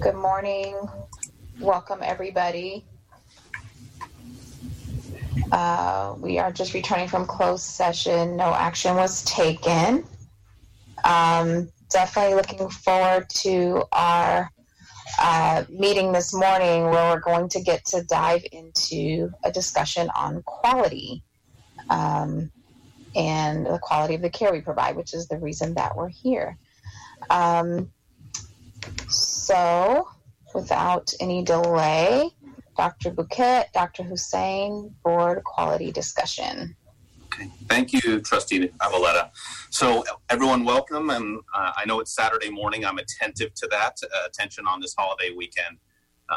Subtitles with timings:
[0.00, 0.76] Good morning.
[1.58, 2.84] Welcome, everybody.
[5.50, 8.36] Uh, we are just returning from closed session.
[8.36, 10.04] No action was taken.
[11.04, 14.52] Um, definitely looking forward to our
[15.18, 20.42] uh, meeting this morning where we're going to get to dive into a discussion on
[20.44, 21.24] quality
[21.90, 22.52] um,
[23.16, 26.56] and the quality of the care we provide, which is the reason that we're here.
[27.30, 27.90] Um,
[29.08, 29.37] so,
[30.54, 32.30] without any delay,
[32.76, 33.10] Dr.
[33.10, 34.02] Bhuket, Dr.
[34.02, 36.76] Hussein, board quality discussion.
[37.24, 37.50] Okay.
[37.68, 39.30] Thank you, Trustee Aboelata.
[39.70, 41.10] So, everyone, welcome.
[41.10, 42.84] And uh, I know it's Saturday morning.
[42.84, 45.78] I'm attentive to that, uh, attention on this holiday weekend.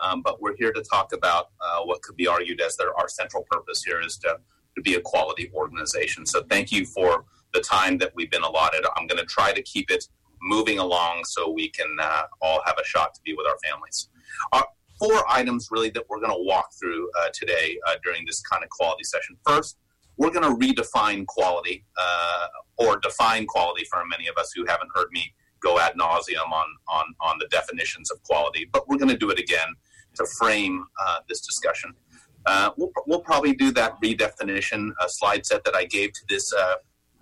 [0.02, 3.08] Um, but we're here to talk about uh, what could be argued as their, our
[3.08, 4.38] central purpose here is to,
[4.76, 6.26] to be a quality organization.
[6.26, 8.86] So, thank you for the time that we've been allotted.
[8.96, 10.08] I'm going to try to keep it
[10.42, 14.10] moving along so we can uh, all have a shot to be with our families.
[14.52, 14.64] Uh,
[15.00, 18.64] four items really that we're going to walk through uh, today uh, during this kind
[18.64, 19.36] of quality session.
[19.46, 19.78] First,
[20.18, 22.48] we're going to redefine quality uh,
[22.78, 26.68] or define quality for many of us who haven't heard me go ad nauseum on,
[26.88, 29.70] on, on the definitions of quality, but we're going to do it again
[30.16, 31.94] to frame uh, this discussion.
[32.78, 36.52] we'll, we'll probably do that redefinition slide set that I gave to this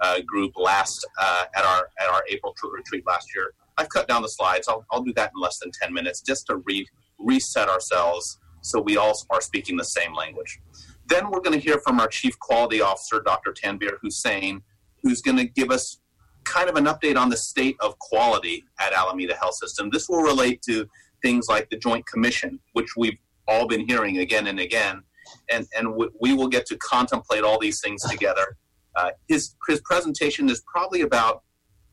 [0.02, 3.54] uh, group last uh, at our at our April retreat last year.
[3.78, 4.68] I've cut down the slides.
[4.68, 8.82] I'll, I'll do that in less than 10 minutes just to re- reset ourselves so
[8.82, 10.60] we all are speaking the same language.
[11.08, 13.54] Then we're going to hear from our Chief Quality Officer, Dr.
[13.54, 14.62] Tanvir Hussein,
[15.02, 16.02] who's going to give us
[16.44, 19.90] kind of an update on the state of quality at Alameda Health System.
[19.92, 20.86] This will relate to
[21.22, 25.04] things like the Joint Commission, which we've all been hearing again and again.
[25.50, 28.58] And, and we will get to contemplate all these things together
[29.00, 31.44] uh, his his presentation is probably about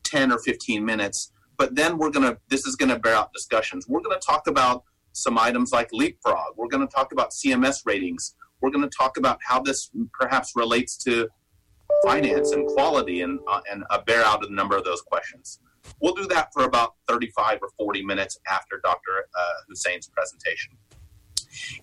[0.03, 3.87] 10 or 15 minutes, but then we're gonna this is gonna bear out discussions.
[3.87, 4.83] We're gonna talk about
[5.13, 6.53] some items like leapfrog.
[6.57, 8.35] We're gonna talk about CMS ratings.
[8.61, 11.29] We're gonna talk about how this perhaps relates to
[12.03, 15.59] finance and quality and uh, and bear out a number of those questions.
[16.01, 19.27] We'll do that for about 35 or 40 minutes after Dr.
[19.37, 20.73] Uh, Hussein's presentation.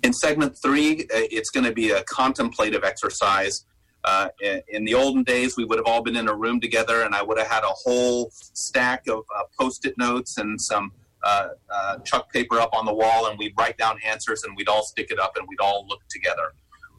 [0.03, 3.65] In segment three, uh, it's going to be a contemplative exercise
[4.05, 4.29] uh,
[4.69, 7.23] in, the olden days, we would have all been in a room together, and I
[7.23, 10.93] would have had a whole stack of uh, post-it notes and some
[11.23, 14.69] uh, uh, chuck paper up on the wall, and we'd write down answers, and we'd
[14.69, 16.53] all stick it up, and we'd all look together.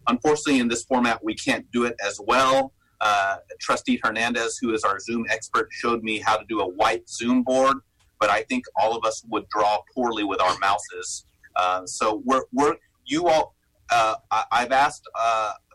[0.07, 2.73] Unfortunately, in this format, we can't do it as well.
[3.01, 7.07] Uh, Trustee Hernandez, who is our Zoom expert, showed me how to do a white
[7.07, 7.77] Zoom board,
[8.19, 11.25] but I think all of us would draw poorly with our mouses.
[11.55, 13.53] Uh, so we're, we're you all.
[13.91, 15.07] I, have asked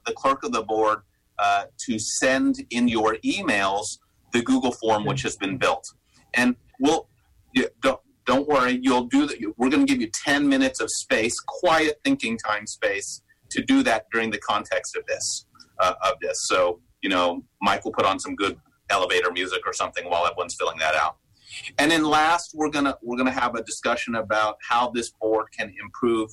[0.07, 1.03] the clerk of the board
[1.41, 3.85] uh, to send in your emails
[4.33, 5.85] the Google form which has been built.
[6.35, 7.09] And we'll
[7.83, 9.39] don't don't worry, you'll do that.
[9.57, 13.83] We're going to give you 10 minutes of space, quiet thinking time space to do
[13.83, 15.47] that during the context of this
[15.81, 16.37] uh, of this.
[16.47, 18.59] So you know, Mike will put on some good
[18.91, 21.17] elevator music or something while everyone's filling that out.
[21.79, 25.73] And then last, we're gonna we're gonna have a discussion about how this board can
[25.83, 26.31] improve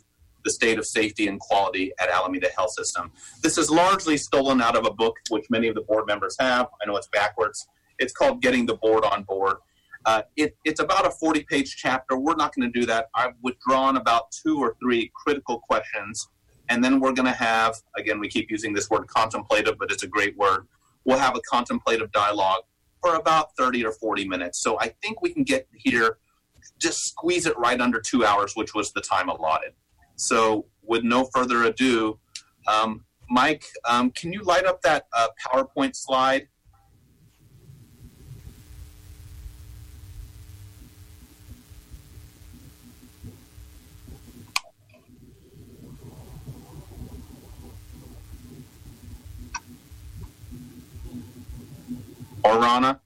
[0.47, 3.11] the state of safety and quality at Alameda Health System.
[3.43, 6.67] This is largely stolen out of a book which many of the board members have.
[6.81, 7.67] I know it's backwards.
[7.99, 9.57] It's called Getting the Board on Board.
[10.05, 12.17] Uh, it, it's about a 40 page chapter.
[12.17, 13.07] We're not going to do that.
[13.13, 16.29] I've withdrawn about two or three critical questions.
[16.69, 20.03] And then we're going to have, again, we keep using this word contemplative, but it's
[20.03, 20.65] a great word.
[21.03, 22.63] We'll have a contemplative dialogue
[23.01, 24.61] for about 30 or 40 minutes.
[24.61, 26.19] So I think we can get here,
[26.79, 29.73] just squeeze it right under two hours, which was the time allotted.
[30.17, 32.19] So, with no further ado,
[32.67, 36.47] um, Mike, um, can you light up that uh, PowerPoint slide?
[52.43, 53.01] Or Rana?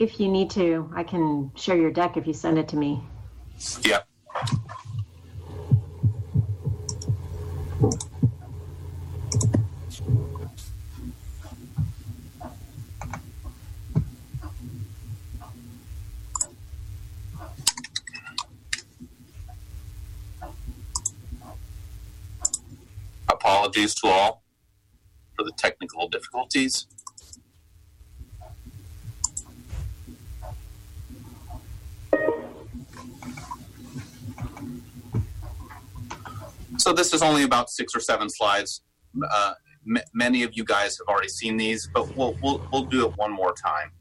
[0.00, 3.02] If you need to, I can share your deck if you send it to me.
[3.82, 4.00] Yeah.
[23.28, 24.42] Apologies to all
[25.36, 26.86] for the technical difficulties.
[36.80, 38.80] So this is only about six or seven slides.
[39.30, 39.52] Uh,
[39.86, 43.12] m- many of you guys have already seen these, but we'll, we'll, we'll do it
[43.18, 43.92] one more time.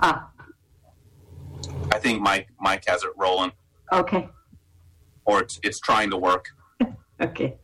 [0.00, 0.30] Ah,
[1.92, 3.52] I think Mike Mike has it rolling,
[3.92, 4.28] okay,
[5.24, 6.48] or it's, it's trying to work.
[7.20, 7.56] okay.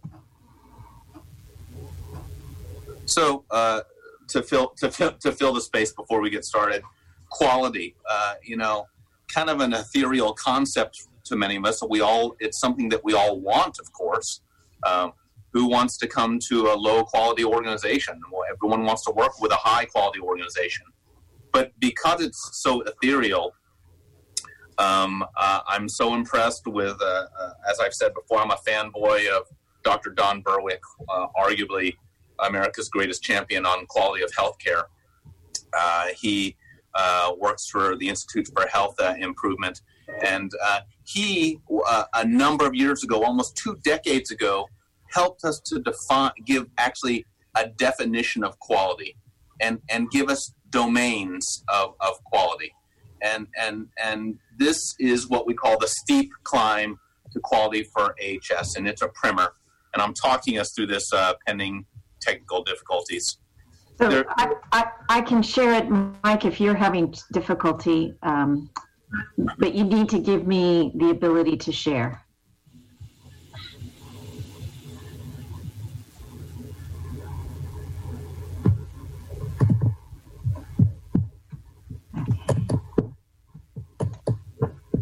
[3.05, 3.83] So uh,
[4.29, 6.83] to fill to fill to fill the space before we get started,
[7.31, 7.97] quality.
[8.11, 8.87] Uh, you know,
[9.29, 11.83] kind of an ethereal concept to many of us.
[11.89, 14.41] We all it's something that we all want, of course.
[14.87, 15.13] Um,
[15.53, 18.19] who wants to come to a low quality organization?
[18.33, 20.87] Well, everyone wants to work with a high quality organization.
[21.53, 23.53] But because it's so ethereal,
[24.79, 29.29] um, uh, I'm so impressed with, uh, uh, as I've said before, I'm a fanboy
[29.29, 29.43] of
[29.85, 30.11] Dr.
[30.11, 31.97] Don Berwick, uh, arguably
[32.39, 34.85] America's greatest champion on quality of healthcare.
[35.79, 36.57] Uh, he
[36.95, 39.83] uh, works for the Institute for Health Improvement,
[40.25, 40.51] and
[41.05, 44.69] he, uh, a number of years ago, almost two decades ago,
[45.11, 47.27] helped us to define, give actually
[47.57, 49.17] a definition of quality,
[49.61, 52.73] and and give us domains of, of quality,
[53.23, 56.99] and and and this is what we call the steep climb
[57.33, 59.55] to quality for AHS, and it's a primer,
[59.93, 61.85] and I'm talking us through this uh, pending
[62.21, 63.39] technical difficulties.
[63.99, 65.89] So There- I, I, I can share it,
[66.25, 68.71] Mike, if you're having difficulty, um,
[69.59, 72.23] but you need to give me the ability to share.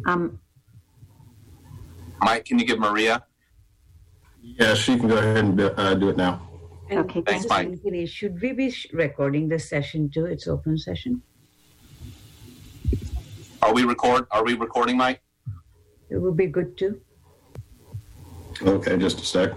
[0.06, 0.40] Um,
[2.20, 3.24] Mike, can you give Maria?
[4.42, 6.48] Yeah, she can go ahead and do, uh, do it now.
[6.90, 7.78] And Okay, thanks, Mike.
[8.06, 10.26] Should we be recording this session too?
[10.26, 11.22] It's open session.
[13.62, 14.26] Are we record?
[14.30, 15.20] Are we recording, Mike?
[16.08, 17.00] It would be good too.
[18.62, 19.52] Okay, just a sec.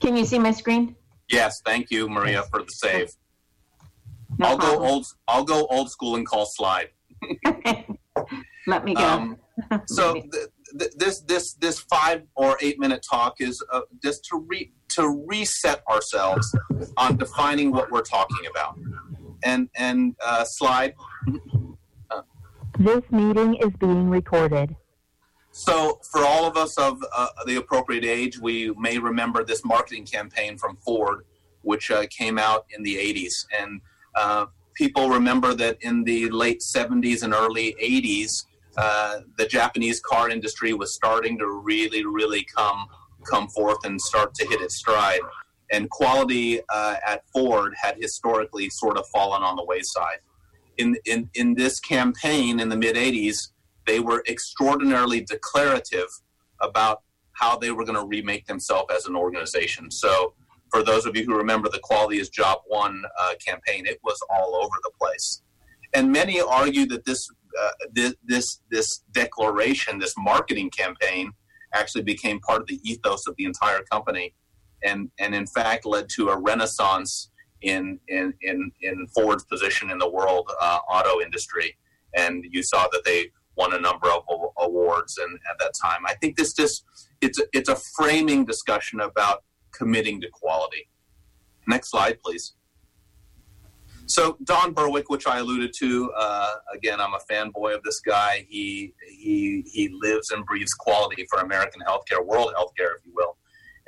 [0.00, 0.94] can you see my screen?
[1.30, 3.10] Yes, thank you, Maria, for the save.
[4.38, 5.06] No I'll go old.
[5.28, 6.88] I'll go old school and call slide.
[8.66, 9.04] Let me go.
[9.04, 9.36] Um,
[9.86, 10.48] so th-
[10.78, 15.24] th- this this this five or eight minute talk is uh, just to re to
[15.26, 16.54] reset ourselves
[16.96, 18.78] on defining what we're talking about.
[19.44, 20.94] And and uh, slide.
[22.84, 24.74] This meeting is being recorded.
[25.52, 30.04] So, for all of us of uh, the appropriate age, we may remember this marketing
[30.04, 31.24] campaign from Ford,
[31.60, 33.46] which uh, came out in the 80s.
[33.56, 33.80] And
[34.16, 38.46] uh, people remember that in the late 70s and early 80s,
[38.76, 42.86] uh, the Japanese car industry was starting to really, really come
[43.30, 45.20] come forth and start to hit its stride.
[45.70, 50.18] And quality uh, at Ford had historically sort of fallen on the wayside.
[50.78, 53.50] In, in, in this campaign in the mid 80s,
[53.86, 56.08] they were extraordinarily declarative
[56.60, 57.02] about
[57.32, 59.90] how they were going to remake themselves as an organization.
[59.90, 60.34] So,
[60.70, 64.18] for those of you who remember the Quality is Job One uh, campaign, it was
[64.30, 65.42] all over the place.
[65.92, 67.28] And many argue that this,
[67.60, 71.32] uh, this, this, this declaration, this marketing campaign,
[71.74, 74.34] actually became part of the ethos of the entire company,
[74.84, 77.30] and and in fact led to a renaissance
[77.62, 81.76] in in in, in Ford's position in the world uh, auto industry.
[82.14, 84.22] And you saw that they won a number of
[84.58, 86.00] awards and at that time.
[86.06, 86.84] I think this just
[87.20, 90.88] it's a, it's a framing discussion about committing to quality.
[91.66, 92.54] Next slide, please.
[94.06, 98.46] So Don Berwick, which I alluded to, uh, again, I'm a fanboy of this guy.
[98.48, 103.36] He he he lives and breathes quality for American healthcare, world healthcare, if you will.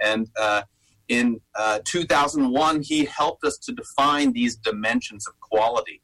[0.02, 0.62] And uh,
[1.08, 6.00] in uh, 2001, he helped us to define these dimensions of quality.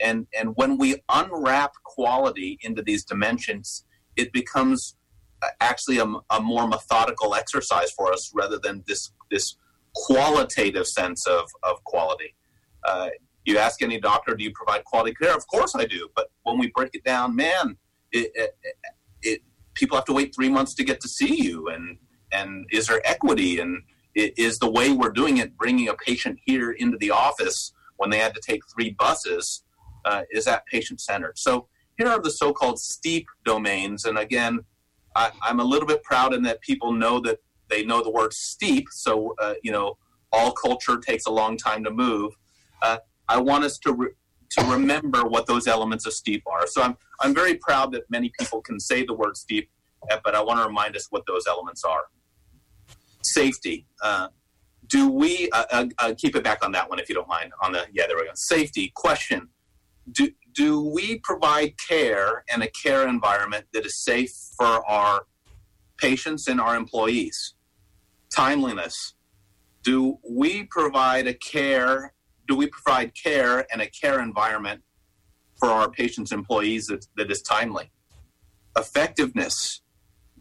[0.00, 3.84] And and when we unwrap quality into these dimensions,
[4.16, 4.96] it becomes
[5.42, 9.56] uh, actually a, a more methodical exercise for us rather than this this
[9.94, 12.34] qualitative sense of of quality.
[12.86, 13.10] Uh,
[13.44, 15.34] you ask any doctor, do you provide quality care?
[15.34, 16.08] Of course I do.
[16.14, 17.76] But when we break it down, man,
[18.12, 18.58] it, it,
[19.22, 19.40] it
[19.74, 21.98] people have to wait three months to get to see you, and
[22.32, 23.82] and is there equity, and
[24.14, 28.18] is the way we're doing it, bringing a patient here into the office when they
[28.18, 29.62] had to take three buses,
[30.04, 31.38] uh, is that patient centered?
[31.38, 34.60] So here are the so-called steep domains, and again,
[35.14, 37.38] I, I'm a little bit proud in that people know that
[37.68, 38.86] they know the word steep.
[38.90, 39.98] So uh, you know,
[40.32, 42.32] all culture takes a long time to move.
[42.82, 42.98] Uh,
[43.28, 44.14] I want us to re-
[44.50, 46.66] to remember what those elements of steep are.
[46.66, 49.70] So I'm I'm very proud that many people can say the word steep,
[50.24, 52.04] but I want to remind us what those elements are.
[53.22, 53.86] Safety.
[54.02, 54.28] Uh,
[54.90, 57.52] do we uh, uh, uh, keep it back on that one if you don't mind?
[57.62, 58.30] On the yeah, there we go.
[58.34, 59.48] Safety question:
[60.10, 65.26] Do do we provide care and a care environment that is safe for our
[65.96, 67.54] patients and our employees?
[68.34, 69.14] Timeliness:
[69.82, 72.14] Do we provide a care?
[72.48, 74.82] Do we provide care and a care environment
[75.60, 77.92] for our patients employees that, that is timely?
[78.76, 79.82] Effectiveness: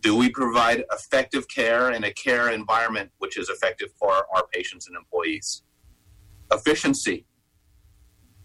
[0.02, 4.88] do we provide effective care and a care environment which is effective for our patients
[4.88, 5.64] and employees?
[6.52, 7.26] Efficiency.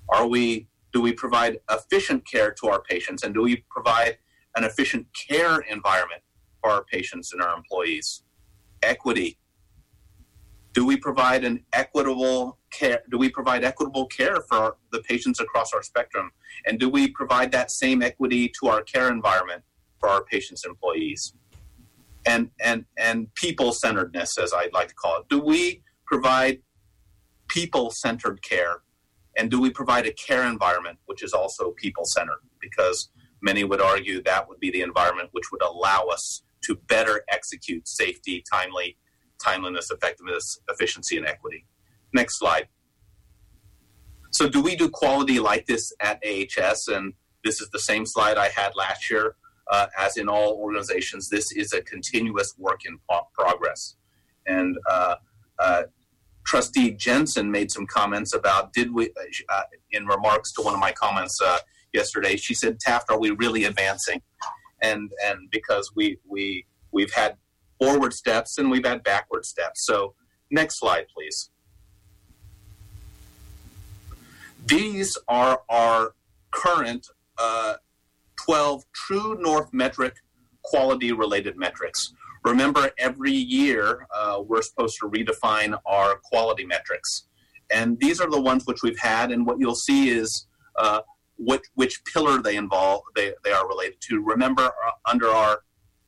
[0.09, 4.17] Are we do we provide efficient care to our patients and do we provide
[4.57, 6.23] an efficient care environment
[6.61, 8.23] for our patients and our employees?
[8.83, 9.39] Equity.
[10.73, 13.03] Do we provide an equitable care?
[13.11, 16.31] Do we provide equitable care for our, the patients across our spectrum?
[16.67, 19.63] And do we provide that same equity to our care environment
[19.99, 21.33] for our patients and employees?
[22.27, 25.29] And and and people centeredness, as I'd like to call it.
[25.29, 26.61] Do we provide
[27.49, 28.83] people centered care,
[29.37, 32.41] and do we provide a care environment which is also people centered?
[32.61, 33.11] Because
[33.43, 37.87] many would argue that would be the environment which would allow us to better execute
[37.87, 38.97] safety, timely,
[39.43, 41.67] timeliness, effectiveness, efficiency, and equity.
[42.13, 42.69] Next slide.
[44.31, 46.89] So, do we do quality like this at AHS?
[46.89, 47.13] And
[47.45, 49.37] this is the same slide I had last year
[49.71, 52.99] uh, as in all organizations, this is a continuous work in
[53.35, 53.97] progress.
[54.47, 55.17] And uh,
[55.59, 55.83] uh,
[56.45, 59.11] Trustee Jensen made some comments about did we,
[59.49, 61.59] uh, in remarks to one of my comments uh,
[61.93, 64.21] yesterday, she said, Taft, are we really advancing?
[64.83, 67.37] And and because we we we've had
[67.79, 69.87] forward steps and we've had backward steps.
[69.87, 70.15] So
[70.51, 71.51] next slide, please.
[74.67, 76.15] These are our
[76.51, 77.07] current
[77.39, 77.75] uh,
[78.45, 80.15] 12 true North metric
[80.63, 82.13] quality related metrics.
[82.45, 87.27] Remember, every year uh, we're supposed to redefine our quality metrics.
[87.73, 90.47] And these are the ones which we've had, and what you'll see is
[90.79, 91.01] uh,
[91.39, 94.23] which, which pillar they involve, they, they are related to.
[94.23, 95.61] Remember, uh, under our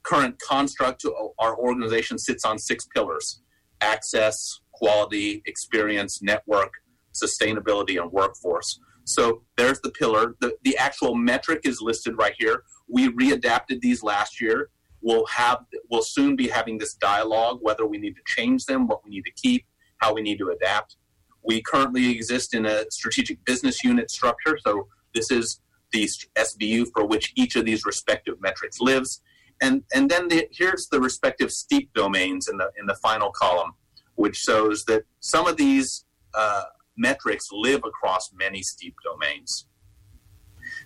[0.02, 3.42] current construct, uh, our organization sits on six pillars
[3.82, 6.72] access, quality, experience, network,
[7.12, 8.80] sustainability, and workforce.
[9.06, 10.36] So there's the pillar.
[10.40, 12.64] The, the actual metric is listed right here.
[12.88, 14.70] We readapted these last year.
[15.00, 19.04] We'll have we'll soon be having this dialogue whether we need to change them, what
[19.04, 19.64] we need to keep,
[19.98, 20.96] how we need to adapt.
[21.44, 24.58] We currently exist in a strategic business unit structure.
[24.64, 25.60] So this is
[25.92, 29.22] the SBU for which each of these respective metrics lives.
[29.60, 33.72] And, and then the, here's the respective steep domains in the, in the final column,
[34.16, 36.64] which shows that some of these uh,
[36.96, 39.66] metrics live across many steep domains.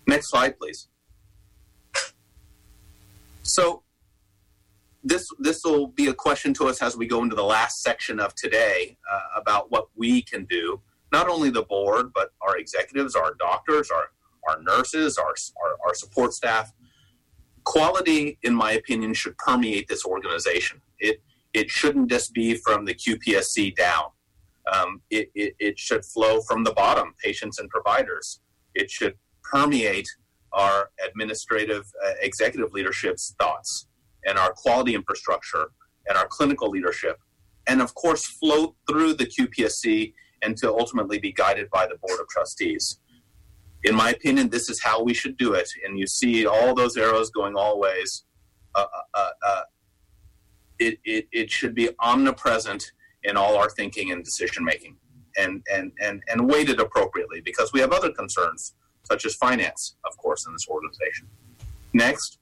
[0.06, 0.88] Next slide, please.
[3.42, 3.82] So
[5.02, 8.20] this this will be a question to us as we go into the last section
[8.20, 10.80] of today uh, about what we can do.
[11.12, 14.10] Not only the board, but our executives, our doctors, our
[14.48, 16.72] our nurses, our, our, our support staff.
[17.64, 20.80] Quality, in my opinion, should permeate this organization.
[20.98, 24.10] It it shouldn't just be from the QPSC down
[24.72, 28.40] um, it, it, it, should flow from the bottom, patients and providers.
[28.74, 30.08] It should permeate
[30.52, 33.86] our administrative uh, executive leadership's thoughts
[34.26, 35.70] and our quality infrastructure
[36.08, 37.18] and our clinical leadership.
[37.66, 40.12] And of course, flow through the QPSC
[40.42, 42.98] and to ultimately be guided by the Board of Trustees.
[43.84, 45.68] In my opinion, this is how we should do it.
[45.84, 48.24] And you see all those arrows going all ways.
[48.74, 49.62] Uh, uh, uh,
[50.78, 52.92] it, it, it should be omnipresent
[53.24, 54.96] in all our thinking and decision making
[55.36, 58.74] and, and, and, and weighted appropriately because we have other concerns
[59.04, 61.28] such as finance, of course, in this organization.
[61.92, 62.38] Next.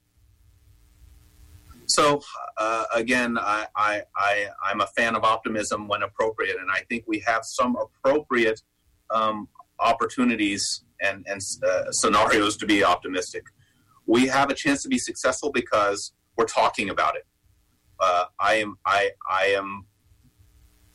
[1.87, 2.21] So
[2.57, 7.05] uh, again, I, I, I, I'm a fan of optimism when appropriate, and I think
[7.07, 8.61] we have some appropriate
[9.09, 9.47] um,
[9.79, 13.43] opportunities and, and uh, scenarios to be optimistic.
[14.05, 17.25] We have a chance to be successful because we're talking about it.
[17.99, 19.85] Uh, I am I, I am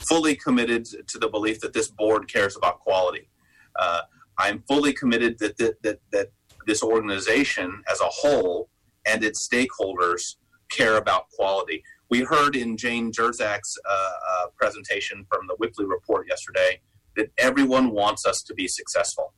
[0.08, 3.28] fully committed to the belief that this board cares about quality.
[3.76, 4.02] Uh,
[4.38, 6.28] I'm fully committed that, that, that, that
[6.66, 8.68] this organization as a whole
[9.06, 10.36] and its stakeholders
[10.70, 11.82] care about quality.
[12.10, 16.80] We heard in Jane Jerzak's uh, uh, presentation from the Wipfli report yesterday
[17.16, 19.34] that everyone wants us to be successful.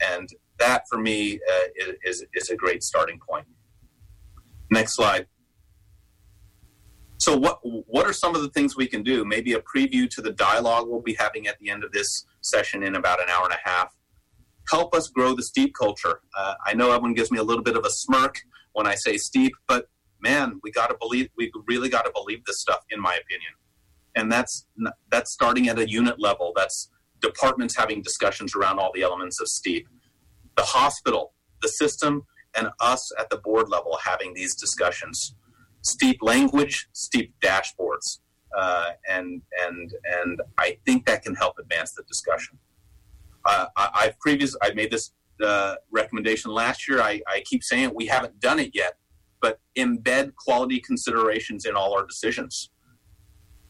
[0.00, 3.46] And that for me uh, is, is a great starting point.
[4.70, 5.26] Next slide.
[7.26, 9.24] So what what are some of the things we can do?
[9.24, 12.84] Maybe a preview to the dialogue we'll be having at the end of this session
[12.84, 13.92] in about an hour and a half.
[14.70, 16.20] Help us grow the steep culture.
[16.38, 18.42] Uh, I know everyone gives me a little bit of a smirk
[18.74, 19.88] when I say steep, but
[20.20, 22.84] man, we got to believe we really got to believe this stuff.
[22.90, 23.54] In my opinion,
[24.14, 24.68] and that's
[25.10, 26.52] that's starting at a unit level.
[26.54, 26.90] That's
[27.20, 29.88] departments having discussions around all the elements of STEEP.
[30.56, 32.24] The hospital, the system,
[32.56, 35.34] and us at the board level having these discussions.
[35.86, 38.18] STEEP language, STEEP dashboards,
[38.56, 42.58] uh, and and and I think that can help advance the discussion.
[43.44, 45.12] Uh, I, I've previous I made this
[45.42, 47.00] uh, recommendation last year.
[47.00, 48.94] I, I keep saying it, we haven't done it yet,
[49.40, 52.70] but embed quality considerations in all our decisions.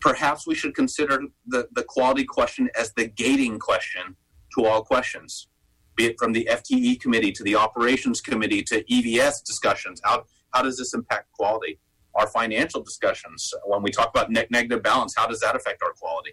[0.00, 4.16] Perhaps we should consider the, the quality question as the gating question
[4.56, 5.48] to all questions,
[5.96, 10.00] be it from the FTE committee to the operations committee to EVS discussions.
[10.04, 11.78] How, how does this impact quality?
[12.18, 15.92] Our financial discussions, when we talk about net negative balance, how does that affect our
[15.92, 16.32] quality?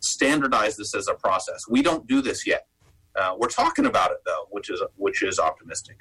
[0.00, 1.62] Standardize this as a process.
[1.68, 2.66] We don't do this yet.
[3.18, 5.96] Uh, we're talking about it though, which is which is optimistic.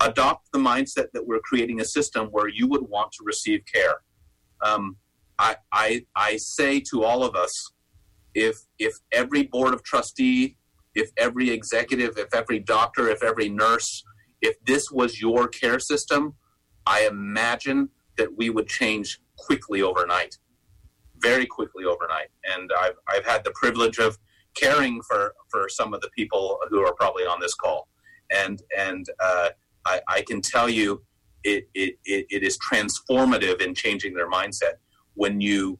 [0.00, 3.96] Adopt the mindset that we're creating a system where you would want to receive care.
[4.60, 4.96] Um,
[5.38, 7.72] I, I I say to all of us,
[8.34, 10.56] if if every board of trustee,
[10.94, 14.02] if every executive, if every doctor, if every nurse,
[14.40, 16.34] if this was your care system,
[16.86, 20.36] I imagine that we would change quickly overnight,
[21.18, 22.28] very quickly overnight.
[22.44, 24.18] And I've I've had the privilege of
[24.54, 27.88] caring for for some of the people who are probably on this call,
[28.30, 29.50] and and uh,
[29.86, 31.02] I, I, can tell you,
[31.44, 34.74] it, it it is transformative in changing their mindset
[35.14, 35.78] when you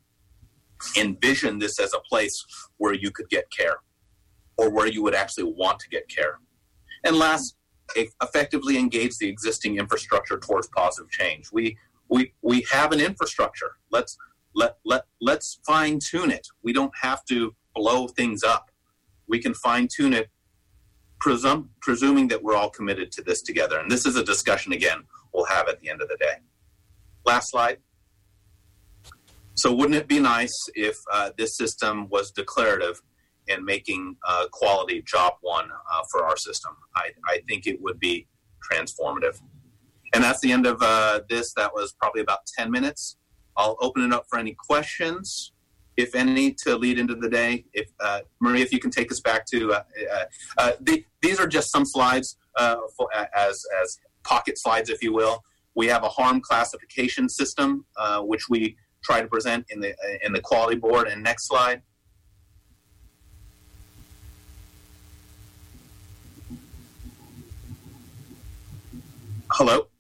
[0.96, 2.44] envision this as a place
[2.78, 3.76] where you could get care,
[4.56, 6.38] or where you would actually want to get care.
[7.04, 7.56] And last,
[7.96, 11.50] effectively engage the existing infrastructure towards positive change.
[11.52, 11.76] We
[12.12, 13.72] we we have an infrastructure.
[13.90, 14.16] Let's
[14.54, 16.46] let let let's fine tune it.
[16.62, 18.70] We don't have to blow things up.
[19.26, 20.28] We can fine tune it,
[21.24, 23.78] presum- presuming that we're all committed to this together.
[23.78, 26.34] And this is a discussion, again, we'll have at the end of the day.
[27.24, 27.78] Last slide.
[29.54, 33.00] So, wouldn't it be nice if uh, this system was declarative
[33.46, 36.72] in making uh, quality job one uh, for our system?
[36.94, 38.26] I, I, think it would be
[38.70, 39.40] transformative.
[40.14, 41.54] And that's the end of uh, this.
[41.54, 43.16] That was probably about 10 minutes.
[43.56, 45.52] I'll open it up for any questions
[45.96, 47.64] if any, to lead into the day.
[47.72, 50.24] If uh, Maria, if you can take us back to uh, uh,
[50.58, 55.12] uh the, these are just some slides uh, for, as as pocket slides, if you
[55.12, 55.42] will.
[55.74, 57.86] We have a harm classification system,
[58.20, 59.94] which we try to present in the
[60.24, 61.08] in the quality board.
[61.08, 61.82] And next slide.
[69.50, 69.91] Hello.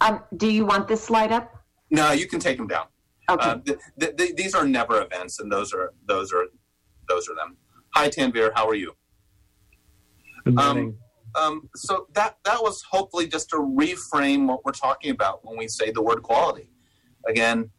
[0.00, 1.54] Um, do you want this slide up?
[1.90, 2.86] No, you can take them down.
[3.30, 3.50] Okay.
[3.50, 6.46] Uh, th- th- th- these are never events, and those are those are
[7.08, 7.56] those are them.
[7.94, 8.50] Hi, Tanvir.
[8.54, 8.94] How are you?
[10.44, 10.96] Good morning.
[11.34, 15.58] Um, um, so that that was hopefully just to reframe what we're talking about when
[15.58, 16.70] we say the word quality.
[17.28, 17.70] Again,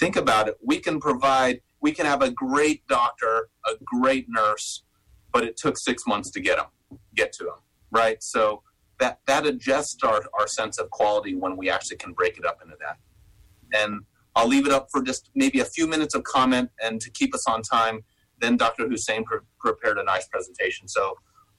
[0.00, 0.56] think about it.
[0.64, 1.60] We can provide.
[1.80, 4.82] We can have a great doctor, a great nurse,
[5.32, 7.60] but it took six months to get them, get to them,
[7.92, 8.20] right?
[8.22, 8.62] So
[8.98, 12.60] that that adjusts our, our sense of quality when we actually can break it up
[12.62, 12.98] into that.
[13.74, 14.00] And
[14.34, 17.34] I'll leave it up for just maybe a few minutes of comment and to keep
[17.34, 18.00] us on time.
[18.38, 18.88] Then Dr.
[18.88, 20.88] Hussein pre- prepared a nice presentation.
[20.88, 21.14] So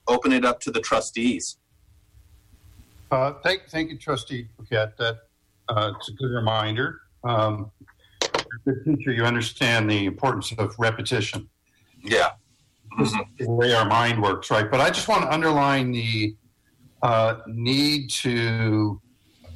[0.06, 1.58] open it up to the trustees.
[3.10, 4.96] Uh, thank, thank you, Trustee Bhuket.
[4.96, 5.18] That
[5.68, 7.00] uh, it's a good reminder.
[7.24, 7.70] Um,
[8.64, 9.12] good teacher.
[9.12, 11.48] You understand the importance of repetition.
[12.02, 12.30] Yeah.
[12.98, 13.44] Mm-hmm.
[13.44, 14.70] The way our mind works, right?
[14.70, 16.36] But I just want to underline the
[17.02, 19.00] uh, need to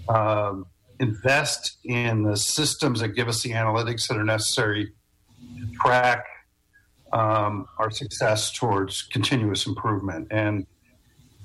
[0.09, 0.67] um,
[1.01, 4.93] invest in the systems that give us the analytics that are necessary
[5.59, 6.25] to track
[7.13, 10.29] um, our success towards continuous improvement.
[10.31, 10.67] And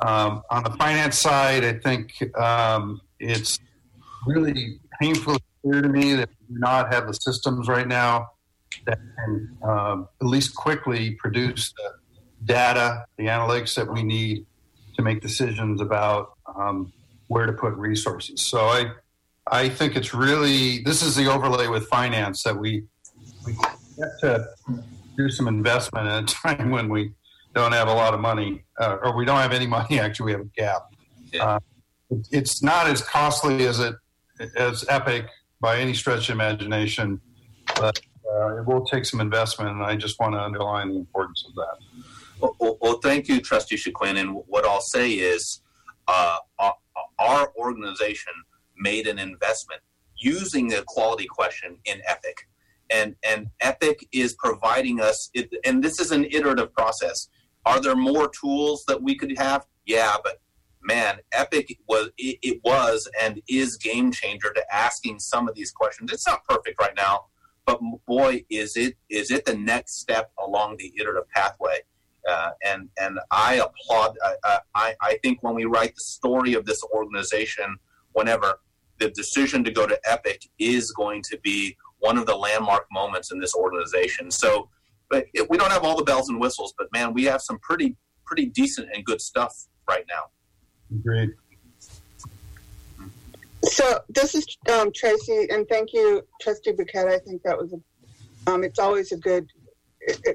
[0.05, 3.59] um, on the finance side, I think um, it's
[4.25, 8.29] really painfully clear to me that we do not have the systems right now
[8.85, 11.93] that can um, at least quickly produce the
[12.45, 14.45] data, the analytics that we need
[14.97, 16.91] to make decisions about um,
[17.27, 18.41] where to put resources.
[18.45, 18.91] So I,
[19.49, 22.83] I think it's really this is the overlay with finance that we
[23.45, 24.47] we have to
[25.15, 27.13] do some investment at a time when we
[27.55, 29.99] don't have a lot of money uh, or we don't have any money.
[30.05, 30.81] Actually, we have a gap.
[31.39, 31.59] Uh,
[32.31, 33.95] it's not as costly as it
[34.55, 35.27] as Epic
[35.59, 37.19] by any stretch of imagination,
[37.75, 37.99] but
[38.31, 41.55] uh, it will take some investment, and I just want to underline the importance of
[41.55, 42.05] that.
[42.39, 44.17] Well, well, thank you, Trustee Shaquin.
[44.19, 45.61] And what I'll say is,
[46.07, 46.37] uh,
[47.19, 48.33] our organization
[48.77, 49.81] made an investment
[50.17, 52.47] using the quality question in Epic,
[52.89, 55.29] and and Epic is providing us.
[55.33, 57.27] It, and this is an iterative process.
[57.65, 59.65] Are there more tools that we could have?
[59.85, 60.39] Yeah, but
[60.81, 65.71] man, Epic was it, it was and is game changer to asking some of these
[65.71, 66.11] questions.
[66.13, 67.25] It's not perfect right now,
[67.65, 71.79] but boy, is it is it the next step along the iterative pathway.
[72.27, 74.15] Uh, and and I applaud.
[74.43, 77.77] Uh, I I think when we write the story of this organization,
[78.13, 78.59] whenever
[78.99, 83.31] the decision to go to Epic is going to be one of the landmark moments
[83.31, 84.31] in this organization.
[84.31, 84.69] So,
[85.09, 87.59] but it, we don't have all the bells and whistles, but man, we have some
[87.59, 89.53] pretty pretty decent and good stuff
[89.89, 90.23] right now.
[91.01, 91.31] Great.
[93.63, 97.07] So this is um, Tracy, and thank you, Trustee Bhuket.
[97.07, 99.47] I think that was a, um, it's always a good,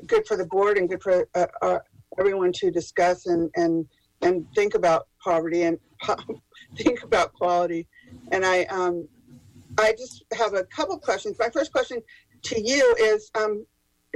[0.06, 1.78] good for the board and good for uh, uh,
[2.18, 3.86] everyone to discuss and and
[4.22, 5.78] and think about poverty and
[6.76, 7.86] think about quality.
[8.30, 9.08] And I um,
[9.78, 11.36] I just have a couple questions.
[11.38, 12.02] My first question
[12.42, 13.64] to you is, um,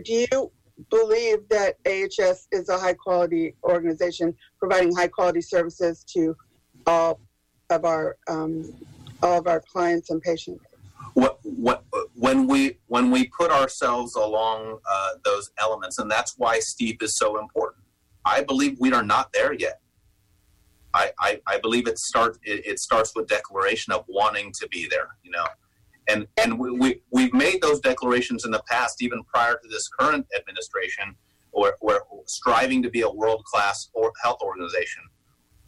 [0.05, 0.51] do you
[0.91, 6.37] believe that AHS is a high quality organization providing high quality services to
[6.87, 7.21] all
[7.71, 8.73] of our um,
[9.23, 10.63] all of our clients and patients.
[11.15, 11.85] What, what,
[12.17, 17.15] when we when we put ourselves along uh, those elements, and that's why STEEP is
[17.17, 17.85] so important.
[18.25, 19.81] I believe we are not there yet.
[20.95, 24.89] I, I, I believe it starts it, it starts with declaration of wanting to be
[24.89, 25.17] there.
[25.23, 25.45] You know,
[26.09, 29.87] and and we, we we've made those declarations in the past, even prior to this
[29.89, 31.15] current administration,
[31.53, 35.03] or we're striving to be a world class or health organization.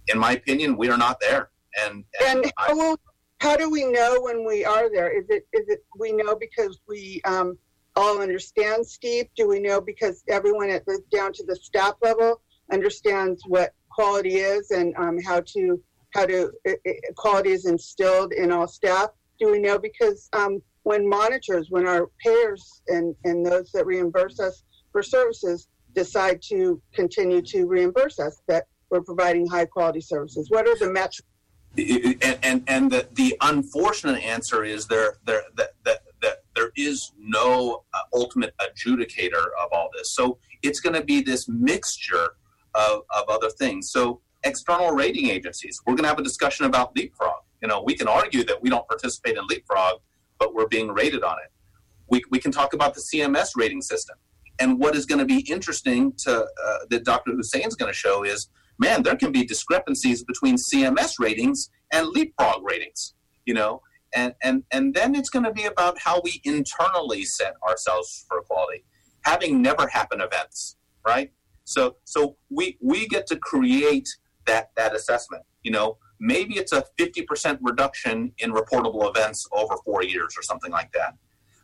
[0.07, 1.51] In my opinion, we are not there.
[1.79, 3.01] And and, and how, will,
[3.41, 5.11] how do we know when we are there?
[5.17, 7.59] Is it is it we know because we um,
[7.97, 9.31] all understand STEEP?
[9.37, 12.41] Do we know because everyone at the down to the staff level
[12.73, 15.81] understands what quality is and um, how to
[16.15, 19.11] how to it, it, quality is instilled in all staff?
[19.39, 19.79] do we know?
[19.79, 25.69] Because um, when monitors, when our payers and, and those that reimburse us for services
[25.95, 30.51] decide to continue to reimburse us, that we're providing high quality services.
[30.51, 31.28] What are the metrics?
[31.79, 37.13] And, and, and the, the unfortunate answer is there, there that, that, that there is
[37.19, 40.13] no uh, ultimate adjudicator of all this.
[40.15, 42.31] So it's going to be this mixture
[42.75, 43.91] of, of other things.
[43.91, 47.95] So external rating agencies, we're going to have a discussion about leapfrog you know, we
[47.95, 50.01] can argue that we don't participate in Leapfrog,
[50.39, 51.51] but we're being rated on it.
[52.09, 54.17] We, we can talk about the CMS rating system.
[54.61, 57.33] And what is going to be interesting to uh, that Dr.
[57.33, 62.63] Hussein's going to show is, man, there can be discrepancies between CMS ratings and Leapfrog
[62.63, 63.15] ratings.
[63.45, 63.83] You know,
[64.15, 68.43] and and and then it's going to be about how we internally set ourselves for
[68.43, 68.85] quality,
[69.25, 71.33] having never happen events, right?
[71.65, 74.09] So so we we get to create
[74.47, 75.45] that that assessment.
[75.63, 80.71] You know, maybe it's a 50% reduction in reportable events over four years or something
[80.71, 81.15] like that.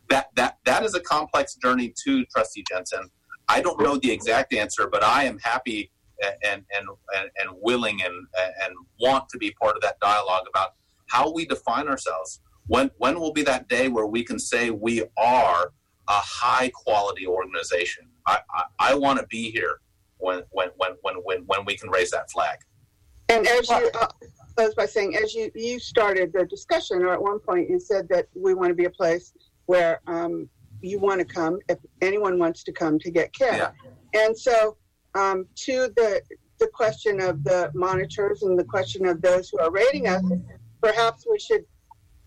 [0.09, 3.09] That, that, that is a complex journey too, Trustee Jensen.
[3.47, 5.91] I don't know the exact answer, but I am happy
[6.23, 8.27] and, and, and, and willing and,
[8.63, 10.75] and want to be part of that dialogue about
[11.07, 12.41] how we define ourselves.
[12.67, 15.71] When, when will be that day where we can say we are
[16.07, 18.07] a high quality organization?
[18.25, 19.81] I, I, I want to be here
[20.17, 22.57] when, when, when, when, when, when we can raise that flag.
[23.29, 24.07] And as you, uh,
[24.55, 28.07] close by saying, as you, you started the discussion, or at one point you said
[28.09, 29.33] that we want to be a place
[29.65, 30.47] where um,
[30.81, 33.57] you want to come, if anyone wants to come to get care.
[33.57, 33.71] Yeah.
[34.21, 34.77] And so,
[35.15, 36.21] um, to the
[36.59, 40.23] the question of the monitors and the question of those who are rating us,
[40.81, 41.65] perhaps we should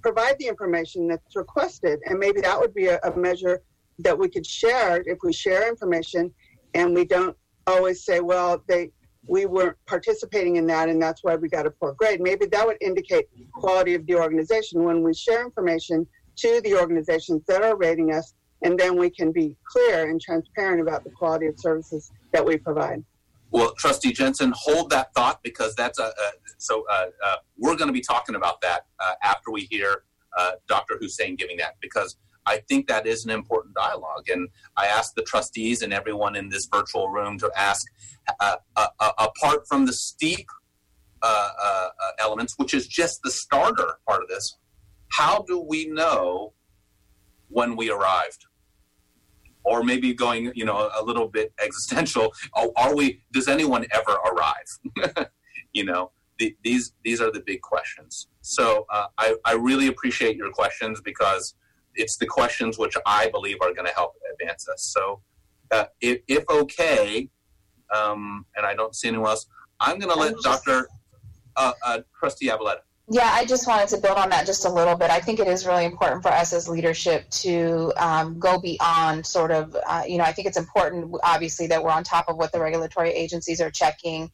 [0.02, 3.62] provide the information that's requested, and maybe that would be a, a measure
[4.00, 6.32] that we could share if we share information,
[6.74, 8.90] and we don't always say, well, they
[9.26, 12.20] we weren't participating in that and that's why we got a poor grade.
[12.20, 17.42] Maybe that would indicate quality of the organization when we share information to the organizations
[17.46, 21.46] that are rating us and then we can be clear and transparent about the quality
[21.46, 23.04] of services that we provide.
[23.50, 27.88] Well, Trustee Jensen, hold that thought because that's a, a so uh, uh, we're going
[27.88, 30.02] to be talking about that uh, after we hear
[30.36, 30.98] uh, Dr.
[31.00, 34.28] Hussein giving that because I think that is an important dialogue.
[34.28, 37.86] And I ask the trustees and everyone in this virtual room to ask,
[38.40, 40.46] uh, uh, apart from the steep
[42.18, 44.56] elements, which is just the starter part of this,
[45.08, 46.52] how do we know
[47.48, 48.46] when we arrived?
[49.64, 52.32] Or maybe going, you know, a little bit existential.
[52.76, 53.22] Are we?
[53.32, 55.26] Does anyone ever arrive?
[55.72, 58.28] you know, the, these these are the big questions.
[58.40, 61.54] So I, I really appreciate your questions because
[61.98, 64.84] it's the questions which I believe are going to help advance us.
[64.84, 65.20] So,
[65.70, 67.28] uh, if, if, okay,
[67.94, 69.46] um, and I don't see anyone else,
[69.80, 70.88] I'm going to let Dr.
[71.56, 72.80] Uh, uh, Trustee Aboelata.
[73.10, 75.10] Yeah, I just wanted to build on that just a little bit.
[75.10, 79.50] I think it is really important for us as leadership to um, go beyond sort
[79.50, 82.52] of, uh, you know, I think it's important, obviously, that we're on top of what
[82.52, 84.30] the regulatory agencies are checking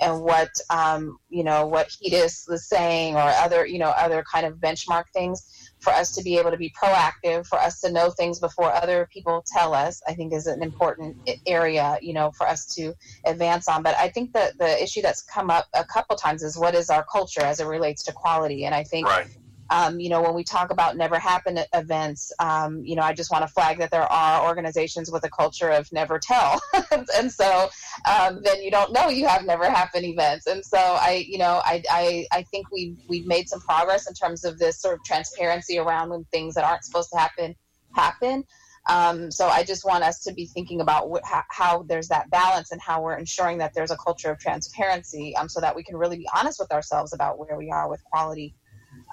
[0.00, 4.46] and what um, you know what HEDIS was saying or other you know other kind
[4.46, 8.10] of benchmark things for us to be able to be proactive, for us to know
[8.10, 12.46] things before other people tell us, I think is an important area, you know, for
[12.46, 13.82] us to advance on.
[13.82, 16.90] But I think that the issue that's come up a couple times is what is
[16.90, 18.64] our culture as it relates to quality.
[18.64, 19.26] And I think Right.
[19.70, 23.30] Um, you know, when we talk about never happen events, um, you know, I just
[23.30, 26.60] want to flag that there are organizations with a culture of never tell.
[27.16, 27.68] and so
[28.08, 30.46] um, then you don't know you have never happen events.
[30.46, 34.14] And so I, you know, I, I, I think we've, we've made some progress in
[34.14, 37.56] terms of this sort of transparency around when things that aren't supposed to happen
[37.94, 38.44] happen.
[38.88, 42.30] Um, so I just want us to be thinking about wh- how, how there's that
[42.30, 45.82] balance and how we're ensuring that there's a culture of transparency um, so that we
[45.82, 48.54] can really be honest with ourselves about where we are with quality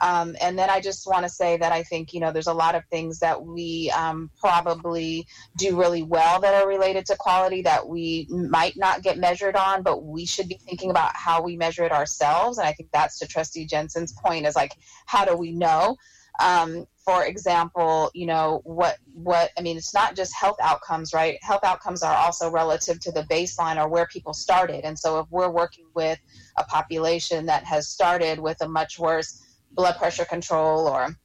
[0.01, 2.53] um, and then I just want to say that I think, you know, there's a
[2.53, 5.27] lot of things that we um, probably
[5.57, 9.83] do really well that are related to quality that we might not get measured on,
[9.83, 12.57] but we should be thinking about how we measure it ourselves.
[12.57, 14.73] And I think that's to Trustee Jensen's point is like,
[15.05, 15.95] how do we know?
[16.39, 21.37] Um, for example, you know, what, what, I mean, it's not just health outcomes, right?
[21.43, 24.83] Health outcomes are also relative to the baseline or where people started.
[24.83, 26.17] And so if we're working with
[26.57, 29.42] a population that has started with a much worse
[29.73, 31.15] blood pressure control or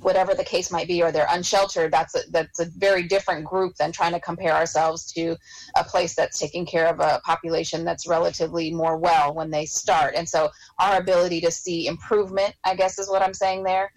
[0.00, 3.74] whatever the case might be, or they're unsheltered, that's a, that's a very different group
[3.76, 5.36] than trying to compare ourselves to
[5.76, 10.14] a place that's taking care of a population that's relatively more well when they start.
[10.14, 13.90] And so our ability to see improvement, I guess, is what I'm saying there.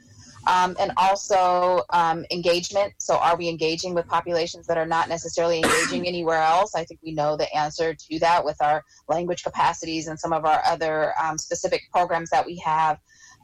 [0.47, 2.93] Um, and also um, engagement.
[2.99, 6.75] So, are we engaging with populations that are not necessarily engaging anywhere else?
[6.75, 10.45] I think we know the answer to that with our language capacities and some of
[10.45, 12.99] our other um, specific programs that we have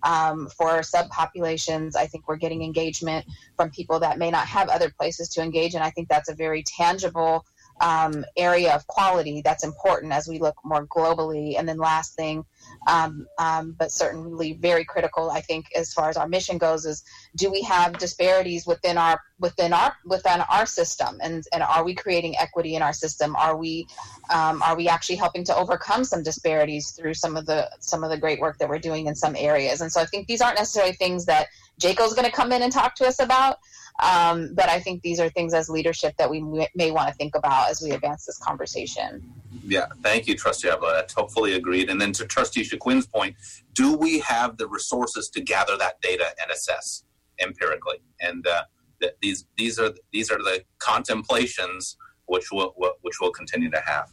[0.06, 1.96] um, for subpopulations.
[1.96, 3.26] I think we're getting engagement
[3.58, 6.36] from people that may not have other places to engage, and I think that's a
[6.36, 7.46] very tangible
[7.82, 11.58] um, area of quality that's important as we look more globally.
[11.58, 12.46] And then last thing,
[12.88, 17.04] um, um, but certainly very critical, I think, as far as our mission goes, is
[17.36, 21.94] do we have disparities within our within our within our system, and and are we
[21.94, 23.36] creating equity in our system?
[23.36, 23.88] Are we
[24.34, 28.10] um, are we actually helping to overcome some disparities through some of the some of
[28.10, 29.82] the great work that we're doing in some areas?
[29.82, 31.48] And so I think these aren't necessarily things that
[31.82, 33.58] JCAHO's going to come in and talk to us about.
[34.02, 37.14] Um, but I think these are things as leadership that we may, may want to
[37.14, 39.24] think about as we advance this conversation.
[39.66, 41.14] Yeah, thank you, Trustee Aboelata.
[41.14, 41.90] Hopefully, agreed.
[41.90, 43.36] And then to Trustee Shaquin's point,
[43.74, 47.04] do we have the resources to gather that data and assess
[47.40, 48.02] empirically?
[48.20, 48.64] And uh,
[49.02, 54.10] th- these these are these are the contemplations which will which we'll continue to have.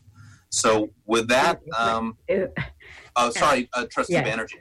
[0.51, 2.19] So with that, um,
[3.17, 4.25] oh, sorry, uh, Trustee Yeah.
[4.25, 4.61] Banerjee.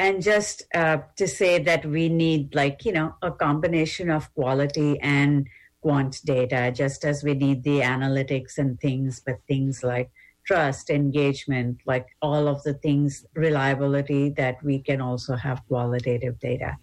[0.00, 4.98] And just uh, to say that we need like you know a combination of quality
[5.00, 5.46] and
[5.82, 10.10] quant data just as we need the analytics and things but things like
[10.46, 16.76] trust engagement like all of the things reliability that we can also have qualitative data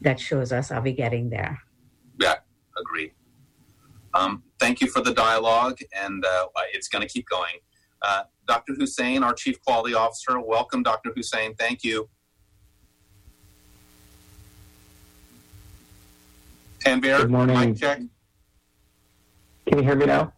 [0.00, 1.58] that shows us are we getting there
[2.18, 2.36] Yeah,
[2.82, 3.12] agree
[4.14, 7.56] Um, thank you for the dialogue, and uh, it's going to keep going.
[8.08, 8.74] Uh, Dr.
[8.80, 11.10] Hussein, our Chief Quality Officer, welcome, Dr.
[11.16, 11.54] Hussein.
[11.64, 11.96] Thank you.
[16.84, 17.58] Tanvir, Good morning.
[17.58, 17.98] mic check.
[19.66, 20.32] Can you hear me now?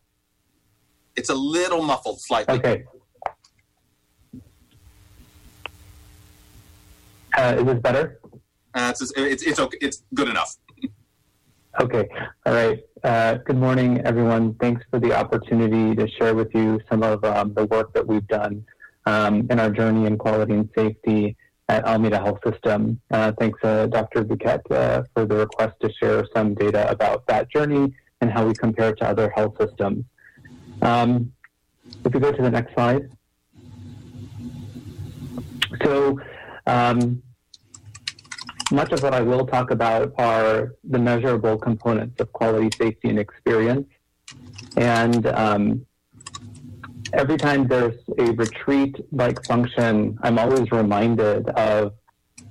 [1.17, 2.57] It's a little muffled slightly.
[2.57, 2.85] Okay.
[7.37, 8.21] Uh, is this better?
[8.75, 9.79] Uh, it's, it's, it's, okay.
[9.81, 10.57] it's good enough.
[11.81, 12.09] Okay.
[12.47, 12.79] All right.
[13.03, 14.55] Uh, good morning, everyone.
[14.61, 18.29] Thanks for the opportunity to share with you some of um, the work that we've
[18.29, 18.65] done
[19.07, 21.37] um, in our journey in quality and safety
[21.69, 23.01] at Alameda Health System.
[23.11, 24.25] Uh, thanks, uh, Dr.
[24.25, 28.55] Bhuket, uh, for the request to share some data about that journey and how we
[28.55, 30.05] compare to other health systems.
[30.83, 31.33] Um,
[32.05, 33.11] if we go to the next slide.
[35.83, 36.21] So,
[36.67, 37.23] um,
[38.71, 43.19] much of what I will talk about are the measurable components of quality, safety, and
[43.19, 43.87] experience.
[44.77, 45.87] And um,
[47.17, 51.95] every time there's a retreat like function, I'm always reminded of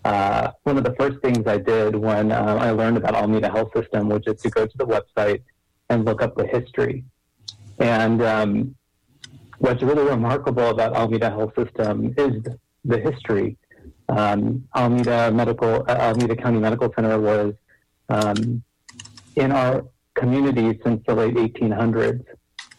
[0.05, 3.71] uh, one of the first things I did when uh, I learned about Alameda Health
[3.75, 5.41] System, which is to go to the website
[5.89, 7.05] and look up the history.
[7.79, 8.75] And um,
[9.59, 12.43] what's really remarkable about Alameda Health System is
[12.85, 13.57] the history.
[14.09, 17.53] Um, Alameda Medical, uh, Alameda County Medical Center was
[18.09, 18.63] um,
[19.35, 22.23] in our community since the late 1800s.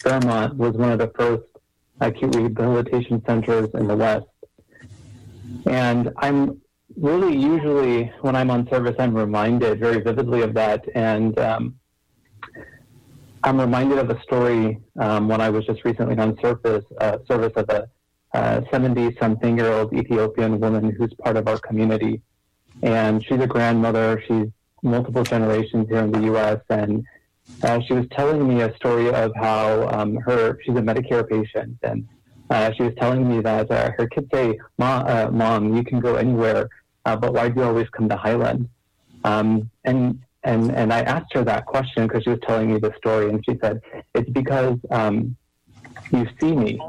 [0.02, 1.44] Fairmont was one of the first
[2.00, 4.26] acute rehabilitation centers in the West.
[5.66, 6.60] And I'm
[6.96, 10.84] really usually, when I'm on service, I'm reminded very vividly of that.
[10.94, 11.76] And um,
[13.42, 17.52] I'm reminded of a story um, when I was just recently on service, uh, service
[17.56, 17.88] of a
[18.70, 22.20] 70 something year old Ethiopian woman who's part of our community.
[22.82, 24.22] And she's a grandmother.
[24.26, 24.48] She's
[24.82, 26.60] multiple generations here in the U.S.
[26.68, 27.04] And
[27.62, 31.78] uh, she was telling me a story of how um, her she's a Medicare patient,
[31.82, 32.06] and
[32.50, 36.00] uh, she was telling me that uh, her kids say, "Mom, uh, Mom, you can
[36.00, 36.68] go anywhere,
[37.04, 38.68] uh, but why do you always come to Highland?"
[39.24, 42.92] Um, and and and I asked her that question because she was telling me the
[42.98, 43.80] story, and she said,
[44.14, 45.36] "It's because um,
[46.12, 46.80] you see me."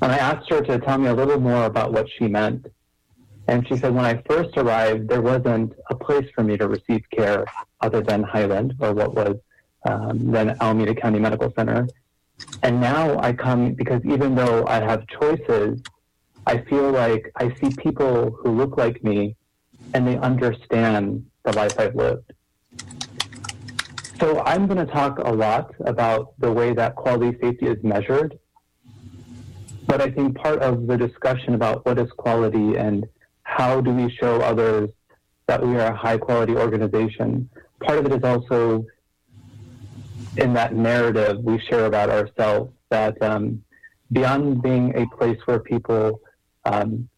[0.00, 2.66] And I asked her to tell me a little more about what she meant.
[3.48, 7.02] And she said, when I first arrived, there wasn't a place for me to receive
[7.10, 7.44] care
[7.80, 9.36] other than Highland or what was
[9.84, 11.88] um, then Alameda County Medical Center.
[12.62, 15.80] And now I come because even though I have choices,
[16.46, 19.36] I feel like I see people who look like me
[19.94, 22.32] and they understand the life I've lived.
[24.20, 28.38] So I'm going to talk a lot about the way that quality safety is measured.
[29.86, 33.06] But I think part of the discussion about what is quality and
[33.44, 34.90] how do we show others
[35.46, 37.48] that we are a high quality organization,
[37.80, 38.84] part of it is also
[40.36, 43.62] in that narrative we share about ourselves that um,
[44.12, 46.20] beyond being a place where people
[46.64, 47.08] um,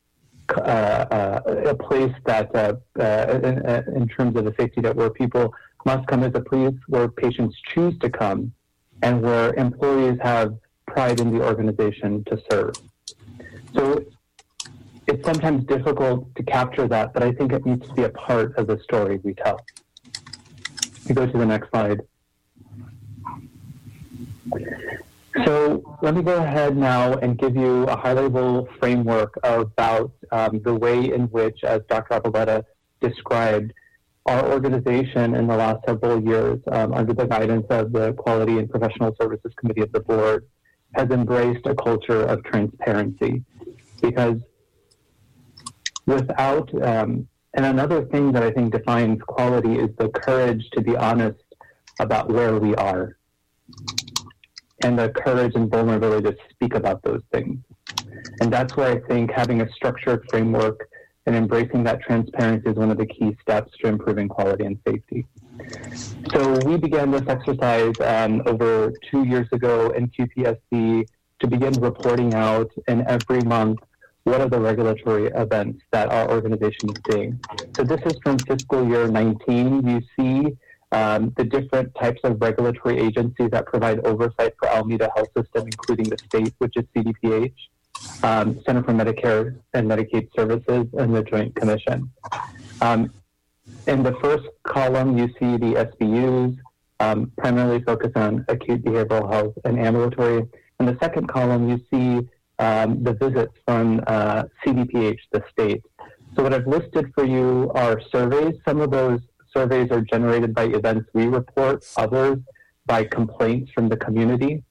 [0.56, 4.96] uh, uh, a place that uh, uh in, uh, in, terms of the safety net
[4.96, 5.54] where people
[5.86, 8.52] must come as a place where patients choose to come
[9.02, 10.56] and where employees have
[10.88, 12.74] pride in the organization to serve.
[13.76, 14.04] So
[15.10, 18.56] it's sometimes difficult to capture that but i think it needs to be a part
[18.56, 19.58] of the story we tell
[21.06, 22.00] you go to the next slide
[25.44, 30.74] so let me go ahead now and give you a high-level framework about um, the
[30.74, 32.20] way in which, as Dr.
[32.20, 32.64] Aboelata
[33.00, 33.72] described,
[34.26, 38.68] our organization in the last several years, um, under the guidance of the Quality and
[38.68, 40.46] Professional Services Committee of the Board,
[40.94, 43.44] has embraced a culture of transparency.
[44.02, 44.40] Because
[46.06, 50.96] without, um, and another thing that I think defines quality is the courage to be
[50.96, 51.42] honest
[51.98, 53.16] about where we are
[54.82, 57.58] and the courage and vulnerability to speak about those things.
[58.40, 60.88] And that's where I think having a structured framework
[61.26, 65.26] and embracing that transparency is one of the key steps to improving quality and safety.
[66.32, 71.06] So we began this exercise um, over two years ago in QPSC
[71.40, 73.80] to begin reporting out in every month
[74.24, 77.40] what are the regulatory events that our organization is seeing.
[77.76, 79.86] So this is from fiscal year 19.
[79.86, 80.56] You see
[80.92, 86.08] um, the different types of regulatory agencies that provide oversight for Alameda Health System, including
[86.08, 87.54] the state, which is CDPH,
[88.22, 92.10] um, Center for Medicare and Medicaid Services, and the Joint Commission.
[92.80, 93.12] Um,
[93.86, 96.58] in the first column, you see the SBUs,
[96.98, 100.46] um, primarily focused on acute behavioral health and ambulatory.
[100.80, 102.28] In the second column, you see
[102.60, 105.82] um, the visits from uh, CDPH, the state.
[106.36, 108.54] So what I've listed for you are surveys.
[108.68, 109.20] Some of those
[109.52, 112.38] surveys are generated by events we report, others
[112.86, 114.62] by complaints from the community.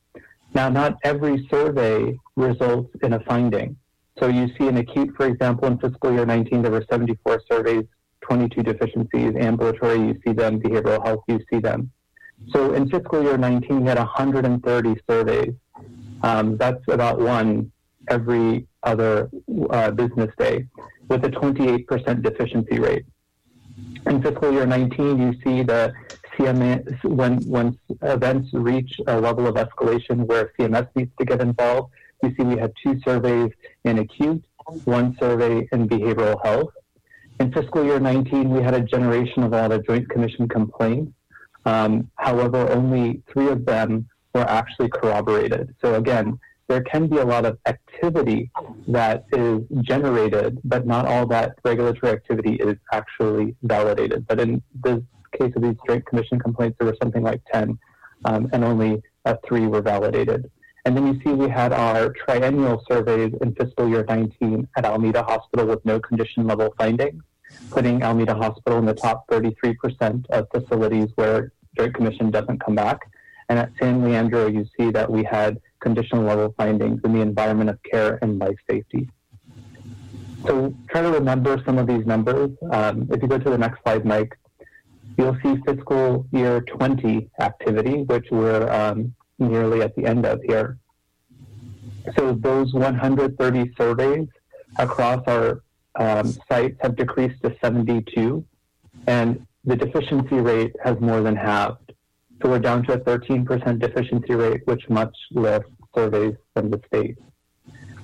[0.54, 3.76] Now, not every survey results in a finding.
[4.20, 7.86] So you see in acute, for example, in fiscal year 19, there were 74 surveys,
[8.22, 11.92] 22 deficiencies, ambulatory, you see them, behavioral health, you see them.
[12.54, 15.54] So in fiscal year 19, we had 130 surveys.
[16.22, 17.72] Um, that's about one
[18.10, 19.30] every other
[19.70, 20.66] uh, business day
[21.08, 23.06] with a 28% deficiency rate.
[24.08, 25.94] In fiscal year 19, you see the
[26.38, 31.92] CMS, when, when events reach a level of escalation where CMS needs to get involved,
[32.24, 33.52] you see we had two surveys
[33.84, 34.44] in acute,
[34.86, 36.72] one survey in behavioral health.
[37.40, 41.14] In fiscal year 19, we had a generation of all the Joint Commission complaints.
[41.66, 45.76] Um, however, only three of them were actually corroborated.
[45.82, 48.52] So again, there can be a lot of activity
[48.88, 54.28] that is generated, but not all that regulatory activity is actually validated.
[54.28, 55.04] But in the
[55.38, 57.78] case of these Joint Commission complaints, there were something like 10,
[58.26, 60.50] um, and only uh, three were validated.
[60.86, 65.24] And then you see we had our triennial surveys in fiscal year 19 at Alameda
[65.24, 67.24] Hospital with no condition level findings,
[67.72, 73.00] putting Alameda Hospital in the top 33% of facilities where Joint Commission doesn't come back.
[73.50, 77.70] And at San Leandro, you see that we had conditional level findings in the environment
[77.70, 79.10] of care and life safety.
[80.46, 82.52] So try to remember some of these numbers.
[82.72, 84.38] Um, if you go to the next slide, Mike,
[85.18, 90.78] you'll see fiscal year 20 activity, which we're um, nearly at the end of here.
[92.18, 94.28] So those 130 surveys
[94.78, 95.62] across our
[95.96, 98.44] um, sites have decreased to 72,
[99.08, 101.89] and the deficiency rate has more than halved.
[102.42, 105.64] So we're down to a 13% deficiency rate, which much less
[105.96, 107.18] surveys from the state.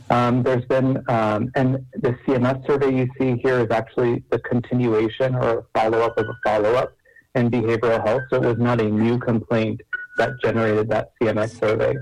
[0.10, 5.36] Um, there's been, um, and the CMS survey you see here is actually the continuation
[5.36, 6.96] or follow up of a follow up
[7.34, 8.24] in behavioral health.
[8.30, 9.82] So it was not a new complaint
[10.18, 11.96] that generated that CMS survey.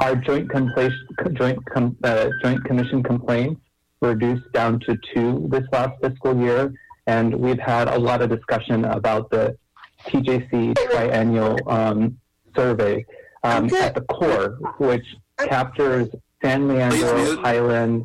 [0.00, 0.92] Our joint, compla-
[1.34, 3.60] joint, com- uh, joint commission complaints
[4.00, 6.72] reduced down to two this last fiscal year,
[7.06, 9.56] and we've had a lot of discussion about the
[10.06, 12.18] TJC triennial um,
[12.54, 13.04] survey
[13.44, 13.80] um, Okay.
[13.80, 15.04] at the core, which
[15.38, 16.08] captures
[16.42, 18.04] San Leandro, Highland,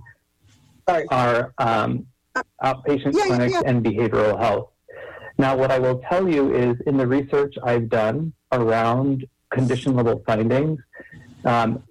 [0.88, 1.06] Sorry.
[1.10, 2.06] our um,
[2.64, 3.62] outpatient Yeah, yeah, clinics yeah.
[3.66, 4.70] and behavioral health.
[5.38, 10.24] Now, what I will tell you is in the research I've done around condition level
[10.26, 10.80] findings,
[11.46, 11.84] um,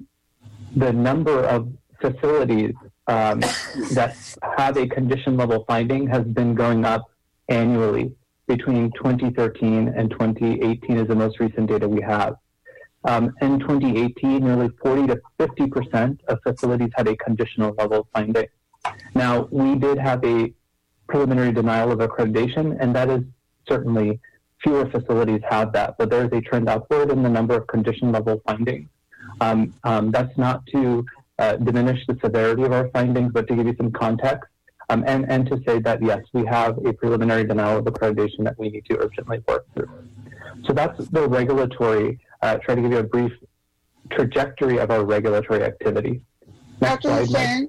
[0.74, 1.68] the number of
[2.00, 2.74] facilities
[3.06, 3.40] um,
[3.92, 4.16] that
[4.56, 7.08] have a condition level finding has been going up
[7.48, 8.12] annually
[8.46, 12.36] between 2013 and 2018 is the most recent data we have.
[13.04, 18.48] Um, in 2018, nearly 40 to 50 percent of facilities had a conditional level finding.
[19.14, 20.52] Now, we did have a
[21.08, 23.22] preliminary denial of accreditation, and that is
[23.68, 24.20] certainly
[24.62, 28.10] fewer facilities have that, but there is a trend upward in the number of condition
[28.10, 28.88] level findings.
[29.40, 31.04] Um, um, that's not to
[31.38, 34.50] uh, diminish the severity of our findings, but to give you some context.
[34.88, 38.56] Um, and, and to say that yes, we have a preliminary denial of accreditation that
[38.58, 39.90] we need to urgently work through.
[40.64, 43.32] So that's the regulatory, uh, try to give you a brief
[44.10, 46.20] trajectory of our regulatory activity.
[46.80, 47.26] Next Dr.
[47.26, 47.68] slide,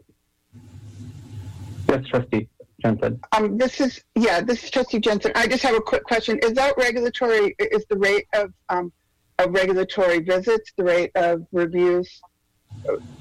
[1.89, 2.49] Yes, trustee
[2.81, 3.19] Jensen.
[3.31, 5.31] um, this is, yeah, this is trustee Jensen.
[5.35, 6.37] I just have a quick question.
[6.43, 8.91] Is that regulatory, is the rate of, um,
[9.39, 12.21] of regulatory visits, the rate of reviews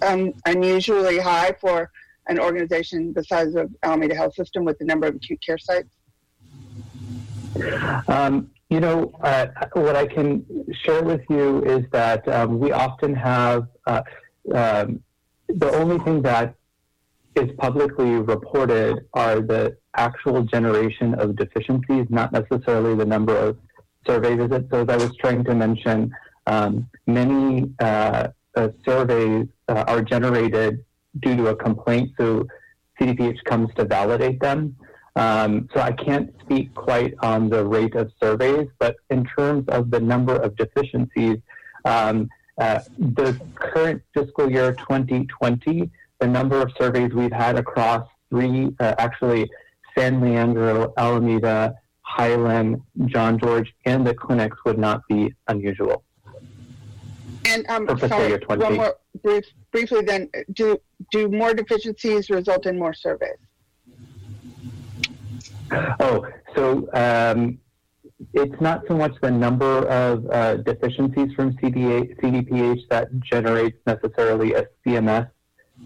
[0.03, 1.91] um, unusually high for
[2.29, 5.89] an organization the size of Alameda Health System with the number of acute care sites?
[8.09, 10.45] Um, you know, uh, what I can
[10.85, 14.03] share with you is that um, we often have uh,
[14.53, 15.03] um,
[15.49, 16.55] the only thing that
[17.37, 23.59] is publicly reported are the actual generation of deficiencies, not necessarily the number of
[24.07, 24.69] survey visits.
[24.71, 26.15] So, as I was trying to mention,
[26.47, 30.85] um, many uh, uh, surveys uh, are generated
[31.21, 32.47] due to a complaint, so
[33.01, 34.77] CDPH comes to validate them.
[35.17, 39.91] Um, so I can't speak quite on the rate of surveys, but in terms of
[39.91, 41.39] the number of deficiencies,
[41.85, 45.91] um, uh, the current fiscal year 2020,
[46.21, 49.51] the number of surveys we've had across three, uh, actually
[49.97, 56.03] San Leandro, Alameda, Highland, John George, and the clinics would not be unusual.
[57.47, 58.63] And um, For fiscal sorry, 20.
[58.63, 60.79] one more brief, briefly then, do,
[61.13, 63.39] do more deficiencies result in more surveys?
[66.01, 67.59] Oh, so um,
[68.33, 74.55] it's not so much the number of uh, deficiencies from CDA, CDPH that generates necessarily
[74.55, 75.31] a CMS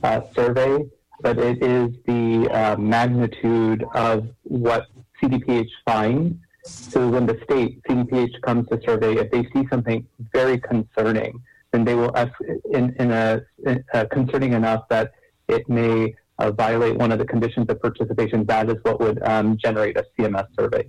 [0.02, 0.84] uh, survey,
[1.20, 4.86] but it is the uh, magnitude of what
[5.22, 6.36] CDPH finds.
[6.64, 11.42] So when the state CDPH comes to survey, if they see something very concerning,
[11.72, 12.32] then they will ask
[12.72, 15.12] in, in a, in, uh, concerning enough that
[15.48, 19.56] it may uh, violate one of the conditions of participation, that is what would um,
[19.56, 20.88] generate a CMS survey.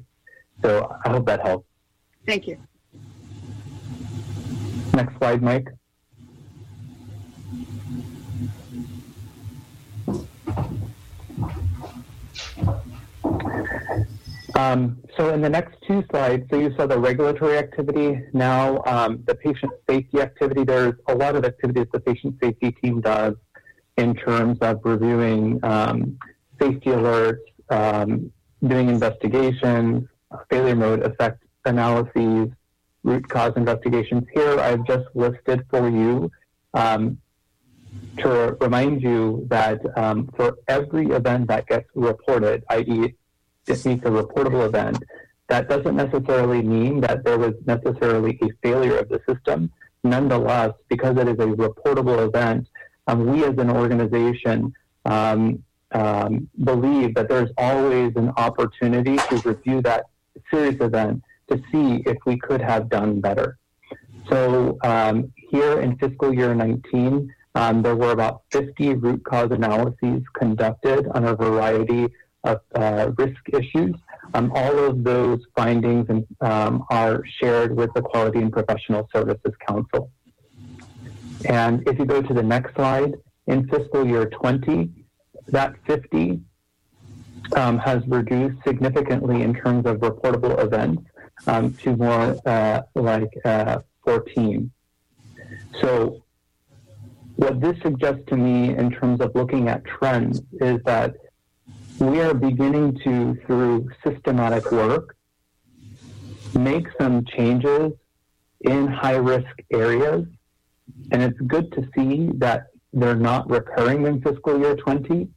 [0.64, 1.68] So I hope that helps.
[2.26, 2.58] Thank you.
[4.94, 5.68] Next slide, Mike.
[14.62, 18.22] Um, so in the next two slides, so you saw the regulatory activity.
[18.32, 20.64] Now um, the patient safety activity.
[20.64, 23.36] There's a lot of activities the patient safety team does
[23.98, 26.20] in terms of reviewing um,
[26.62, 28.32] safety alerts, um,
[28.72, 30.08] doing investigations,
[30.52, 32.50] failure mode effect analyses,
[33.04, 34.24] root cause investigations.
[34.32, 36.32] Here I've just listed for you
[36.76, 37.18] um,
[38.20, 43.16] to remind you that um, for every event that gets reported, i.e.,
[43.72, 45.04] it meets a reportable event,
[45.48, 49.72] that doesn't necessarily mean that there was necessarily a failure of the system.
[50.04, 52.68] Nonetheless, because it is a reportable event,
[53.08, 54.74] um, we as an organization
[55.06, 60.06] um, um, believe that there's always an opportunity to review that
[60.50, 63.58] serious event to see if we could have done better.
[64.30, 70.24] So um, here in fiscal year 19, um, there were about 50 root cause analyses
[70.34, 72.08] conducted on a variety
[72.44, 73.96] of uh, risk issues.
[74.34, 79.54] Um, all of those findings and, um, are shared with the Quality and Professional Services
[79.68, 80.12] Council.
[81.46, 83.16] And if you go to the next slide,
[83.48, 84.90] in fiscal year 20,
[85.48, 86.40] that 50
[87.56, 91.04] um, has reduced significantly in terms of reportable events
[91.48, 94.72] um, to more uh, like uh, 14.
[95.82, 96.24] So
[97.36, 101.16] what this suggests to me in terms of looking at trends is that
[102.02, 105.16] we are beginning to, through systematic work,
[106.58, 107.94] make some changes
[108.62, 110.26] in high risk areas.
[111.12, 115.28] And it's good to see that they're not recurring in fiscal year 20,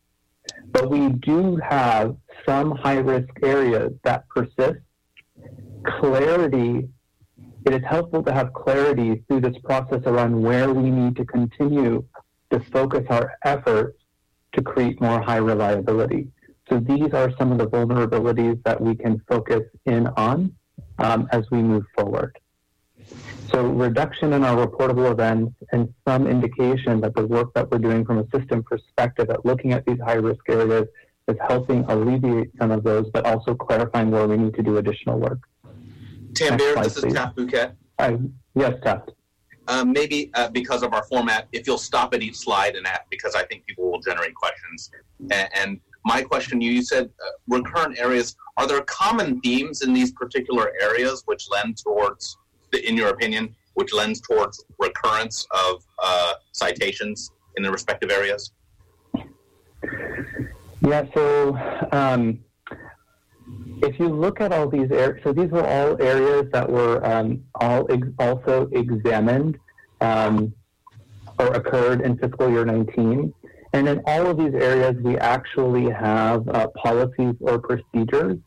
[0.72, 4.80] but we do have some high risk areas that persist.
[6.00, 6.88] Clarity,
[7.66, 12.02] it is helpful to have clarity through this process around where we need to continue
[12.50, 13.98] to focus our efforts
[14.54, 16.28] to create more high reliability.
[16.68, 20.54] So these are some of the vulnerabilities that we can focus in on
[20.98, 22.38] um, as we move forward.
[23.50, 28.04] So reduction in our reportable events and some indication that the work that we're doing
[28.04, 30.86] from a system perspective at looking at these high risk areas
[31.28, 35.18] is helping alleviate some of those, but also clarifying where we need to do additional
[35.18, 35.40] work.
[36.32, 37.74] Tanvir, this is Taft Bhuket.
[38.00, 38.18] Hi.
[38.54, 39.12] Yes, Taft.
[39.68, 43.02] Um, maybe uh, because of our format, if you'll stop at each slide and ask,
[43.08, 44.90] because I think people will generate questions.
[45.30, 48.36] And, and my question, you, you said uh, recurrent areas.
[48.56, 52.36] Are there common themes in these particular areas which lend towards,
[52.72, 58.52] in your opinion, which lends towards recurrence of uh, citations in the respective areas?
[60.80, 61.58] Yeah, so
[61.92, 62.40] um,
[63.82, 67.42] if you look at all these areas, so these were all areas that were um,
[67.54, 69.58] all ex- also examined
[70.00, 70.52] um,
[71.38, 73.32] or occurred in fiscal year 19.
[73.74, 78.38] And in all of these areas, we actually have uh, policies or procedures.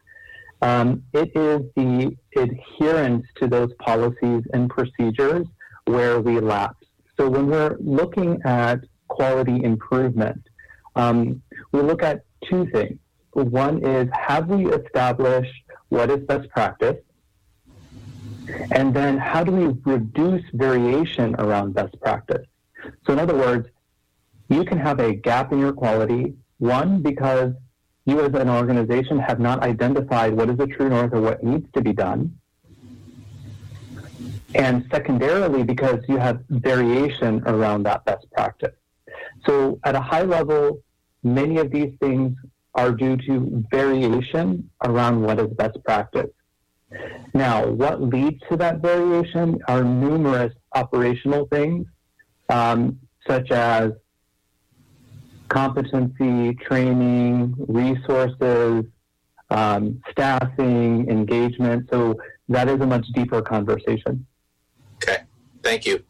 [0.62, 5.46] Um, it is the adherence to those policies and procedures
[5.84, 6.88] where we lapse.
[7.18, 10.42] So when we're looking at quality improvement,
[10.96, 11.42] um,
[11.74, 12.98] we look at two things.
[13.34, 17.04] One is have we established what is best practice?
[18.72, 22.48] And then how do we reduce variation around best practice?
[23.06, 23.68] So, in other words,
[24.50, 27.54] you can have a gap in your quality, one, because
[28.06, 31.68] you as an organization have not identified what is the true north or what needs
[31.74, 32.38] to be done.
[34.56, 38.76] And secondarily, because you have variation around that best practice.
[39.46, 40.82] So, at a high level,
[41.22, 42.38] many of these things
[42.74, 46.30] are due to variation around what is best practice.
[47.34, 51.88] Now, what leads to that variation are numerous operational things,
[52.50, 53.92] um, such as
[55.50, 58.86] competency, training, resources,
[59.50, 61.90] um, staffing, engagement.
[61.92, 62.16] So
[62.50, 64.26] that is a much deeper conversation.
[64.96, 65.24] Okay,
[65.64, 66.04] thank you.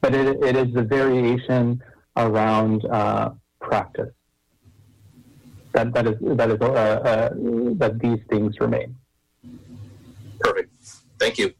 [0.00, 1.82] But it, it is the variation
[2.16, 3.30] around uh,
[3.60, 4.12] practice
[5.72, 7.28] that that is that is uh, uh,
[7.74, 8.96] that these things remain.
[10.40, 10.74] Perfect.
[11.18, 11.52] Thank you.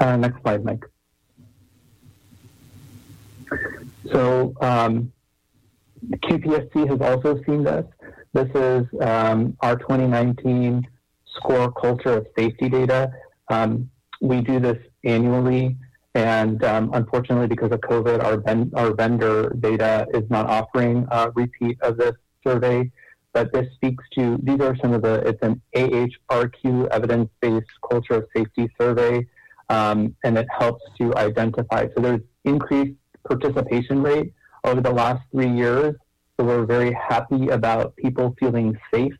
[0.00, 0.84] Uh, next slide, Mike.
[4.12, 5.12] So um,
[6.04, 7.84] QPSC has also seen this.
[8.32, 10.86] This is um, our 2019
[11.36, 13.12] SCORE culture of safety data.
[13.48, 13.90] Um,
[14.20, 15.76] we do this annually.
[16.14, 21.30] And um, unfortunately, because of COVID, our, ben- our vendor data is not offering a
[21.34, 22.14] repeat of this
[22.46, 22.90] survey.
[23.32, 28.14] But this speaks to these are some of the, it's an AHRQ evidence based culture
[28.14, 29.26] of safety survey.
[29.68, 31.88] Um, and it helps to identify.
[31.94, 32.96] So there's increased
[33.26, 34.32] participation rate
[34.64, 35.94] over the last three years.
[36.36, 39.14] So we're very happy about people feeling safe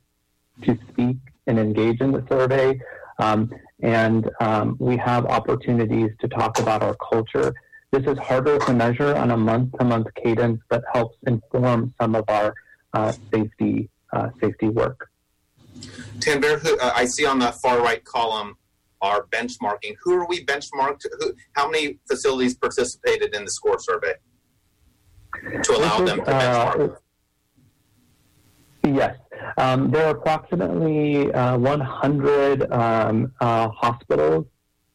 [0.62, 2.78] to speak and engage in the survey.
[3.18, 3.50] Um,
[3.82, 7.54] and um, we have opportunities to talk about our culture.
[7.92, 12.14] This is harder to measure on a month to month cadence, but helps inform some
[12.14, 12.54] of our
[12.92, 15.10] uh, safety uh, safety work.
[16.18, 18.56] Tanvir, uh, I see on the far right column
[19.02, 19.96] our benchmarking.
[20.02, 21.02] Who are we benchmarked?
[21.18, 24.14] Who, how many facilities participated in the SCORE survey
[25.62, 26.92] to allow them to benchmark?
[26.92, 26.96] Uh,
[28.86, 29.16] Yes,
[29.58, 34.46] um, there are approximately uh, 100 um, uh, hospitals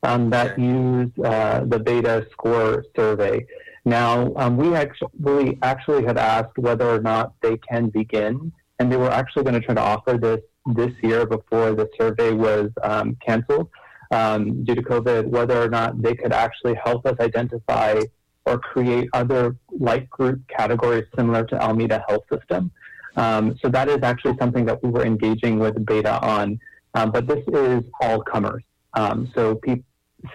[0.04, 3.46] um, that use uh, the Beta Score survey.
[3.84, 8.98] Now, um, we actually actually had asked whether or not they can begin, and they
[8.98, 10.40] were actually going to try to offer this
[10.76, 13.70] this year before the survey was um, canceled
[14.12, 15.26] um, due to COVID.
[15.28, 18.02] Whether or not they could actually help us identify
[18.46, 22.72] or create other like group categories similar to Alameda Health System.
[23.16, 26.60] Um, so that is actually something that we were engaging with beta on.
[26.94, 28.64] Um, but this is all comers.
[28.94, 29.84] Um, so pe-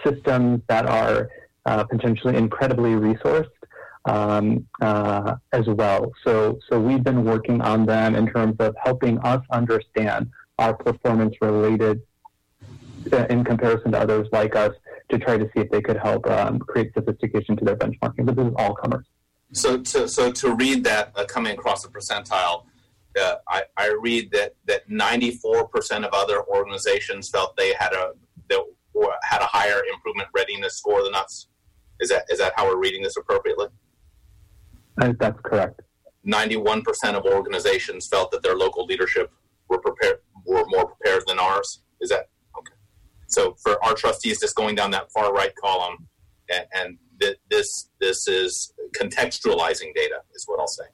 [0.05, 1.29] systems that are
[1.67, 3.51] uh, potentially incredibly resourced
[4.05, 6.13] um, uh, as well.
[6.25, 11.35] So, so we've been working on them in terms of helping us understand our performance
[11.41, 12.01] related
[13.13, 14.73] in comparison to others like us
[15.11, 18.27] to try to see if they could help um, create sophistication to their benchmarking.
[18.27, 19.07] But this is all comers.
[19.53, 22.65] So to so to read that uh, coming across the percentile,
[23.21, 28.13] uh, I, I read that that 94 percent of other organizations felt they had a
[28.49, 28.57] they
[29.23, 31.49] had a higher improvement readiness score than us.
[32.01, 33.69] Is that is that how we're reading this appropriately?
[35.01, 35.83] Uh, that's correct.
[36.25, 39.31] 91 percent of organizations felt that their local leadership
[39.69, 41.83] were prepared were more prepared than ours.
[42.01, 42.29] Is that?
[43.37, 46.09] So for our trustees, just going down that far right column,
[46.51, 50.85] and, and th- this this is contextualizing data, is what I'll say.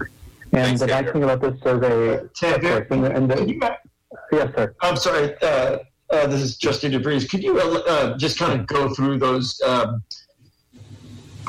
[0.00, 0.08] And
[0.50, 3.60] Thanks, the nice thing about this survey, of Xavier, course, and the, and the, you,
[4.32, 4.74] yes, sir.
[4.80, 5.36] I'm sorry.
[5.40, 5.78] Uh,
[6.10, 7.30] uh, this is Justin DeVries.
[7.30, 10.02] Could you uh, uh, just kind of go through those um,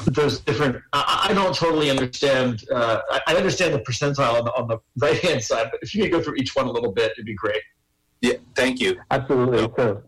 [0.05, 0.83] those different?
[0.93, 2.63] I, I don't totally understand.
[2.71, 5.95] Uh, I, I understand the percentile on the, on the right hand side, but if
[5.95, 7.61] you could go through each one a little bit, it'd be great.
[8.21, 8.99] Yeah, thank you.
[9.11, 9.71] Absolutely.
[9.77, 10.03] So,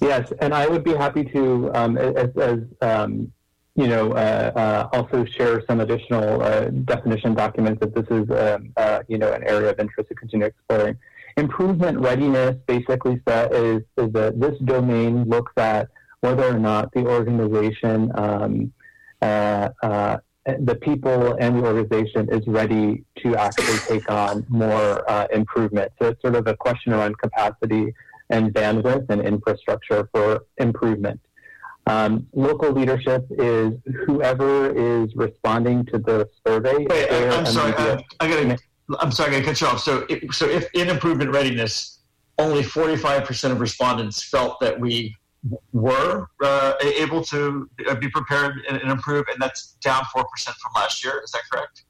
[0.00, 3.32] yes, and I would be happy to, um, as, as um,
[3.74, 8.72] you know, uh, uh, also share some additional uh, definition documents if this is, um,
[8.76, 10.96] uh, you know, an area of interest to continue exploring.
[11.38, 15.88] Improvement readiness basically is, is that this domain looks at
[16.20, 18.72] whether or not the organization, um,
[19.22, 25.26] uh, uh, the people and the organization is ready to actually take on more uh,
[25.32, 25.92] improvement.
[26.00, 27.94] So it's sort of a question around capacity
[28.30, 31.20] and bandwidth and infrastructure for improvement.
[31.86, 33.72] Um, local leadership is
[34.06, 36.86] whoever is responding to the survey.
[36.88, 37.72] Wait, I, I'm sorry.
[37.74, 38.58] I, I gotta.
[39.00, 39.30] I'm sorry.
[39.30, 39.80] I gotta cut you off.
[39.80, 41.98] So, if, so if in improvement readiness,
[42.38, 45.16] only 45 percent of respondents felt that we
[45.72, 50.56] were uh, able to uh, be prepared and, and improve, and that's down four percent
[50.56, 51.20] from last year.
[51.24, 51.84] Is that correct?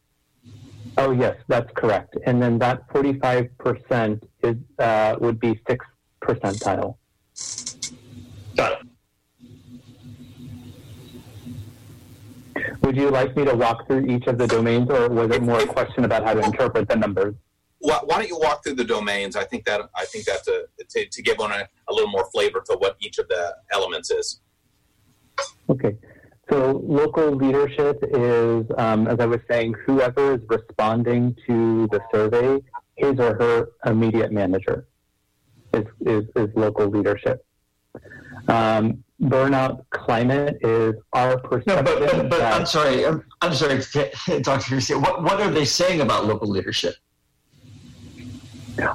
[0.96, 2.16] Oh yes, that's correct.
[2.26, 5.88] And then that 45% is uh, would be sixth
[6.22, 6.96] percentile.
[8.57, 8.86] Got it.
[12.82, 15.61] Would you like me to walk through each of the domains, or was it more
[15.61, 17.34] a question about how to interpret the numbers?
[17.82, 19.34] Why, why don't you walk through the domains?
[19.34, 22.26] I think that I think that's a to, to give on a, a little more
[22.32, 24.40] flavor to what each of the elements is.
[25.68, 25.96] Okay.
[26.48, 32.62] So local leadership is, um, as I was saying, whoever is responding to the survey,
[32.96, 34.86] his or her immediate manager
[35.74, 37.44] is, is, is local leadership.
[38.48, 41.84] Um, burnout climate is our perception.
[41.84, 43.06] No, but, but, but that- I'm sorry.
[43.06, 43.78] I'm, I'm sorry,
[44.42, 44.70] Dr.
[44.70, 44.98] Garcia.
[44.98, 46.94] What what are they saying about local leadership?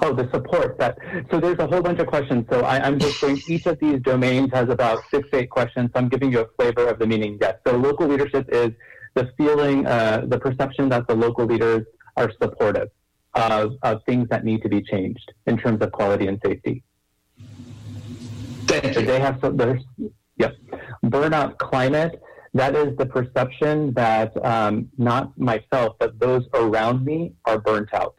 [0.01, 0.97] Oh, the support that.
[1.29, 2.45] So there's a whole bunch of questions.
[2.49, 3.41] So I, I'm just going.
[3.47, 5.91] Each of these domains has about six, eight questions.
[5.93, 7.37] So I'm giving you a flavor of the meaning.
[7.39, 7.55] Yes.
[7.65, 8.71] So local leadership is
[9.13, 12.89] the feeling, uh, the perception that the local leaders are supportive
[13.33, 16.83] of, of things that need to be changed in terms of quality and safety.
[18.67, 19.57] Thank So they have some.
[19.57, 19.83] There's
[20.37, 20.55] yep.
[21.05, 22.21] Burnout climate.
[22.53, 28.15] That is the perception that um, not myself, but those around me are burnt out.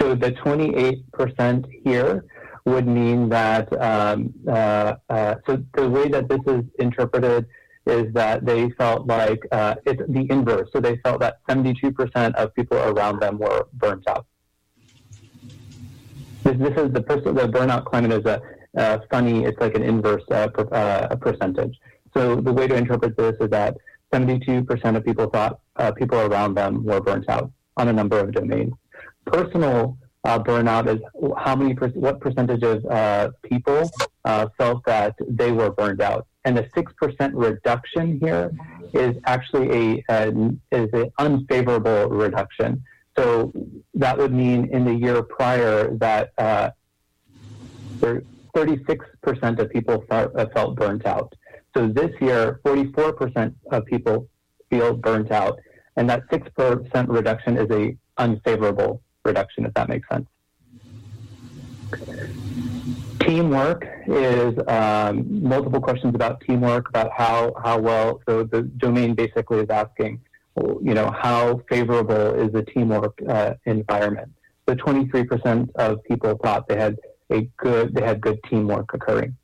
[0.00, 2.24] So the 28% here
[2.64, 7.46] would mean that, um, uh, uh, so the way that this is interpreted
[7.86, 10.68] is that they felt like uh, it's the inverse.
[10.72, 14.26] So they felt that 72% of people around them were burnt out.
[16.44, 18.40] This, this is the, the burnout climate is a
[19.10, 21.78] funny, it's like an inverse uh, per, uh, percentage.
[22.14, 23.76] So the way to interpret this is that
[24.12, 28.32] 72% of people thought uh, people around them were burnt out on a number of
[28.32, 28.72] domains.
[29.26, 31.00] Personal uh, burnout is
[31.38, 33.90] how many, per- what percentage of uh, people
[34.24, 36.26] uh, felt that they were burned out.
[36.44, 38.50] And the 6% reduction here
[38.92, 40.32] is actually a,
[40.72, 42.82] is an unfavorable reduction.
[43.18, 43.52] So
[43.94, 46.70] that would mean in the year prior that uh,
[48.00, 51.32] 36% of people felt, uh, felt burnt out.
[51.76, 54.26] So this year, 44% of people
[54.70, 55.58] feel burnt out,
[55.96, 60.26] and that 6% reduction is a unfavorable reduction, if that makes sense.
[63.20, 69.58] Teamwork is um, multiple questions about teamwork, about how, how well, so the domain basically
[69.58, 70.20] is asking,
[70.56, 74.32] you know, how favorable is the teamwork uh, environment?
[74.68, 76.96] So 23% of people thought they had
[77.30, 79.36] a good, they had good teamwork occurring.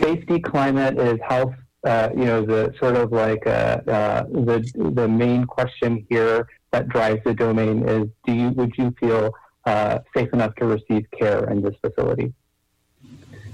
[0.00, 1.54] Safety climate is how,
[1.84, 6.88] uh, you know, the sort of like uh, uh, the the main question here that
[6.88, 9.32] drives the domain is: Do you would you feel
[9.64, 12.32] uh, safe enough to receive care in this facility?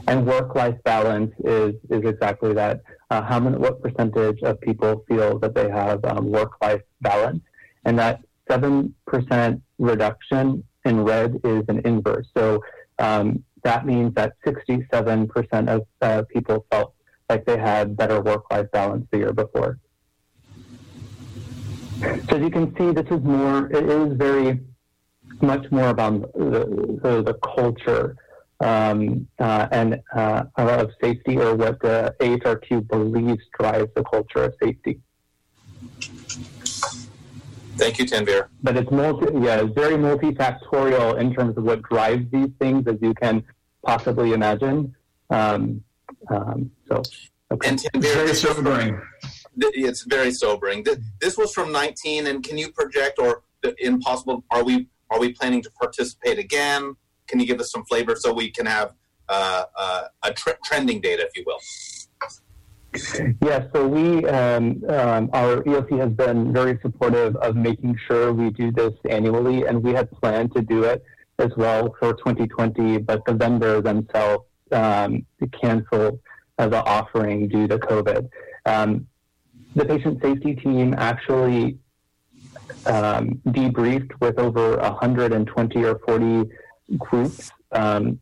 [0.08, 2.82] And work-life balance is is exactly that.
[3.10, 7.42] Uh, how many, what percentage of people feel that they have um, work-life balance?
[7.84, 12.28] And that seven percent reduction in red is an inverse.
[12.36, 12.62] So
[12.98, 16.94] um, that means that 67% of uh, people felt
[17.28, 19.78] like they had better work-life balance the year before.
[22.00, 24.60] So as you can see, this is more, it is very
[25.40, 28.16] much more about the, the, the culture
[28.60, 34.54] um, uh, and uh, of safety or what the AHRQ believes drives the culture of
[34.62, 35.00] safety.
[37.76, 38.48] Thank you, Tanvir.
[38.62, 42.96] But it's multi, yeah, it's very multifactorial in terms of what drives these things, as
[43.02, 43.44] you can
[43.84, 44.94] possibly imagine.
[45.28, 45.82] Um,
[46.30, 47.02] um, so,
[47.50, 47.68] okay.
[47.68, 49.00] And Tanvir, very sobering.
[49.58, 50.84] It's very sobering.
[51.20, 53.42] This was from 19, and can you project, or
[53.78, 54.44] impossible?
[54.50, 56.96] Are we are we planning to participate again?
[57.28, 58.92] Can you give us some flavor so we can have
[59.28, 61.60] uh, uh, a tre- trending data, if you will?
[63.42, 68.50] Yeah, so we, um, um, our EOC has been very supportive of making sure we
[68.50, 71.04] do this annually, and we had planned to do it
[71.38, 75.26] as well for 2020, but the vendor themselves um,
[75.60, 76.18] canceled
[76.58, 78.28] the offering due to COVID.
[78.64, 79.06] Um,
[79.76, 81.78] the patient safety team actually
[82.86, 86.50] um, debriefed with over 120 or 40
[86.98, 88.18] groups um,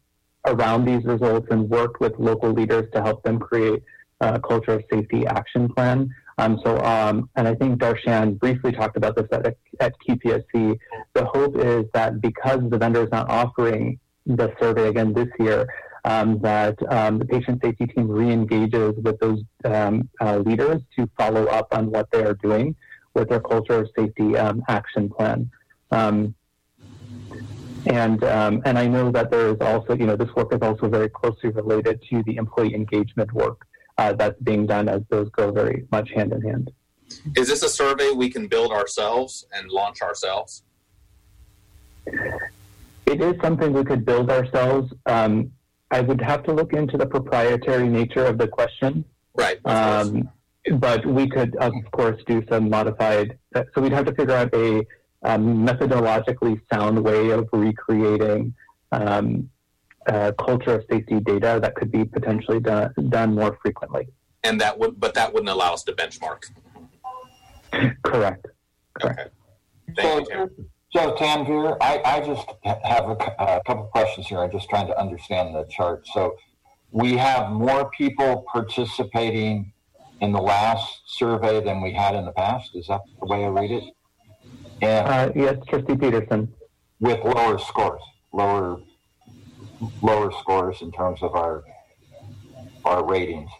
[0.46, 3.82] around these results and worked with local leaders to help them create
[4.20, 6.12] a culture of safety action plan.
[6.38, 10.76] Um, so, um, and I think Darshan briefly talked about this at, at QPSC.
[11.14, 15.68] The hope is that because the vendor is not offering the survey again this year,
[16.05, 21.46] um, that um, the patient safety team re-engages with those um, uh, leaders to follow
[21.46, 22.76] up on what they are doing
[23.14, 25.50] with their culture of safety um, action plan.
[25.90, 26.34] Um,
[27.86, 30.88] and um, and I know that there is also, you know, this work is also
[30.88, 33.66] very closely related to the employee engagement work
[33.98, 36.70] uh, that's being done as those go very much hand in hand.
[37.36, 40.62] Is this a survey we can build ourselves and launch ourselves?
[42.07, 44.92] It is something we could build ourselves.
[45.07, 45.52] Um,
[45.95, 49.05] I would have to look into the proprietary nature of the question.
[49.34, 49.59] Right.
[49.64, 50.28] Um,
[50.86, 53.38] but we could, of course, do some modified.
[53.55, 54.84] So we'd have to figure out a
[55.22, 58.55] um, methodologically sound way of recreating
[58.90, 59.49] um,
[60.47, 64.09] culture of safety data that could be potentially done, done more frequently.
[64.42, 66.40] And that would, but that wouldn't allow us to benchmark.
[68.03, 68.47] Correct.
[69.01, 69.20] Correct.
[69.20, 69.28] Okay.
[69.97, 74.38] Thank so, you, So, Tanvir, I, I just have a, a couple questions here.
[74.38, 76.07] I'm just trying to understand the chart.
[76.07, 76.36] So,
[76.92, 79.72] we have more people participating
[80.20, 82.70] in the last survey than we had in the past.
[82.76, 83.84] Is that the way I read it?
[84.82, 86.55] And uh, yes, Trustee Peterson.
[87.01, 88.01] With lower scores,
[88.32, 88.80] lower
[90.01, 91.64] lower scores in terms of our
[92.84, 93.51] our ratings.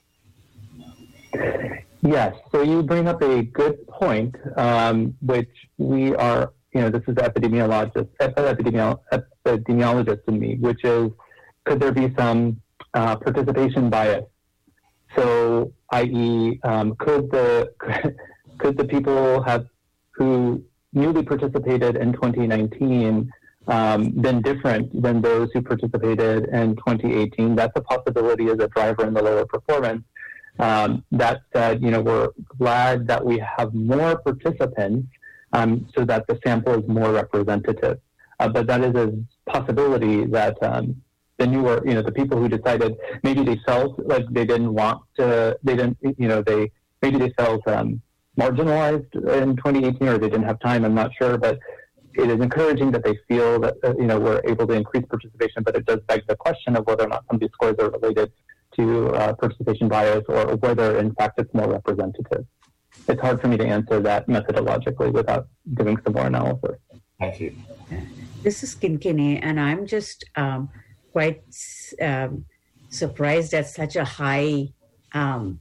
[2.01, 7.03] Yes, so you bring up a good point, um, which we are, you know, this
[7.07, 9.01] is epidemiologist, epidemiolo-
[9.47, 11.11] epidemiologist in me, which is,
[11.65, 12.61] could there be some
[12.95, 14.25] uh, participation bias?
[15.17, 17.73] So, i.e., um, could the
[18.59, 19.67] could the people have
[20.11, 20.63] who
[20.93, 23.31] newly participated in 2019
[23.67, 27.57] um, been different than those who participated in 2018.
[27.57, 30.05] That's a possibility as a driver in the lower performance.
[30.59, 35.09] Um, that said, you know, we're glad that we have more participants
[35.55, 37.99] um, so that the sample is more representative.
[38.41, 39.07] Uh, but that is a
[39.51, 41.01] possibility that um,
[41.39, 45.03] the newer, you know, the people who decided maybe they felt like they didn't want
[45.17, 48.03] to, they didn't, you know, they maybe they felt um,
[48.39, 50.85] marginalized in 2018 or they didn't have time.
[50.85, 51.59] I'm not sure, but
[52.15, 55.63] it is encouraging that they feel that uh, you know we're able to increase participation.
[55.63, 57.91] But it does beg the question of whether or not some of these scores are
[57.91, 58.33] related
[58.77, 62.45] to uh, participation bias or whether in fact it's more representative.
[63.07, 66.79] It's hard for me to answer that methodologically without doing some more analysis.
[67.21, 67.55] Thank you.
[68.43, 70.71] This is Kinkini, and I'm just um,
[71.13, 71.43] quite
[72.01, 72.47] um,
[72.89, 74.69] surprised at such a high
[75.13, 75.61] um,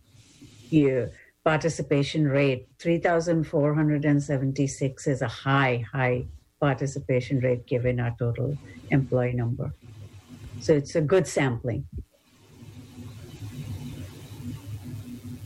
[0.70, 1.10] you,
[1.44, 6.26] participation rate 3476 is a high high
[6.60, 8.58] participation rate given our total
[8.92, 9.74] employee number
[10.62, 11.86] so it's a good sampling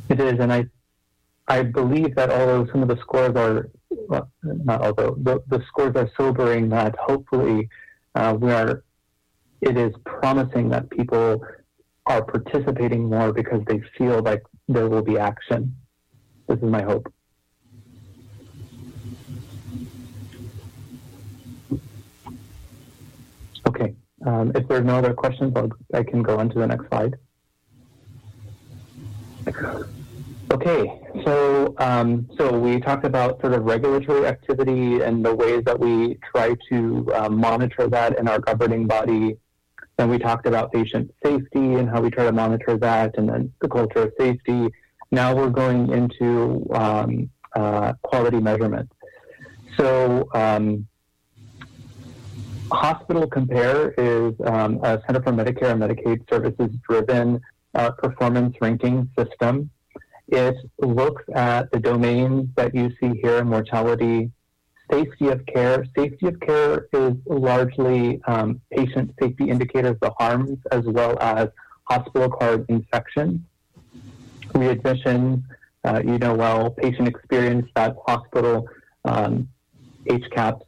[0.10, 0.64] it is and i
[1.48, 3.70] i believe that although some of the scores are
[4.10, 7.70] well, not although the, the scores are sobering that hopefully
[8.16, 8.84] uh, we are
[9.62, 11.42] it is promising that people
[12.06, 15.76] are participating more because they feel like there will be action
[16.48, 17.12] this is my hope.
[23.68, 23.96] Okay.
[24.26, 26.88] Um, if there are no other questions, I'll, I can go on to the next
[26.88, 27.18] slide.
[30.50, 35.78] Okay, so um, so we talked about sort of regulatory activity and the ways that
[35.78, 39.36] we try to uh, monitor that in our governing body.
[39.98, 43.54] Then we talked about patient safety and how we try to monitor that, and then
[43.60, 44.70] the culture of safety.
[45.12, 48.90] Now we're going into um, uh, quality measurement.
[49.76, 50.88] So um,
[52.72, 57.42] Hospital Compare is um, a Center for Medicare and Medicaid Services driven
[57.76, 59.70] uh, performance ranking system.
[60.28, 64.32] It looks at the domains that you see here mortality,
[64.92, 65.86] safety of care.
[65.96, 71.50] Safety of care is largely um, patient safety indicators, the harms, as well as
[71.86, 73.40] hospital acquired infections,
[74.50, 75.44] readmissions,
[75.86, 78.68] uh, you know well, patient experience, that hospital
[79.06, 79.48] um,
[80.06, 80.62] HCAHPS.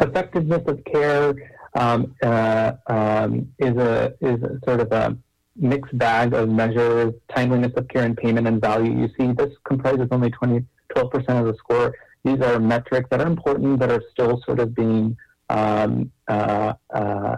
[0.00, 1.34] Effectiveness of care
[1.74, 5.16] um, uh, um, is a is a sort of a
[5.56, 8.92] mixed bag of measures, timeliness of care and payment and value.
[8.92, 11.94] You see, this comprises only 20, 12% of the score.
[12.24, 15.16] These are metrics that are important, but are still sort of being
[15.48, 17.36] um, uh, uh,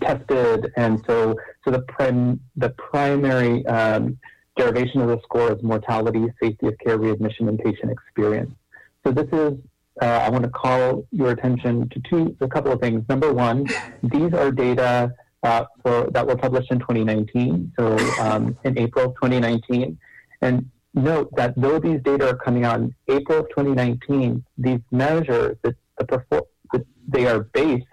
[0.00, 0.72] tested.
[0.76, 4.18] And so, so the, prim, the primary um,
[4.56, 8.52] derivation of the score is mortality, safety of care, readmission, and patient experience.
[9.04, 9.58] So this is
[10.00, 13.02] uh, I want to call your attention to two, a couple of things.
[13.08, 13.66] Number one,
[14.02, 19.14] these are data uh, for, that were published in 2019, so um, in April of
[19.14, 19.98] 2019.
[20.42, 25.56] And note that though these data are coming out in April of 2019, these measures,
[25.62, 27.84] the, the the, they are based,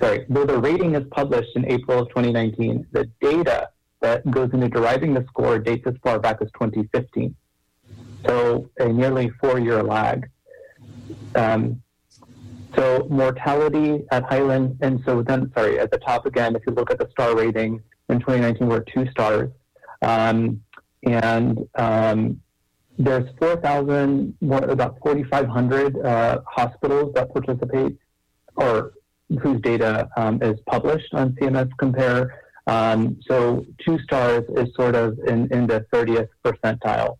[0.00, 3.68] sorry, though the rating is published in April of 2019, the data
[4.00, 7.34] that goes into deriving the score dates as far back as 2015.
[8.26, 10.30] So a nearly four-year lag.
[11.34, 11.82] Um,
[12.74, 16.90] so mortality at Highland, and so then, sorry, at the top again, if you look
[16.90, 19.50] at the star rating in 2019, we're two stars.
[20.02, 20.62] Um,
[21.04, 22.40] and um,
[22.98, 27.96] there's 4,000, about 4,500 uh, hospitals that participate
[28.56, 28.92] or
[29.42, 32.34] whose data um, is published on CMS Compare.
[32.66, 37.18] Um, so two stars is sort of in, in the 30th percentile.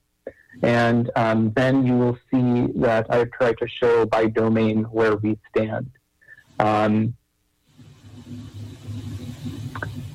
[0.63, 5.39] And um, then you will see that I've tried to show by domain where we
[5.55, 5.91] stand.
[6.59, 7.15] Um,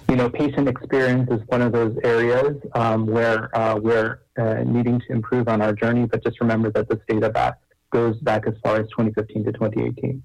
[0.10, 5.00] you know, patient experience is one of those areas um, where uh, we're uh, needing
[5.00, 7.56] to improve on our journey, but just remember that this data back
[7.92, 10.22] goes back as far as 2015 to 2018.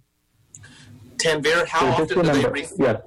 [1.16, 3.00] Tanvir, how So often just do they remember- re- yes.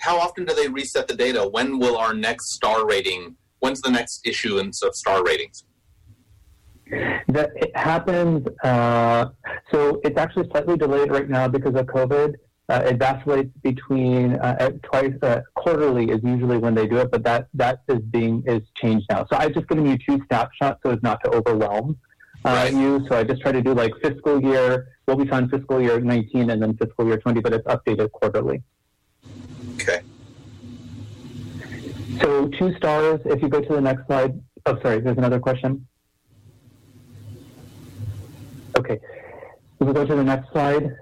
[0.00, 1.46] how often do they reset the data?
[1.48, 3.36] When will our next star rating?
[3.58, 5.64] When's the next issuance of star ratings?
[7.28, 8.46] That it happens.
[8.62, 9.26] Uh,
[9.72, 12.34] so it's actually slightly delayed right now because of COVID.
[12.68, 17.10] Uh, it vacillates between uh, at twice uh, quarterly is usually when they do it,
[17.10, 19.26] but that that is being is changed now.
[19.30, 21.98] So I've just given you two snapshots so as not to overwhelm
[22.44, 23.04] uh, you.
[23.08, 26.00] So I just try to do like fiscal year what we saw in fiscal year
[26.00, 28.62] 19 and then fiscal year 20, but it's updated quarterly.
[29.74, 30.00] Okay.
[32.20, 33.20] So two stars.
[33.24, 34.40] If you go to the next slide.
[34.66, 35.00] Oh, sorry.
[35.00, 35.86] There's another question.
[38.78, 39.00] Okay.
[39.80, 40.96] If we go to the next slide.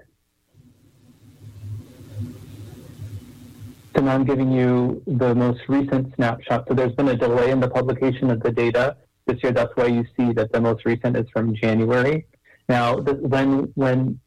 [3.95, 6.65] So now I'm giving you the most recent snapshot.
[6.67, 9.51] So there's been a delay in the publication of the data this year.
[9.51, 12.25] That's why you see that the most recent is from January.
[12.69, 14.19] Now, the, when when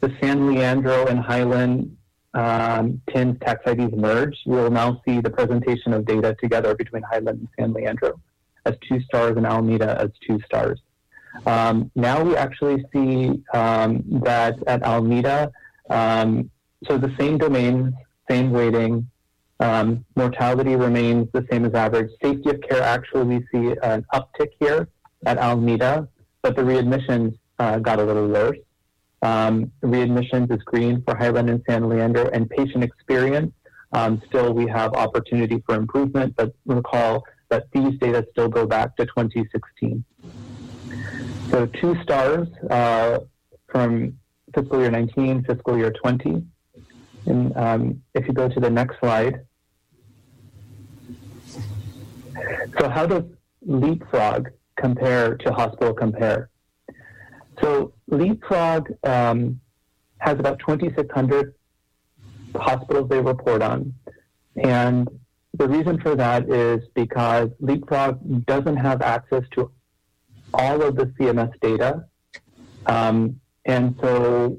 [0.00, 1.96] the San Leandro and Highland
[2.34, 7.02] um, TINS tax IDs merge, we will now see the presentation of data together between
[7.02, 8.20] Highland and San Leandro
[8.66, 10.80] as two stars and Alameda as two stars.
[11.46, 15.50] Um, now we actually see um, that at Alameda,
[15.90, 16.50] um,
[16.86, 17.94] so the same domains,
[18.28, 19.08] same weighting,
[19.60, 22.10] um, mortality remains the same as average.
[22.22, 24.88] Safety of care, actually, we see an uptick here
[25.26, 26.08] at Alameda,
[26.42, 28.58] but the readmissions uh, got a little worse.
[29.22, 33.52] Um, readmissions is green for Highland and San Leandro, and patient experience.
[33.92, 38.96] Um, still, we have opportunity for improvement, but recall that these data still go back
[38.96, 40.04] to 2016.
[41.50, 43.20] So two stars uh,
[43.68, 44.18] from
[44.54, 46.42] fiscal year 19, fiscal year 20.
[47.26, 49.40] And um, if you go to the next slide.
[52.78, 53.24] So how does
[53.66, 56.50] Leapfrog compare to Hospital Compare?
[57.62, 59.60] So Leapfrog um,
[60.18, 61.54] has about 2,600
[62.56, 63.94] hospitals they report on.
[64.56, 65.08] And
[65.54, 69.70] the reason for that is because Leapfrog doesn't have access to
[70.54, 72.04] all of the CMS data.
[72.86, 74.58] Um, and so,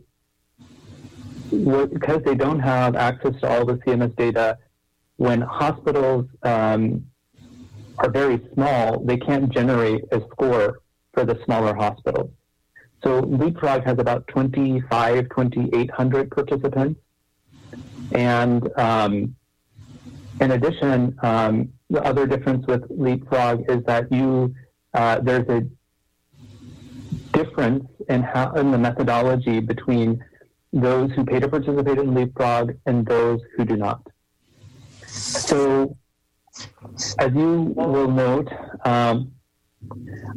[1.49, 4.57] because they don't have access to all the CMS data,
[5.17, 7.05] when hospitals um,
[7.97, 10.81] are very small, they can't generate a score
[11.13, 12.31] for the smaller hospitals.
[13.03, 16.99] So Leapfrog has about 25, 2,800 participants.
[18.11, 19.35] And um,
[20.41, 24.53] in addition, um, the other difference with Leapfrog is that you
[24.93, 25.67] uh, there's a
[27.33, 30.23] difference in how in the methodology between
[30.71, 34.01] those who pay to participate in Leapfrog and those who do not.
[35.07, 35.97] So,
[37.17, 38.49] as you will note,
[38.85, 39.31] um,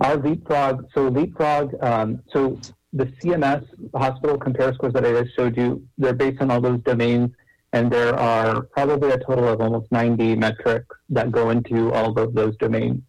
[0.01, 2.59] our Leapfrog, so Leapfrog, um, so
[2.93, 6.81] the CMS hospital compare scores that I just showed you, they're based on all those
[6.81, 7.31] domains,
[7.73, 12.35] and there are probably a total of almost 90 metrics that go into all of
[12.35, 13.03] those domains.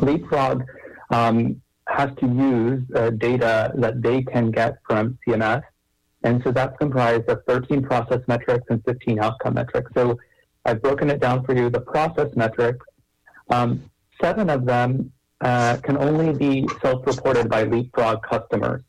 [0.00, 0.64] Leapfrog
[1.10, 1.60] um,
[1.96, 5.62] has to use uh, data that they can get from CMS,
[6.24, 9.90] and so that's comprised of 13 process metrics and 15 outcome metrics.
[9.94, 10.18] So
[10.64, 11.70] I've broken it down for you.
[11.70, 12.84] The process metrics,
[13.50, 13.90] um,
[14.20, 18.82] seven of them uh, can only be self-reported by Leapfrog customers.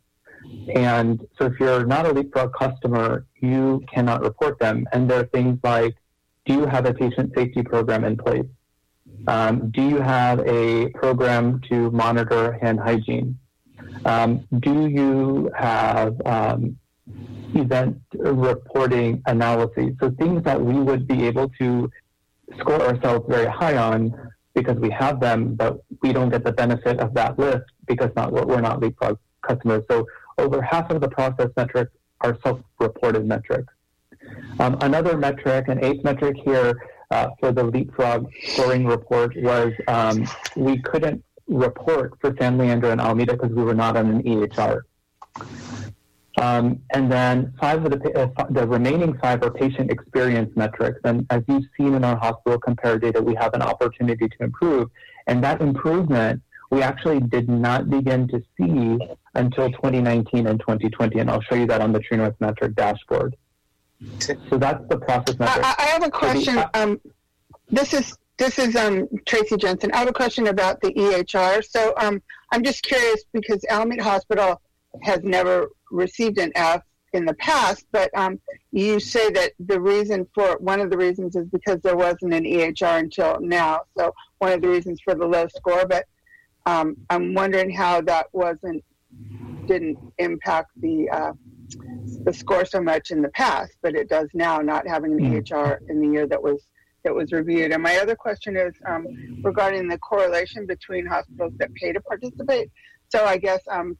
[0.73, 4.87] And so if you're not a Leapfrog customer, you cannot report them.
[4.93, 5.95] And there are things like,
[6.45, 8.45] do you have a patient safety program in place?
[9.28, 13.38] Um, do you have a program to monitor hand hygiene?
[14.05, 16.78] Um, do you have um,
[17.53, 19.93] event reporting analyses?
[19.99, 21.89] So things that we would be able to
[22.59, 24.13] score ourselves very high on
[24.53, 28.32] because we have them, but we don't get the benefit of that list because not
[28.32, 29.84] we're not leapfrog customers.
[29.89, 30.07] So
[30.38, 31.91] over half of the process metrics
[32.22, 33.72] are self-reported metrics.
[34.59, 36.74] Um, another metric, an eighth metric here
[37.11, 43.01] uh, for the leapfrog scoring report was um, we couldn't report for San Leandro and
[43.01, 44.81] Alameda because we were not on an EHR.
[46.37, 50.99] Um, and then five of the, uh, the remaining five are patient experience metrics.
[51.05, 54.89] And as you've seen in our hospital compare data, we have an opportunity to improve.
[55.27, 56.41] And that improvement
[56.71, 58.97] we actually did not begin to see
[59.35, 61.19] until 2019 and 2020.
[61.19, 63.35] And I'll show you that on the True North metric dashboard.
[64.19, 65.65] So that's the process metric.
[65.65, 66.55] I, I have a question.
[66.55, 67.01] The, um,
[67.69, 69.91] this is this is um, Tracy Jensen.
[69.93, 71.63] I have a question about the EHR.
[71.63, 72.21] So um,
[72.51, 74.61] I'm just curious because Alameda Hospital
[75.03, 76.81] has never received an F
[77.13, 78.39] in the past, but um,
[78.71, 82.43] you say that the reason for one of the reasons is because there wasn't an
[82.43, 83.81] EHR until now.
[83.97, 86.05] So one of the reasons for the low score, but
[86.65, 88.83] um, I'm wondering how that wasn't
[89.65, 91.31] didn't impact the uh,
[92.23, 95.36] the score so much in the past, but it does now, not having an mm-hmm.
[95.36, 96.61] EHR in the year that was
[97.03, 97.71] that was reviewed.
[97.71, 99.05] And my other question is um,
[99.43, 102.71] regarding the correlation between hospitals that pay to participate.
[103.09, 103.95] So I guess um,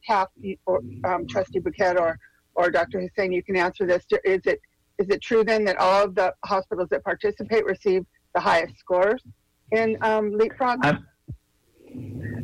[0.66, 2.18] or um, Trustee Bhuket or
[2.56, 3.00] or Dr.
[3.00, 4.04] Hussein, you can answer this.
[4.24, 4.60] Is it
[4.98, 8.04] is it true then that all of the hospitals that participate receive
[8.34, 9.22] the highest scores
[9.72, 10.84] in um, Leapfrog?
[10.84, 11.06] I'm-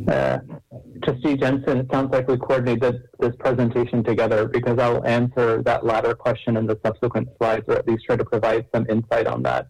[0.08, 0.38] uh,
[1.02, 6.14] Trustee Jensen, it sounds like we coordinated this presentation together because I'll answer that latter
[6.14, 9.68] question in the subsequent slides, or at least try to provide some insight on that.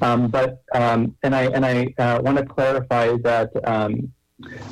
[0.00, 4.12] Um, but um, and I and I uh, want to clarify that um,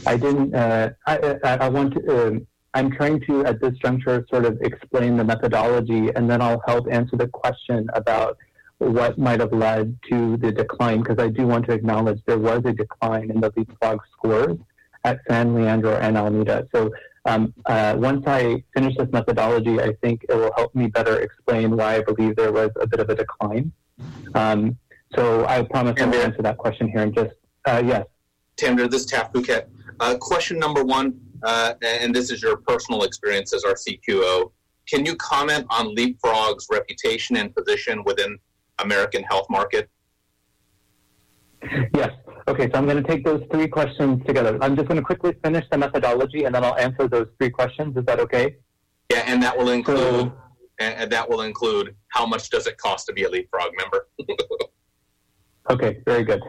[0.06, 0.54] I didn't.
[0.54, 2.28] Uh, I, I, I, want to.
[2.28, 6.62] Um, I'm trying to at this juncture sort of explain the methodology, and then I'll
[6.66, 8.36] help answer the question about
[8.80, 12.62] what might have led to the decline, because I do want to acknowledge there was
[12.64, 14.58] a decline in the leapfrog scores
[15.04, 16.66] at San Leandro and Alameda.
[16.74, 16.90] So
[17.26, 21.76] um, uh, once I finish this methodology, I think it will help me better explain
[21.76, 23.70] why I believe there was a bit of a decline.
[24.34, 24.78] Um,
[25.14, 27.34] so I promise I'll answer that question here in just,
[27.66, 28.06] uh, yes.
[28.56, 29.66] Tamir, this is Bhuket.
[30.00, 34.52] Uh, question number one, uh, and this is your personal experience as our CQO.
[34.88, 38.38] Can you comment on Leapfrog's reputation and position within
[38.82, 39.88] American health market?
[41.94, 42.10] Yes.
[42.48, 44.58] Okay, so I'm going to take those three questions together.
[44.60, 47.96] I'm just going to quickly finish the methodology and then I'll answer those three questions.
[47.96, 48.56] Is that okay?
[49.10, 50.32] Yeah, and that will include so,
[50.78, 54.08] and that will include how much does it cost to be a Leapfrog member?
[55.70, 56.42] okay, very good.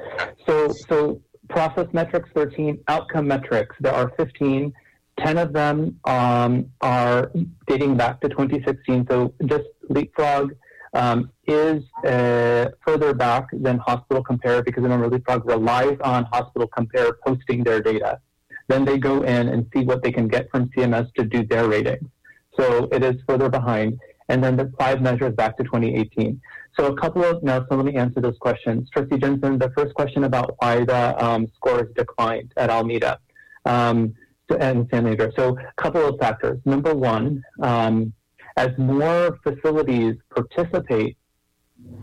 [0.48, 3.76] So so process metrics 13, outcome metrics.
[3.80, 4.74] There are 15.
[5.20, 7.32] 10 of them um, are
[7.68, 9.06] dating back to 2016.
[9.10, 10.52] So just Leapfrog
[10.94, 17.14] um, is uh, further back than Hospital Compare because remember, Leapfrog relies on Hospital Compare
[17.26, 18.20] posting their data.
[18.68, 21.68] Then they go in and see what they can get from CMS to do their
[21.68, 22.10] rating.
[22.58, 24.00] So it is further behind.
[24.30, 26.40] And then the five measures back to 2018.
[26.78, 28.90] So a couple of now, so let me answer those questions.
[28.90, 33.20] Trustee Jensen, the first question about why the um, scores declined at Alameda
[33.66, 34.16] um,
[34.58, 35.32] and San Diego.
[35.36, 36.60] So a couple of factors.
[36.66, 38.14] Number one, um,
[38.58, 41.18] as more facilities participate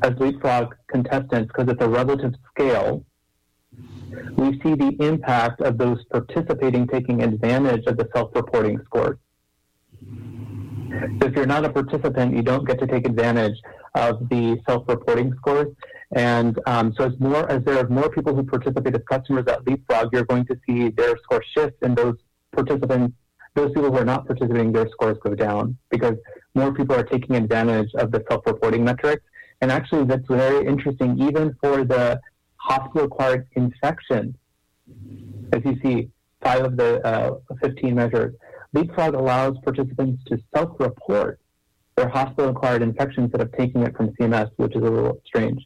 [0.02, 3.04] as leapfrog contestants because it's a relative scale,
[4.36, 9.18] we see the impact of those participating taking advantage of the self-reporting scores.
[11.20, 13.56] So if you're not a participant, you don't get to take advantage
[13.94, 15.68] of the self-reporting scores.
[16.12, 19.66] And um, so as more as there are more people who participate as customers at
[19.66, 22.16] Leapfrog, you're going to see their score shift, and those
[22.52, 23.14] participants,
[23.54, 26.16] those people who are not participating, their scores go down because
[26.54, 29.22] more people are taking advantage of the self-reporting metrics.
[29.60, 32.20] And actually, that's very interesting, even for the
[32.56, 34.36] hospital-acquired infection.
[35.52, 36.10] As you see,
[36.42, 38.34] five of the uh, 15 measures.
[38.72, 41.40] Leapfrog allows participants to self-report
[41.96, 45.64] their hospital-acquired infections that have taken it from CMS, which is a little strange.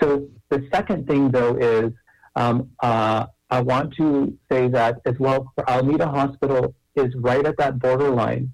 [0.00, 1.92] So the second thing, though, is
[2.36, 7.56] um, uh, I want to say that as well, for Alameda Hospital is right at
[7.58, 8.52] that borderline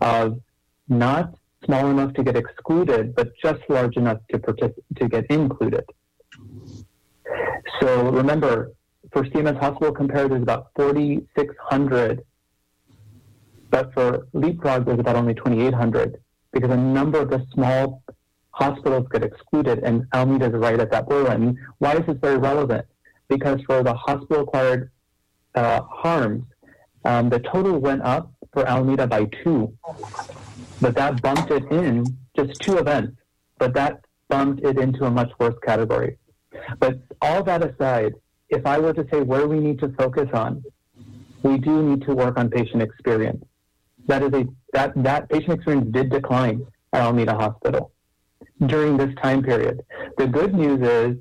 [0.00, 0.40] of
[0.88, 1.34] not
[1.64, 5.84] small enough to get excluded, but just large enough to partic- to get included.
[7.80, 8.72] So remember,
[9.12, 12.22] for CMS Hospital Compared, there's about 4,600,
[13.70, 16.20] but for Leapfrog, there's about only 2,800
[16.52, 18.02] because a number of the small
[18.50, 21.56] hospitals get excluded, and Alameda is right at that borderline.
[21.78, 22.84] Why is this very relevant?
[23.28, 24.90] Because for the hospital-acquired
[25.54, 26.44] uh, harms,
[27.04, 29.72] um, the total went up for Alameda by two,
[30.80, 32.04] but that bumped it in
[32.36, 33.16] just two events,
[33.58, 36.16] but that bumped it into a much worse category.
[36.78, 38.14] But all that aside,
[38.48, 40.62] if I were to say where we need to focus on,
[41.42, 43.44] we do need to work on patient experience.
[44.06, 47.92] That is a that that patient experience did decline at Alameda Hospital
[48.66, 49.80] during this time period.
[50.18, 51.16] The good news is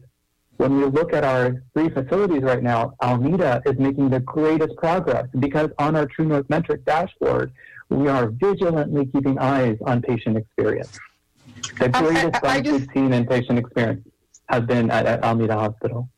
[0.60, 5.26] when we look at our three facilities right now, Alameda is making the greatest progress
[5.40, 7.54] because on our True North metric dashboard,
[7.88, 11.00] we are vigilantly keeping eyes on patient experience.
[11.80, 14.06] The greatest I, I, I just, we've seen in patient experience
[14.50, 16.10] has been at, at Alameda Hospital.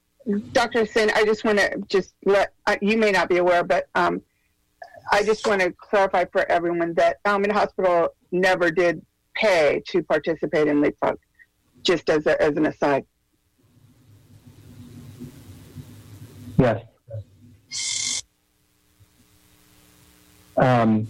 [0.53, 0.87] Dr.
[0.87, 4.23] Sin, I just want to just let uh, you may not be aware, but um,
[5.11, 10.67] I just want to clarify for everyone that Alameda Hospital never did pay to participate
[10.67, 11.19] in Leapfrog,
[11.83, 13.05] just as, a, as an aside.
[16.61, 18.23] Yes.
[20.57, 21.07] Um,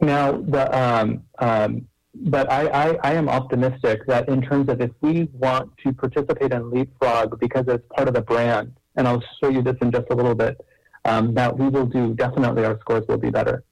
[0.00, 4.90] now, the um, um, but I, I, I, am optimistic that in terms of if
[5.02, 9.50] we want to participate in Leapfrog because it's part of the brand, and I'll show
[9.50, 10.58] you this in just a little bit,
[11.04, 13.64] um, that we will do definitely our scores will be better.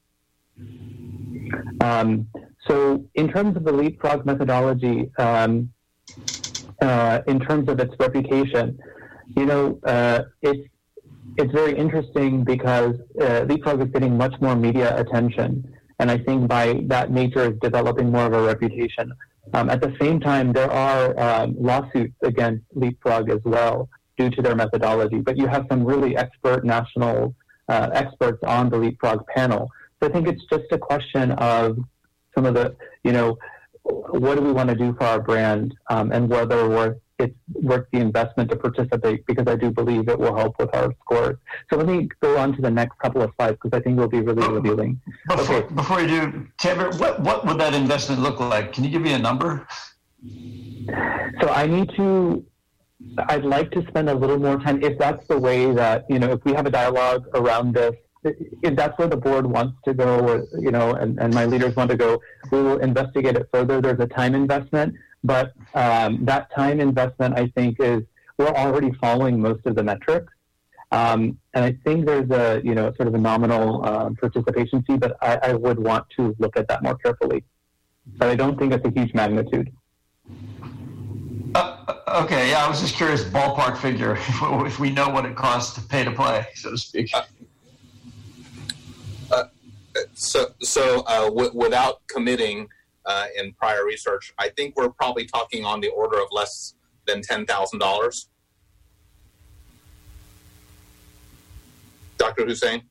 [1.81, 2.27] Um,
[2.67, 5.71] so in terms of the Leapfrog methodology, um,
[6.79, 8.77] uh, in terms of its reputation,
[9.35, 10.67] you know, uh, it's
[11.37, 15.75] it's very interesting because uh, Leapfrog is getting much more media attention.
[15.99, 19.13] And I think by that nature is developing more of a reputation.
[19.53, 24.41] Um, at the same time, there are um, lawsuits against Leapfrog as well due to
[24.41, 25.19] their methodology.
[25.19, 27.35] But you have some really expert national
[27.69, 29.69] uh, experts on the Leapfrog panel.
[30.01, 31.77] So I think it's just a question of
[32.35, 33.37] some of the, you know,
[33.83, 37.85] what do we want to do for our brand um, and whether we're it's worth
[37.91, 41.37] the investment to participate because I do believe it will help with our scores.
[41.69, 44.07] So let me go on to the next couple of slides because I think will
[44.07, 44.99] be really revealing.
[45.27, 45.73] Before, okay.
[45.73, 48.73] before you do, Tamer, what, what would that investment look like?
[48.73, 49.67] Can you give me a number?
[51.41, 52.45] So I need to,
[53.29, 56.31] I'd like to spend a little more time if that's the way that, you know,
[56.31, 60.19] if we have a dialogue around this if that's where the board wants to go,
[60.19, 62.21] or, you know, and, and my leaders want to go,
[62.51, 63.81] we will investigate it further.
[63.81, 64.95] There's a time investment.
[65.23, 68.03] But um, that time investment, I think, is
[68.37, 70.31] we're already following most of the metrics.
[70.91, 74.97] Um, and I think there's a, you know, sort of a nominal uh, participation fee,
[74.97, 77.45] but I, I, would want to look at that more carefully.
[78.17, 79.71] But I don't think it's a huge magnitude.
[81.55, 81.93] Uh,
[82.23, 84.17] okay, yeah, I was just curious, ballpark figure,
[84.65, 87.09] if we know what it costs to pay to play, so to speak.
[87.13, 87.23] Uh,
[89.31, 89.43] uh
[90.13, 92.67] so, so uh, w- without committing
[93.05, 96.75] uh, in prior research, I think we're probably talking on the order of less
[97.07, 98.29] than ten thousand dollars.
[102.17, 102.45] Dr.
[102.45, 102.83] Hussein.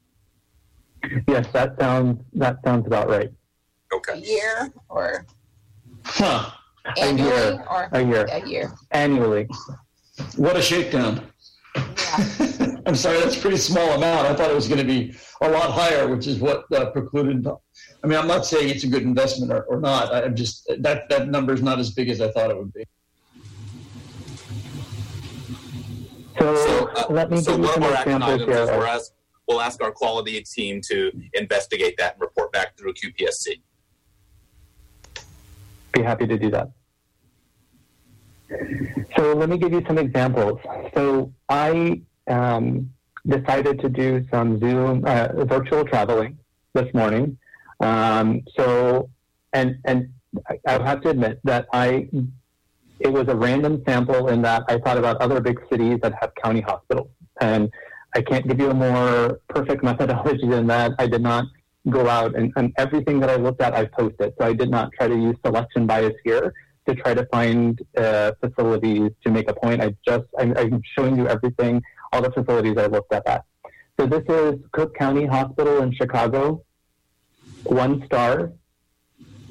[1.28, 3.30] Yes, that sounds that sounds about right.
[3.92, 4.14] Okay.
[4.14, 5.26] A year or
[6.04, 6.50] huh.
[6.96, 7.64] annually a year.
[7.70, 8.28] or a year.
[8.30, 8.74] A year.
[8.90, 9.48] Annually.
[10.36, 11.26] What a shakedown.
[11.76, 12.76] Yeah.
[12.86, 14.26] I'm sorry, that's a pretty small amount.
[14.26, 17.46] I thought it was going to be a lot higher, which is what uh, precluded
[18.02, 20.14] I mean, I'm not saying it's a good investment or, or not.
[20.14, 22.84] I'm just that that number is not as big as I thought it would be.
[26.38, 28.64] So, so uh, let me so give you some examples here.
[28.64, 29.12] We'll ask,
[29.46, 33.60] we'll ask our quality team to investigate that and report back through QPSC.
[35.92, 36.70] Be happy to do that.
[39.16, 40.60] So let me give you some examples.
[40.94, 42.90] So I um,
[43.26, 46.38] decided to do some Zoom uh, virtual traveling
[46.72, 47.36] this morning.
[47.80, 49.08] Um, so,
[49.52, 50.10] and and
[50.48, 52.08] I, I have to admit that I
[53.00, 56.34] it was a random sample in that I thought about other big cities that have
[56.34, 57.70] county hospitals, and
[58.14, 60.92] I can't give you a more perfect methodology than that.
[60.98, 61.46] I did not
[61.88, 64.34] go out and, and everything that I looked at, I posted.
[64.38, 66.52] So I did not try to use selection bias here
[66.86, 69.80] to try to find uh, facilities to make a point.
[69.80, 71.82] I just I'm, I'm showing you everything,
[72.12, 73.44] all the facilities I looked at that.
[73.98, 76.64] So this is Cook County Hospital in Chicago,
[77.64, 78.52] one star,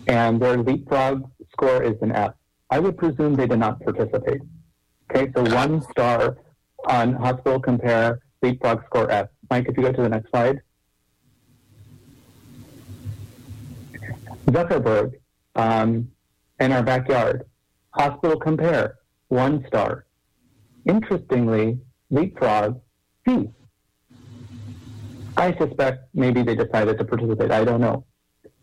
[0.07, 2.33] and their leapfrog score is an F.
[2.69, 4.41] I would presume they did not participate.
[5.09, 6.37] Okay, so one star
[6.85, 9.29] on Hospital Compare, leapfrog score F.
[9.49, 10.61] Mike, if you go to the next slide.
[14.47, 15.13] Zuckerberg,
[15.55, 16.09] um,
[16.59, 17.45] in our backyard.
[17.91, 18.97] Hospital Compare,
[19.29, 20.05] one star.
[20.85, 21.79] Interestingly,
[22.11, 22.79] Leapfrog,
[23.27, 23.49] C.
[25.39, 27.51] I suspect maybe they decided to participate.
[27.51, 28.05] I don't know.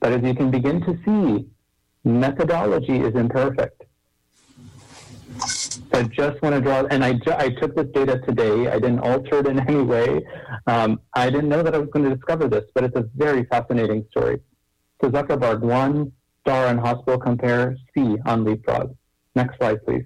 [0.01, 1.47] But as you can begin to see,
[2.05, 3.85] methodology is imperfect.
[5.93, 8.69] I just want to draw, and I, ju- I took this data today.
[8.69, 10.27] I didn't alter it in any way.
[10.67, 13.45] Um, I didn't know that I was going to discover this, but it's a very
[13.45, 14.41] fascinating story.
[15.01, 16.13] So Zuckerberg, one
[16.43, 18.95] star on Hospital Compare, C on Leapfrog.
[19.35, 20.05] Next slide, please.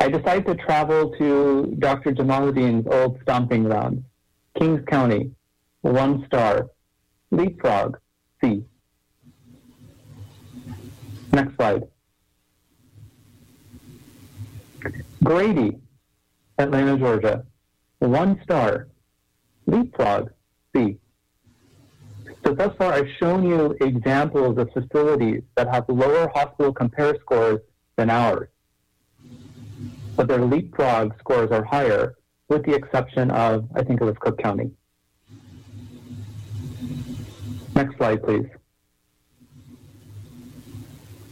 [0.00, 2.12] I decided to travel to Dr.
[2.12, 4.02] Jamaluddin's old stomping grounds,
[4.58, 5.30] Kings County,
[5.82, 6.68] one star,
[7.30, 7.98] Leapfrog,
[8.40, 8.64] C.
[11.32, 11.82] Next slide.
[15.22, 15.76] Grady,
[16.58, 17.44] Atlanta, Georgia,
[17.98, 18.88] one star,
[19.66, 20.30] Leapfrog,
[20.74, 20.98] C.
[22.44, 27.60] So thus far, I've shown you examples of facilities that have lower hospital compare scores
[27.96, 28.48] than ours,
[30.18, 32.16] but their leapfrog scores are higher,
[32.48, 34.72] with the exception of, I think it was Cook County.
[37.76, 38.48] Next slide, please.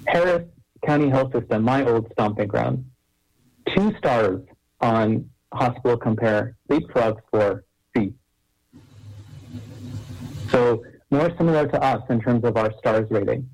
[0.06, 0.46] Harris
[0.86, 2.88] County Health System, my old stomping ground,
[3.74, 4.40] two stars
[4.80, 8.12] on hospital compare, leapfrog score C.
[10.50, 13.50] So more similar to us in terms of our stars rating.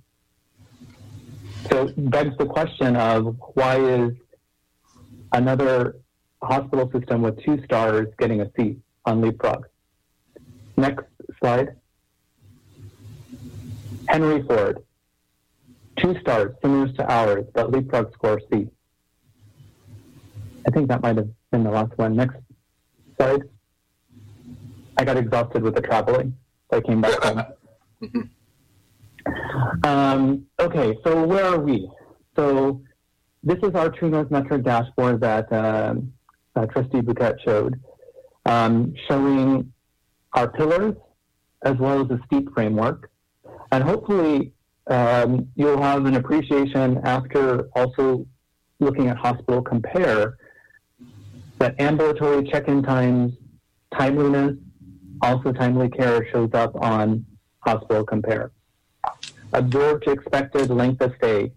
[1.70, 4.12] So begs the question of why is
[5.32, 5.96] another
[6.42, 9.64] hospital system with two stars getting a C on Leapfrog?
[10.76, 11.04] Next
[11.38, 11.76] slide.
[14.09, 14.82] Henry Ford,
[15.96, 18.68] two stars, similar to ours, but Leapfrog score C.
[20.66, 22.16] I think that might have been the last one.
[22.16, 22.36] Next
[23.16, 23.42] slide.
[24.96, 26.36] I got exhausted with the traveling.
[26.70, 28.30] So I came back home.
[29.84, 31.88] Um, okay, so where are we?
[32.36, 32.82] So
[33.43, 36.12] this is our True North metric dashboard that um,
[36.55, 37.81] uh, Trustee Bhuket showed,
[38.47, 39.73] um, showing
[40.32, 40.94] our pillars
[41.62, 43.10] as well as the STEEP framework.
[43.70, 44.52] And hopefully
[44.86, 48.27] um, you'll have an appreciation after also
[48.81, 50.36] looking at hospital compare
[51.59, 53.35] that ambulatory check-in times,
[53.97, 54.56] timeliness,
[55.20, 57.24] also timely care shows up on
[57.60, 58.51] hospital compare.
[59.52, 61.52] Observed to expected length of stay.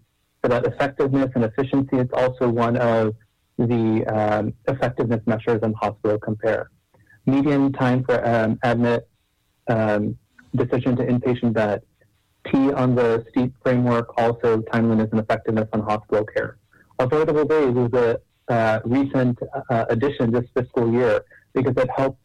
[0.48, 3.14] That effectiveness and efficiency is also one of
[3.58, 6.70] the um, effectiveness measures in hospital compare.
[7.26, 9.08] Median time for um, admit
[9.68, 10.16] um,
[10.54, 11.82] decision to inpatient bed.
[12.52, 16.58] T on the STEEP framework, also timeliness and effectiveness on hospital care.
[16.98, 19.38] Avoidable days is a uh, recent
[19.70, 21.24] uh, addition this fiscal year
[21.54, 22.20] because it helped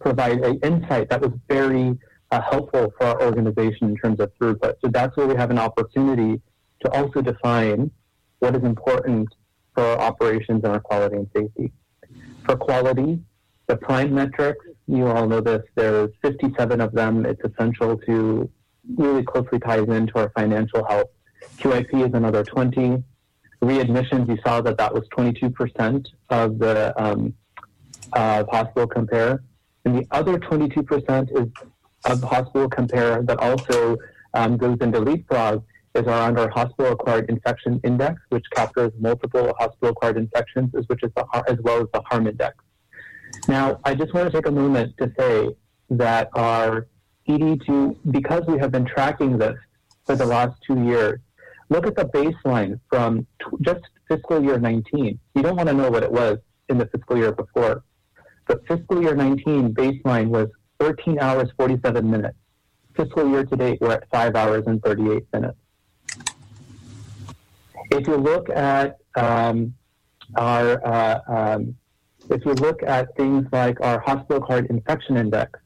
[0.00, 1.96] provide an insight that was very
[2.32, 4.74] uh, helpful for our organization in terms of throughput.
[4.84, 6.40] So that's where we have an opportunity
[6.84, 7.90] to also define
[8.40, 9.28] what is important
[9.74, 11.72] for our operations and our quality and safety.
[12.44, 13.20] For quality,
[13.68, 17.24] the prime metrics, you all know this, there's 57 of them.
[17.24, 18.50] It's essential to
[18.96, 21.08] really closely ties into our financial health.
[21.58, 23.02] QIP is another 20.
[23.62, 27.32] Readmissions, you saw that that was 22% of the um,
[28.12, 29.42] uh, hospital compare.
[29.84, 31.48] And the other 22% is
[32.04, 33.96] of hospital compare that also
[34.34, 35.62] um, goes into leapfrog
[35.94, 41.02] is our under hospital acquired infection index, which captures multiple hospital acquired infections, as, which
[41.02, 42.56] is the, as well as the harm index.
[43.48, 45.54] Now, I just want to take a moment to say
[45.90, 46.86] that our
[47.28, 49.56] ED2, because we have been tracking this
[50.06, 51.20] for the last two years,
[51.68, 55.18] look at the baseline from t- just fiscal year 19.
[55.34, 56.38] You don't want to know what it was
[56.68, 57.84] in the fiscal year before.
[58.46, 60.48] But fiscal year 19 baseline was
[60.80, 62.36] 13 hours 47 minutes.
[62.96, 65.58] Fiscal year to date, we're at 5 hours and 38 minutes.
[67.90, 69.74] If you look at um,
[70.36, 71.76] our, uh, um,
[72.30, 75.58] if you look at things like our hospital acquired infection index,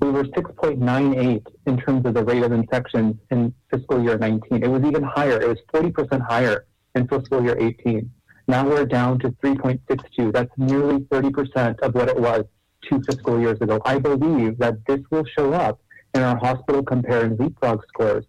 [0.00, 4.62] we were 6.98 in terms of the rate of infections in fiscal year 19.
[4.62, 5.40] It was even higher.
[5.40, 8.10] It was 40% higher in fiscal year 18.
[8.48, 10.32] Now we're down to 3.62.
[10.32, 12.44] That's nearly 30% of what it was
[12.88, 13.80] two fiscal years ago.
[13.84, 15.80] I believe that this will show up
[16.14, 18.24] in our hospital compare and leapfrog scores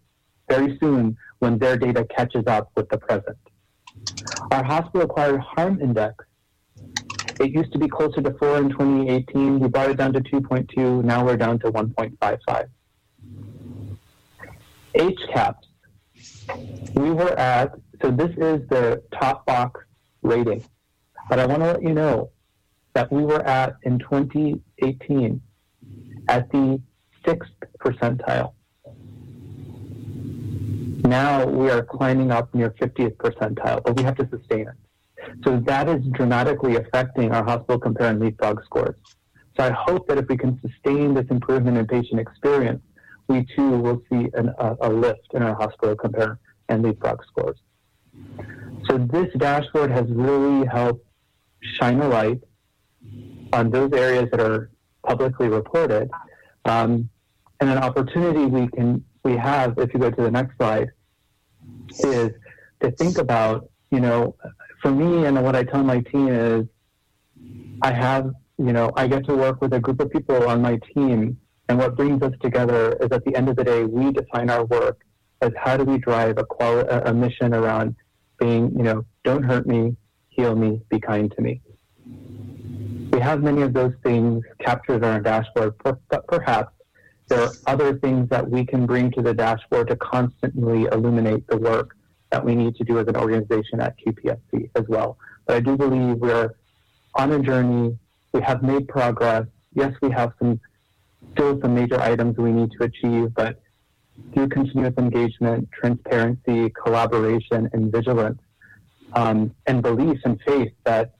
[0.49, 3.38] very soon when their data catches up with the present.
[4.51, 6.26] Our hospital acquired harm index,
[7.39, 9.59] it used to be closer to 4 in 2018.
[9.59, 11.03] We brought it down to 2.2.
[11.03, 12.67] Now we're down to 1.55.
[14.95, 15.65] HCAHPS,
[16.93, 19.81] we were at, so this is the top box
[20.22, 20.63] rating.
[21.30, 22.30] But I want to let you know
[22.93, 25.41] that we were at in 2018
[26.30, 26.81] at the
[27.26, 28.53] sixth percentile.
[31.06, 34.76] Now we are climbing up near 50th percentile, but we have to sustain it.
[35.44, 38.95] So that is dramatically affecting our hospital compare and leapfrog scores.
[39.56, 42.82] So I hope that if we can sustain this improvement in patient experience,
[43.27, 47.57] we too will see an, a, a lift in our hospital compare and leapfrog scores.
[48.90, 51.06] So this dashboard has really helped
[51.61, 52.41] shine a light
[53.53, 54.72] on those areas that are
[55.06, 56.10] publicly reported,
[56.65, 57.10] um,
[57.60, 60.91] and an opportunity we can we have if you go to the next slide
[62.03, 62.31] is
[62.81, 64.35] to think about you know
[64.81, 66.65] for me and what I tell my team is
[67.81, 70.80] I have you know I get to work with a group of people on my
[70.93, 74.49] team and what brings us together is at the end of the day we define
[74.49, 75.01] our work
[75.41, 77.95] as how do we drive a quali- a mission around
[78.39, 79.95] being, you know, don't hurt me,
[80.30, 81.61] heal me, be kind to me.
[83.11, 86.73] We have many of those things captured on our dashboard, but perhaps
[87.27, 91.57] there are other things that we can bring to the dashboard to constantly illuminate the
[91.57, 91.95] work
[92.31, 95.18] that we need to do as an organization at QPSC as well.
[95.45, 96.53] But I do believe we're
[97.15, 97.97] on a journey.
[98.34, 99.45] We have made progress.
[99.73, 100.60] Yes, we have some
[101.34, 103.61] still some major items we need to achieve, but
[104.34, 108.39] through continuous engagement, transparency, collaboration, and vigilance,
[109.14, 111.15] um, and belief and faith that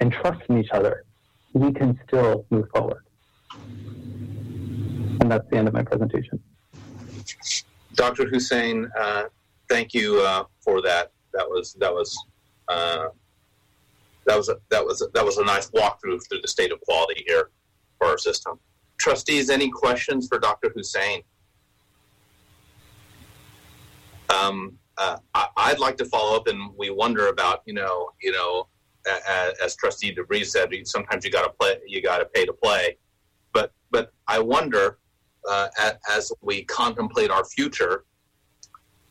[0.00, 1.04] and trust in each other,
[1.52, 3.04] we can still move forward.
[5.30, 6.42] And that's the end of my presentation.
[7.94, 8.26] Dr.
[8.28, 9.24] Hussein, uh,
[9.68, 11.12] thank you uh, for that.
[11.32, 12.20] That was that was
[12.66, 13.06] uh,
[14.26, 16.80] that was a, that was a, that was a nice walkthrough through the state of
[16.80, 17.50] quality here
[17.98, 18.58] for our system.
[18.98, 20.72] Trustees, any questions for Dr.
[20.74, 21.22] Hussein?
[24.36, 28.32] Um, uh, I, would like to follow up, and we wonder about you know you
[28.32, 28.66] know
[29.28, 32.52] as, as Trustee DeVries said, sometimes you got to play, you got to pay to
[32.52, 32.96] play,
[33.52, 34.98] but but I wonder
[35.48, 35.68] uh,
[36.10, 38.04] as we contemplate our future,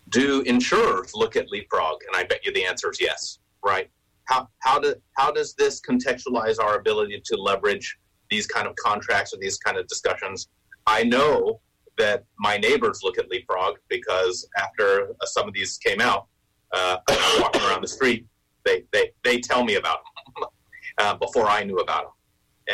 [0.09, 1.99] do insurers look at leapfrog?
[2.07, 3.89] And I bet you the answer is yes, right?
[4.25, 7.97] How how do how does this contextualize our ability to leverage
[8.29, 10.49] these kind of contracts or these kind of discussions?
[10.85, 11.61] I know
[11.99, 16.27] that my neighbors look at Leapfrog because after some of these came out,
[16.73, 16.97] uh,
[17.39, 18.25] walking around the street,
[18.65, 19.99] they, they, they tell me about
[20.35, 20.49] them
[20.97, 22.13] uh, before I knew about them.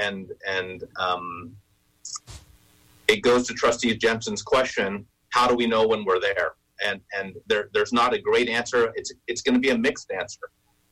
[0.03, 1.55] And, and um,
[3.07, 6.53] it goes to Trustee Jensen's question how do we know when we're there?
[6.85, 8.93] And, and there, there's not a great answer.
[8.95, 10.39] It's, it's going to be a mixed answer.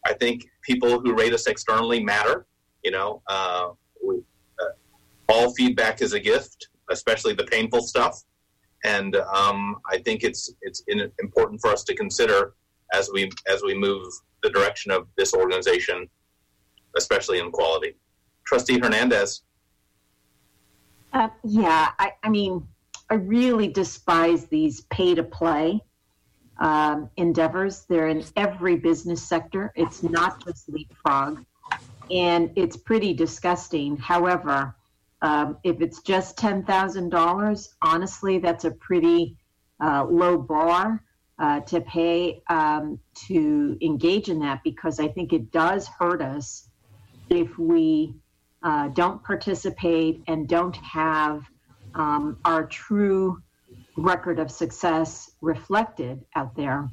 [0.06, 2.46] I think people who rate us externally matter.
[2.84, 3.70] You know, uh,
[4.06, 4.18] we,
[4.60, 4.74] uh,
[5.30, 8.24] all feedback is a gift especially the painful stuff.
[8.86, 10.84] And um, I think it's it's
[11.20, 12.54] important for us to consider
[12.94, 14.06] as we as we move
[14.42, 16.08] the direction of this organization,
[16.98, 17.96] especially in quality.
[18.46, 19.44] Trustee Hernandez.
[21.14, 22.68] Uh, yeah, I, I, mean,
[23.10, 25.80] I really despise these pay to play
[26.60, 27.86] um, endeavors.
[27.88, 29.72] They're in every business sector.
[29.76, 31.46] It's not just leapfrog,
[32.10, 33.96] and it's pretty disgusting.
[33.96, 34.76] However,
[35.22, 39.38] um, if it's just $10,000, honestly, that's a pretty
[39.80, 41.04] uh, low bar
[41.38, 46.70] uh, to pay um, to engage in that because I think it does hurt us
[47.30, 48.16] if we
[48.64, 51.44] uh, don't participate and don't have
[51.96, 53.42] um, our true
[53.98, 56.90] record of success reflected out there.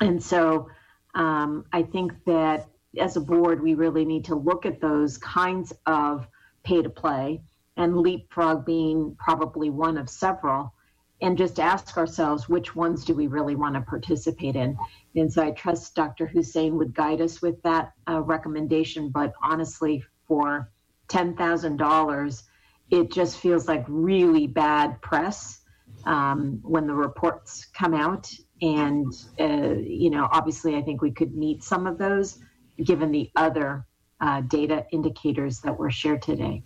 [0.00, 0.68] And so
[1.14, 2.68] um, I think that
[2.98, 6.26] as a board, we really need to look at those kinds of
[6.62, 7.42] pay to play,
[7.76, 10.72] and leapfrog being probably one of several,
[11.20, 14.78] and just ask ourselves which ones do we really want to participate in.
[15.16, 16.26] And so I trust Dr.
[16.26, 19.10] Hussein would guide us with that uh, recommendation.
[19.10, 20.70] But honestly, for
[21.08, 22.42] $10,000,
[22.90, 25.60] it just feels like really bad press
[26.06, 28.30] um, when the reports come out.
[28.62, 32.38] And, uh, you know, obviously, I think we could meet some of those
[32.82, 33.86] given the other
[34.20, 36.62] uh, data indicators that were shared today.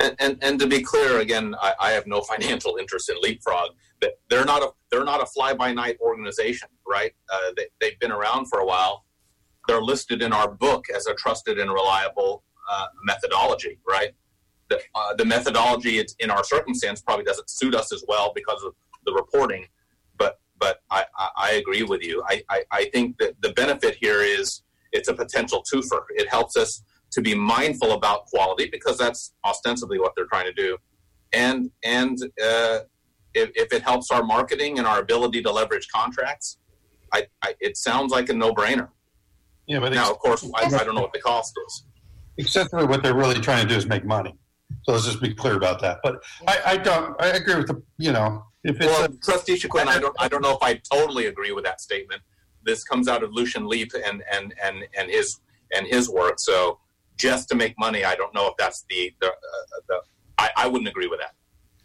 [0.00, 3.70] And, and, and to be clear, again, I, I, have no financial interest in Leapfrog.
[4.28, 7.12] They're not a they're not a fly by night organization, right?
[7.32, 9.04] Uh, they, they've been around for a while.
[9.66, 12.44] They're listed in our book as a trusted and reliable
[13.56, 14.14] methodology, right?
[14.68, 18.74] The, uh, the methodology in our circumstance probably doesn't suit us as well because of
[19.04, 19.66] the reporting,
[20.18, 22.22] but but I, I, I agree with you.
[22.28, 24.62] I, I, I think that the benefit here is
[24.92, 26.00] it's a potential twofer.
[26.10, 30.52] It helps us to be mindful about quality because that's ostensibly what they're trying to
[30.52, 30.76] do,
[31.32, 32.80] and and uh,
[33.34, 36.58] if, if, it helps our marketing and our ability to leverage contracts,
[37.12, 38.88] I, I it sounds like a no brainer.
[39.68, 41.84] Yeah, but now of course I, I, don't know what the cost is.
[42.38, 44.34] Essentially, what they're really trying to do is make money.
[44.82, 46.00] So let's just be clear about that.
[46.02, 47.20] But I, I don't.
[47.20, 47.82] I agree with the.
[47.98, 50.14] You know, if it's well, a, Trustee Chiquin, I don't.
[50.18, 52.22] I don't know if I totally agree with that statement.
[52.64, 55.40] This comes out of Lucian Leape and and and and his
[55.74, 56.34] and his work.
[56.38, 56.78] So
[57.16, 58.04] just to make money.
[58.04, 59.30] I don't know if that's the the, uh,
[59.88, 60.00] the
[60.38, 61.32] I, I wouldn't agree with that.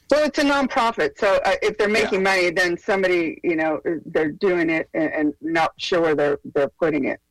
[0.10, 2.36] Well, it's a nonprofit, so uh, if they're making yeah.
[2.36, 6.72] money, then somebody, you know, they're doing it and, and not sure where they're they're
[6.80, 7.22] putting it.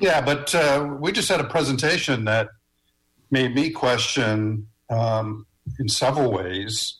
[0.00, 2.48] Yeah, but uh, we just had a presentation that
[3.30, 5.46] made me question, um,
[5.78, 6.98] in several ways,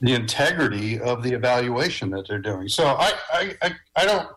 [0.00, 2.68] the integrity of the evaluation that they're doing.
[2.68, 4.28] So I, I, I, I don't.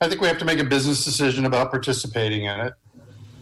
[0.00, 2.74] I think we have to make a business decision about participating in it.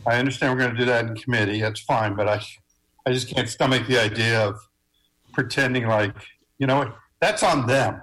[0.06, 1.60] I understand we're going to do that in committee.
[1.60, 2.40] That's fine, but I,
[3.06, 4.60] I just can't stomach the idea of
[5.32, 6.14] pretending like
[6.58, 8.02] you know that's on them.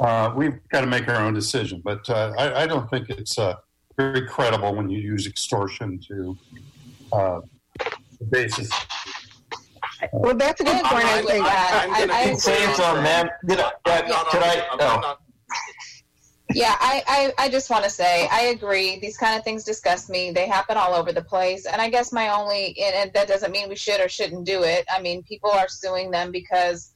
[0.00, 3.38] Uh, we've got to make our own decision, but uh, I, I, don't think it's
[3.38, 3.54] uh,
[3.96, 6.38] very credible when you use extortion to
[7.12, 7.40] uh,
[7.78, 8.70] the basis.
[10.12, 11.04] Well, that's a good point.
[11.04, 11.44] I, think.
[11.44, 13.30] I, I, I, I, say it's on them.
[13.46, 13.72] Did I?
[13.84, 15.16] Did I?
[16.52, 18.98] Yeah, I, I, I just want to say I agree.
[19.00, 20.30] These kind of things disgust me.
[20.30, 21.66] They happen all over the place.
[21.66, 24.84] And I guess my only, and that doesn't mean we should or shouldn't do it.
[24.94, 26.92] I mean, people are suing them because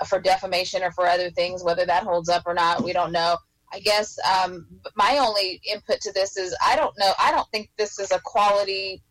[0.00, 3.12] uh, for defamation or for other things, whether that holds up or not, we don't
[3.12, 3.36] know.
[3.72, 7.12] I guess um, my only input to this is I don't know.
[7.18, 9.02] I don't think this is a quality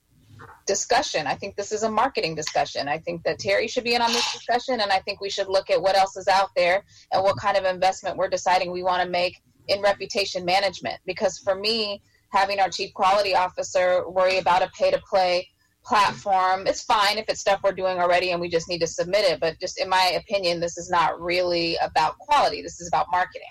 [0.65, 1.27] discussion.
[1.27, 2.87] I think this is a marketing discussion.
[2.87, 5.47] I think that Terry should be in on this discussion, and I think we should
[5.47, 8.83] look at what else is out there and what kind of investment we're deciding we
[8.83, 9.35] want to make
[9.67, 12.01] in reputation management because for me
[12.31, 15.47] having our chief quality officer worry about a pay to play
[15.83, 19.23] platform it's fine if it's stuff we're doing already and we just need to submit
[19.23, 23.07] it but just in my opinion this is not really about quality this is about
[23.11, 23.47] marketing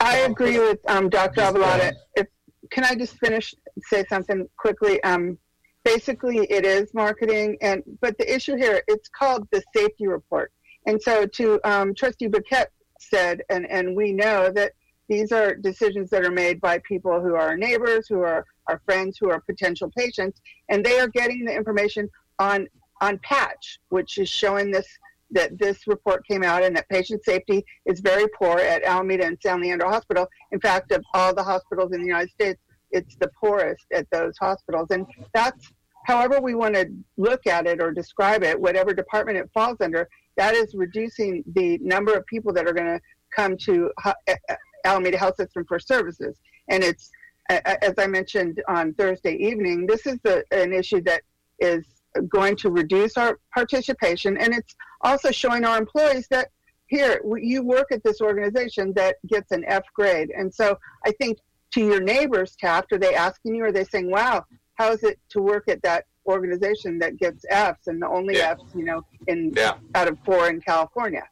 [0.00, 1.92] i agree with um, dr Aboelata.
[2.16, 2.26] if
[2.70, 5.02] can i just finish say something quickly?
[5.02, 5.38] Um,
[5.84, 10.52] basically it is marketing and but the issue here it's called the safety report.
[10.86, 12.66] And so to um, trustee Bhuket
[12.98, 14.72] said and and we know that
[15.08, 19.18] these are decisions that are made by people who are neighbors, who are our friends,
[19.18, 22.08] who are potential patients, and they are getting the information
[22.38, 22.68] on
[23.00, 24.86] on patch, which is showing this
[25.32, 29.38] that this report came out and that patient safety is very poor at Alameda and
[29.40, 30.28] San Leandro Hospital.
[30.52, 34.36] In fact, of all the hospitals in the United States, it's the poorest at those
[34.38, 35.70] hospitals, and that's
[36.06, 40.08] however we want to look at it or describe it, whatever department it falls under,
[40.36, 43.00] that is reducing the number of people that are going to
[43.34, 46.36] come to eh, eh, Alameda Health System for services.
[46.68, 47.10] And it's,
[47.48, 51.22] as I mentioned on Thursday evening, this is the, an issue that
[51.58, 51.84] is
[52.28, 54.36] going to reduce our participation.
[54.36, 56.48] And it's also showing our employees that
[56.86, 60.30] here, you work at this organization that gets an F grade.
[60.36, 61.38] And so I think
[61.72, 65.20] to your neighbors, Taft, are they asking you, are they saying, wow, how is it
[65.30, 68.54] to work at that organization that gets Fs and the only yeah.
[68.54, 69.74] Fs, you know, in yeah.
[69.94, 71.22] out of four in California?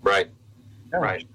[0.00, 0.30] Right.
[0.92, 1.26] Right.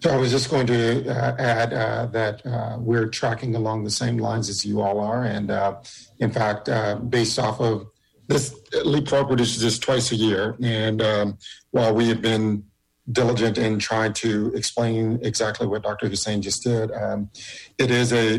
[0.00, 3.90] So I was just going to uh, add uh, that uh, we're tracking along the
[3.90, 5.76] same lines as you all are, and uh,
[6.18, 7.86] in fact, uh, based off of
[8.26, 11.38] this, Leapfrog produces this twice a year, and um,
[11.70, 12.64] while we have been
[13.12, 16.08] diligent in trying to explain exactly what Dr.
[16.08, 17.30] Hussein just did, um,
[17.78, 18.36] it is a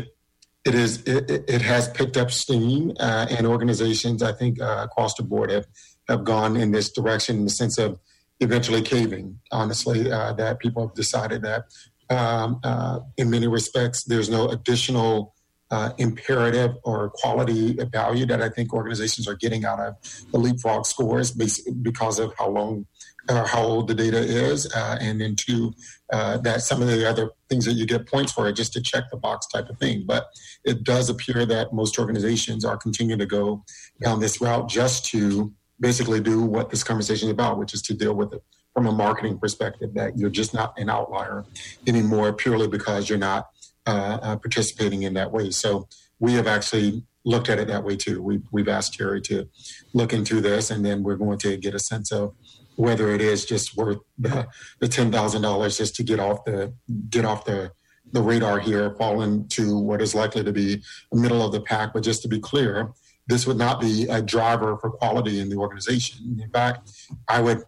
[0.64, 5.22] it is it, it has picked up steam, uh, and organizations I think across the
[5.22, 5.66] board have
[6.08, 8.00] have gone in this direction in the sense of
[8.40, 11.64] eventually caving, honestly, uh, that people have decided that
[12.10, 15.34] um, uh, in many respects, there's no additional
[15.70, 19.96] uh, imperative or quality value that I think organizations are getting out of
[20.30, 22.86] the leapfrog scores because of how long
[23.28, 25.74] or how old the data is, uh, and then two,
[26.12, 28.80] uh, that some of the other things that you get points for are just to
[28.80, 30.04] check the box type of thing.
[30.06, 30.28] But
[30.64, 33.64] it does appear that most organizations are continuing to go
[34.00, 37.94] down this route just to basically do what this conversation is about, which is to
[37.94, 38.42] deal with it
[38.74, 41.44] from a marketing perspective, that you're just not an outlier
[41.86, 43.48] anymore purely because you're not
[43.86, 45.50] uh, uh, participating in that way.
[45.50, 45.88] So
[46.18, 48.22] we have actually looked at it that way too.
[48.22, 49.48] We, we've asked Terry to
[49.92, 52.34] look into this, and then we're going to get a sense of
[52.76, 54.46] whether it is just worth the,
[54.80, 56.72] the ten thousand dollars just to get off the
[57.10, 57.72] get off the
[58.12, 60.82] the radar here, fall into what is likely to be
[61.12, 61.92] middle of the pack.
[61.92, 62.92] But just to be clear,
[63.26, 66.38] this would not be a driver for quality in the organization.
[66.40, 66.90] In fact,
[67.28, 67.62] I would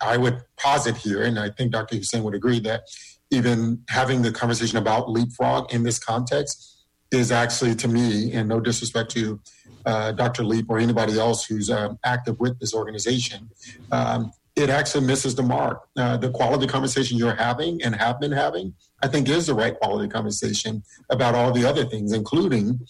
[0.00, 1.96] I would posit here, and I think Dr.
[1.96, 2.82] Hussein would agree that
[3.30, 6.74] even having the conversation about leapfrog in this context
[7.10, 9.40] is actually, to me, and no disrespect to
[9.86, 10.44] uh, Dr.
[10.44, 13.50] Leape or anybody else who's um, active with this organization,
[13.92, 15.82] um, it actually misses the mark.
[15.96, 19.78] Uh, the quality conversation you're having and have been having, I think, is the right
[19.78, 22.86] quality conversation about all the other things, including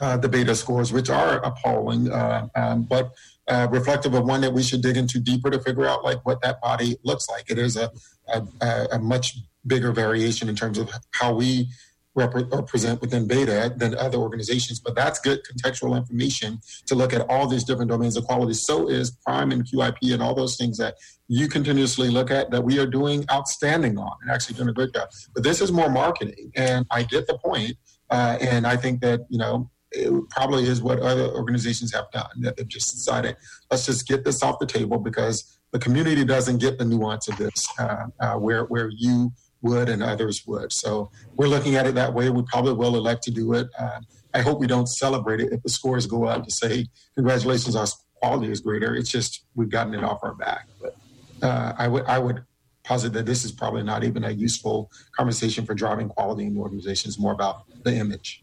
[0.00, 3.12] uh, the beta scores, which are appalling, uh, um, but
[3.48, 6.40] uh, reflective of one that we should dig into deeper to figure out like what
[6.42, 7.50] that body looks like.
[7.50, 7.90] It is a,
[8.28, 9.36] a, a much
[9.66, 11.68] bigger variation in terms of how we
[12.14, 17.46] represent within beta than other organizations but that's good contextual information to look at all
[17.46, 20.94] these different domains of quality so is prime and qip and all those things that
[21.28, 24.92] you continuously look at that we are doing outstanding on and actually doing a good
[24.92, 27.72] job but this is more marketing and i get the point
[28.10, 32.30] uh, and i think that you know it probably is what other organizations have done
[32.40, 33.36] that they've just decided
[33.70, 37.36] let's just get this off the table because the community doesn't get the nuance of
[37.38, 39.32] this uh, uh, where where you
[39.62, 40.72] would and others would.
[40.72, 42.28] So we're looking at it that way.
[42.30, 43.68] We probably will elect to do it.
[43.78, 44.00] Uh,
[44.34, 45.52] i hope we don't celebrate it.
[45.52, 49.68] If the scores go up to say congratulations our quality is greater it's just we've
[49.68, 50.68] gotten it off our back.
[50.80, 50.96] But
[51.42, 52.44] uh, i would i would
[52.84, 56.60] posit that this is probably not even a useful conversation for driving quality in the
[56.60, 57.08] organization.
[57.08, 58.42] It's more about the image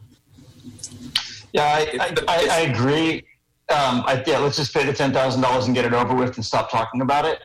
[1.54, 3.26] yeah, I, I, I, agree.
[3.70, 6.36] Um, I, yeah, let's just pay the ten thousand dollars and get it over with
[6.36, 7.40] and stop talking about it.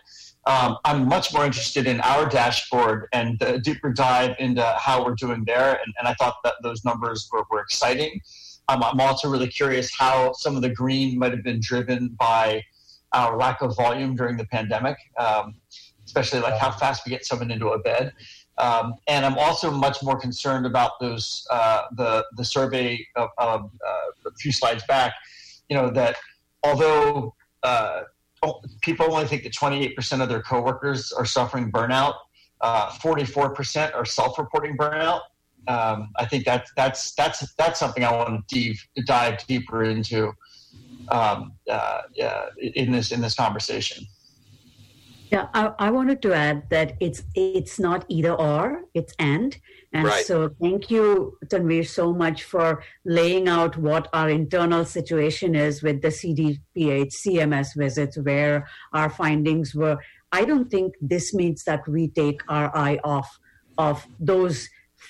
[0.47, 5.14] Um, I'm much more interested in our dashboard and the deeper dive into how we're
[5.14, 5.72] doing there.
[5.72, 8.20] And, and I thought that those numbers were, were exciting.
[8.68, 12.62] Um, I'm also really curious how some of the green might have been driven by
[13.12, 15.55] our lack of volume during the pandemic, um,
[16.05, 18.12] especially like how fast we get someone into a bed.
[18.59, 23.62] Um, and I'm also much more concerned about those uh, the the survey of, uh,
[24.26, 25.14] a few slides back.
[25.68, 26.16] You know that
[26.62, 28.02] although uh,
[28.82, 32.14] people only think that 28% of their coworkers are suffering burnout,
[32.62, 35.20] 44% uh, are self-reporting burnout.
[35.66, 40.32] Um, I think that's that's that's that's something I want to dive, dive deeper into
[41.09, 42.02] um, uh,
[42.59, 44.06] in this in this conversation.
[45.35, 49.59] Yeah, I, I, wanted to add that it's it's not either or, it's and.
[49.93, 50.24] And right.
[50.24, 56.02] so thank you, Tanvir, so much for laying out what our internal situation is with
[56.02, 59.98] the CDPH CMS visits, where our findings were.
[60.31, 63.40] I don't think this means that we take our eye off
[63.77, 64.69] of those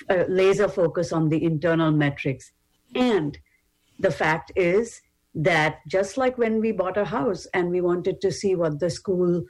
[0.09, 2.51] uh, laser focus on the internal metrics.
[2.95, 3.37] And
[3.99, 5.03] the fact is
[5.35, 8.89] that just like when we bought a house and we wanted to see what the
[8.89, 9.45] school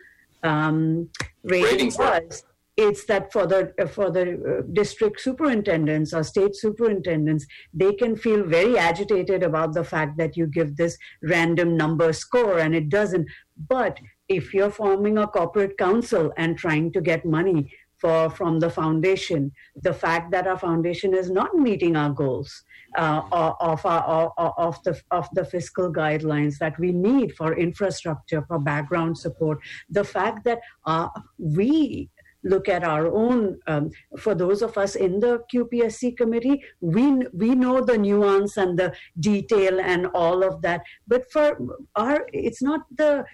[0.45, 1.09] um,
[1.43, 2.45] rating was.
[2.77, 8.43] It's that for the for the uh, district superintendents or state superintendents, they can feel
[8.43, 13.29] very agitated about the fact that you give this random number score and it doesn't.
[13.69, 18.71] But if you're forming a corporate council and trying to get money for from the
[18.71, 22.64] foundation, the fact that our foundation is not meeting our goals,
[22.95, 23.23] uh,
[23.61, 29.19] of, our, of, the, of the fiscal guidelines that we need for infrastructure, for background
[29.19, 29.59] support.
[29.91, 31.09] The fact that uh,
[31.39, 32.11] we
[32.45, 37.55] look at our own um, for those of us in the qpsc committee we we
[37.55, 41.59] know the nuance and the detail and all of that but for
[41.97, 43.25] our it's not the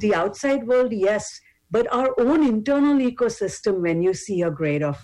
[0.00, 1.40] the outside world yes
[1.70, 4.98] but our own internal ecosystem when you see a grade of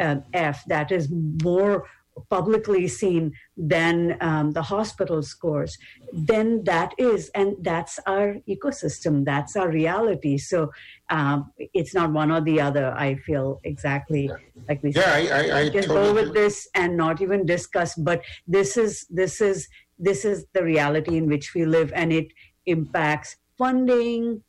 [0.00, 1.08] um, f that is
[1.42, 1.84] more
[2.30, 5.78] publicly seen than um, the hospital scores,
[6.12, 10.38] then that is, and that's our ecosystem, that's our reality.
[10.38, 10.70] So
[11.10, 12.92] um, it's not one or the other.
[12.96, 14.30] I feel exactly
[14.68, 15.32] like we yeah, said.
[15.32, 17.94] I, I, I just totally go with this and not even discuss.
[17.94, 19.68] But this is this is
[19.98, 22.28] this is the reality in which we live, and it
[22.66, 24.42] impacts funding,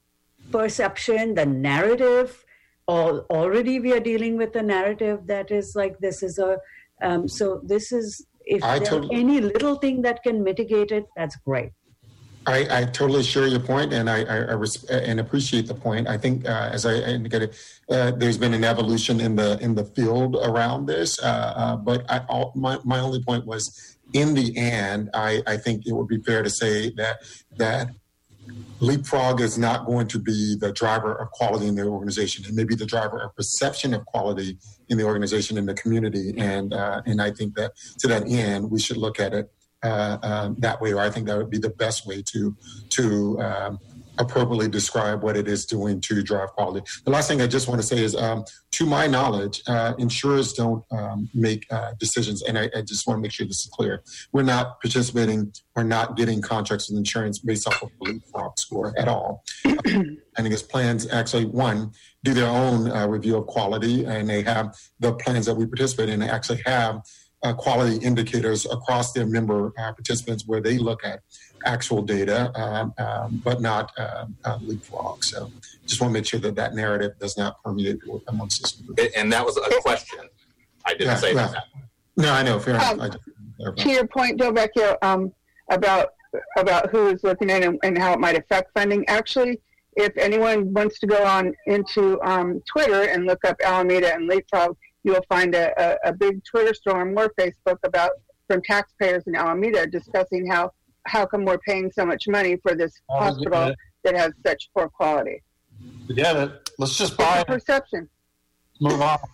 [0.51, 2.45] perception, the narrative.
[2.85, 6.57] All, already we are dealing with a narrative that is like this is a
[7.03, 11.05] um, so this is if I there's totally, any little thing that can mitigate it,
[11.15, 11.71] that's great.
[12.45, 16.09] I, I totally share your point, and I, I, I res- and appreciate the point.
[16.09, 17.55] I think, uh, as I indicated,
[17.89, 21.21] uh, there's been an evolution in the in the field around this.
[21.23, 25.57] Uh, uh but I, all, my my only point was, in the end, I, I
[25.57, 27.19] think it would be fair to say that
[27.57, 27.87] that
[28.81, 32.43] Leapfrog is not going to be the driver of quality in the organization.
[32.45, 34.57] It may be the driver of perception of quality
[34.93, 38.71] in the organization in the community, and uh, and I think that to that end,
[38.71, 39.51] we should look at it
[39.83, 42.55] uh, um, that way, or I think that would be the best way to
[42.91, 43.79] to um,
[44.17, 46.85] appropriately describe what it is doing to drive quality.
[47.05, 50.53] The last thing I just want to say is, um, to my knowledge, uh, insurers
[50.53, 53.71] don't um, make uh, decisions, and I, I, just want to make sure this is
[53.71, 54.03] clear.
[54.31, 58.93] We're not participating or not getting contracts with insurance based off of a leapfrog score
[58.97, 59.43] at all.
[59.65, 61.91] I think it's plans actually one
[62.23, 66.09] do their own uh, review of quality, and they have the plans that we participate
[66.09, 66.19] in.
[66.19, 67.03] They actually have
[67.43, 71.19] uh, quality indicators across their member uh, participants where they look at
[71.65, 75.23] actual data, um, um, but not um, uh, leapfrog.
[75.23, 75.51] So
[75.85, 78.81] just want to make sure that that narrative does not permeate amongst us.
[79.15, 80.19] And that was a question.
[80.85, 81.55] I didn't yeah, say that.
[82.17, 82.59] No, I know.
[82.59, 83.75] Fair um, enough.
[83.77, 85.33] to your point, Delvecchio, um,
[85.69, 86.09] about
[86.57, 89.07] about who is looking at and, and, how it might affect funding.
[89.07, 89.59] Actually,
[89.95, 94.75] if anyone wants to go on into um, Twitter and look up Alameda and Leapfrog,
[95.03, 98.11] you'll find a, a, a big Twitter storm or Facebook about
[98.47, 100.71] from taxpayers in Alameda discussing how
[101.05, 103.73] how come we're paying so much money for this hospital
[104.03, 105.41] that has such poor quality?
[106.07, 106.69] Forget it.
[106.77, 107.47] Let's just buy it.
[107.47, 108.09] Perception.
[108.79, 109.19] Move on.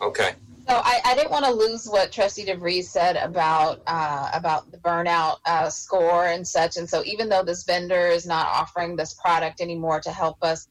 [0.00, 0.30] Okay.
[0.68, 4.76] So I, I didn't want to lose what Trustee DeVries said about uh, about the
[4.76, 6.76] burnout uh, score and such.
[6.76, 10.68] And so even though this vendor is not offering this product anymore to help us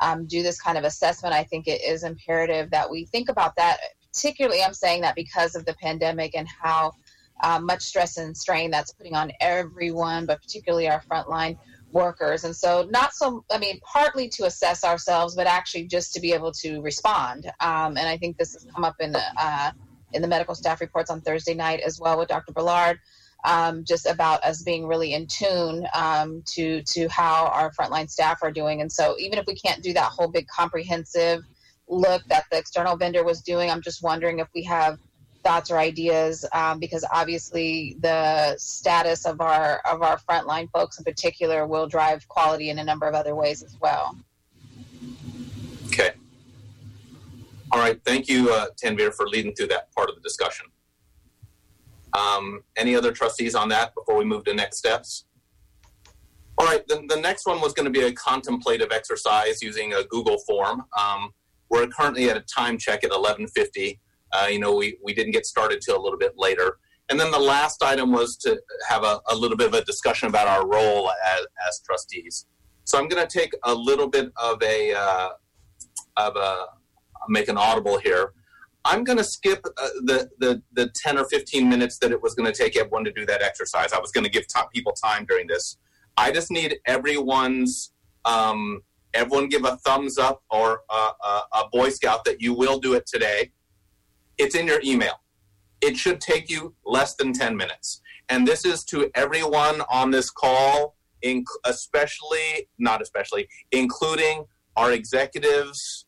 [0.00, 3.56] um, do this kind of assessment, I think it is imperative that we think about
[3.56, 3.78] that.
[4.12, 6.92] Particularly, I'm saying that because of the pandemic and how
[7.42, 11.58] uh, much stress and strain that's putting on everyone, but particularly our frontline
[11.92, 12.44] workers.
[12.44, 16.32] And so, not so, I mean, partly to assess ourselves, but actually just to be
[16.32, 17.46] able to respond.
[17.60, 19.72] Um, and I think this has come up in the, uh,
[20.12, 22.52] in the medical staff reports on Thursday night as well with Dr.
[22.52, 22.98] Ballard.
[23.42, 28.42] Um, just about us being really in tune um, to to how our frontline staff
[28.42, 31.42] are doing, and so even if we can't do that whole big comprehensive
[31.88, 34.98] look that the external vendor was doing, I'm just wondering if we have
[35.42, 41.04] thoughts or ideas um, because obviously the status of our of our frontline folks in
[41.04, 44.16] particular will drive quality in a number of other ways as well.
[45.86, 46.12] Okay.
[47.72, 48.00] All right.
[48.04, 50.66] Thank you, uh, Tanvir, for leading through that part of the discussion.
[52.12, 55.24] Um, any other trustees on that before we move to next steps?
[56.58, 56.86] All right.
[56.88, 60.84] The, the next one was going to be a contemplative exercise using a Google form.
[60.98, 61.32] Um,
[61.70, 64.00] we're currently at a time check at 1150.
[64.32, 66.78] Uh, you know, we, we didn't get started till a little bit later.
[67.10, 70.28] And then the last item was to have a, a little bit of a discussion
[70.28, 72.46] about our role as, as trustees.
[72.84, 75.28] So I'm going to take a little bit of a uh,
[76.16, 76.66] of a
[77.28, 78.32] make an audible here.
[78.84, 82.34] I'm going to skip uh, the, the the 10 or 15 minutes that it was
[82.34, 83.92] going to take everyone to do that exercise.
[83.92, 85.76] I was going to give t- people time during this.
[86.16, 87.92] I just need everyone's
[88.24, 88.82] um,
[89.14, 92.94] everyone give a thumbs up or a, a, a Boy Scout that you will do
[92.94, 93.52] it today.
[94.38, 95.14] It's in your email.
[95.80, 98.00] It should take you less than 10 minutes.
[98.28, 100.96] And this is to everyone on this call,
[101.64, 104.44] especially, not especially, including
[104.76, 106.06] our executives.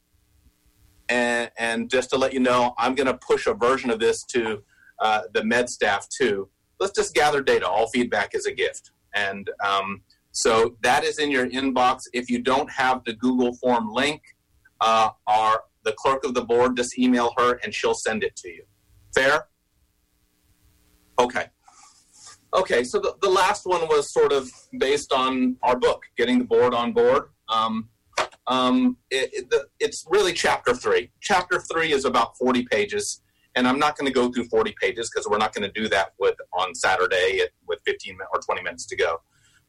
[1.08, 4.24] And, and just to let you know, I'm going to push a version of this
[4.26, 4.62] to
[5.00, 6.48] uh, the med staff too.
[6.78, 7.68] Let's just gather data.
[7.68, 8.92] All feedback is a gift.
[9.14, 12.02] And um, so that is in your inbox.
[12.12, 14.22] If you don't have the Google form link,
[14.80, 18.48] uh, our the clerk of the board, just email her and she'll send it to
[18.48, 18.64] you.
[19.14, 19.46] Fair?
[21.18, 21.46] Okay.
[22.54, 26.44] Okay, so the, the last one was sort of based on our book, Getting the
[26.44, 27.30] Board on Board.
[27.48, 27.88] Um,
[28.46, 31.10] um, it, it, the, it's really chapter three.
[31.20, 33.22] Chapter three is about 40 pages,
[33.54, 35.88] and I'm not going to go through 40 pages because we're not going to do
[35.88, 39.18] that with on Saturday at, with 15 or 20 minutes to go.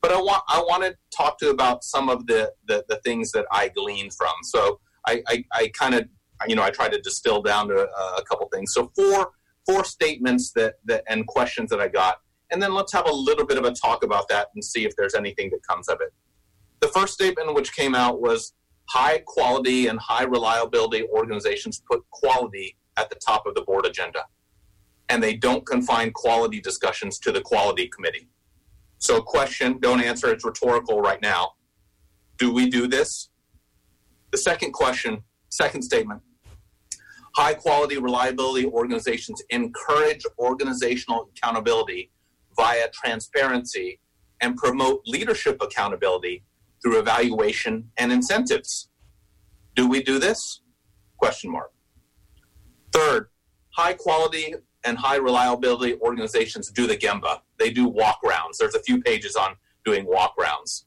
[0.02, 2.98] But I want I want to talk to you about some of the, the, the
[3.06, 4.34] things that I gleaned from.
[4.44, 6.08] So I, I, I kind of,
[6.48, 8.74] you know, I try to distill down to a, a couple things.
[8.74, 9.32] So four,
[9.66, 12.18] four statements that, that and questions that I got,
[12.52, 14.96] and then let's have a little bit of a talk about that and see if
[14.96, 16.14] there's anything that comes of it.
[16.82, 18.54] The first statement which came out was
[18.90, 24.26] high quality and high reliability organizations put quality at the top of the board agenda,
[25.10, 28.28] and they don't confine quality discussions to the quality committee.
[29.00, 31.54] So, question, don't answer, it's rhetorical right now.
[32.38, 33.30] Do we do this?
[34.34, 36.22] The second question, second statement
[37.36, 42.12] high quality reliability organizations encourage organizational accountability
[42.56, 44.00] via transparency
[44.42, 46.44] and promote leadership accountability
[46.82, 48.90] through evaluation and incentives.
[49.76, 50.62] Do we do this?
[51.18, 51.72] Question mark.
[52.92, 53.30] Third,
[53.76, 57.42] high quality and high reliability organizations do the Gemba.
[57.60, 58.58] They do walk rounds.
[58.58, 59.56] There's a few pages on
[59.86, 60.86] doing walk rounds.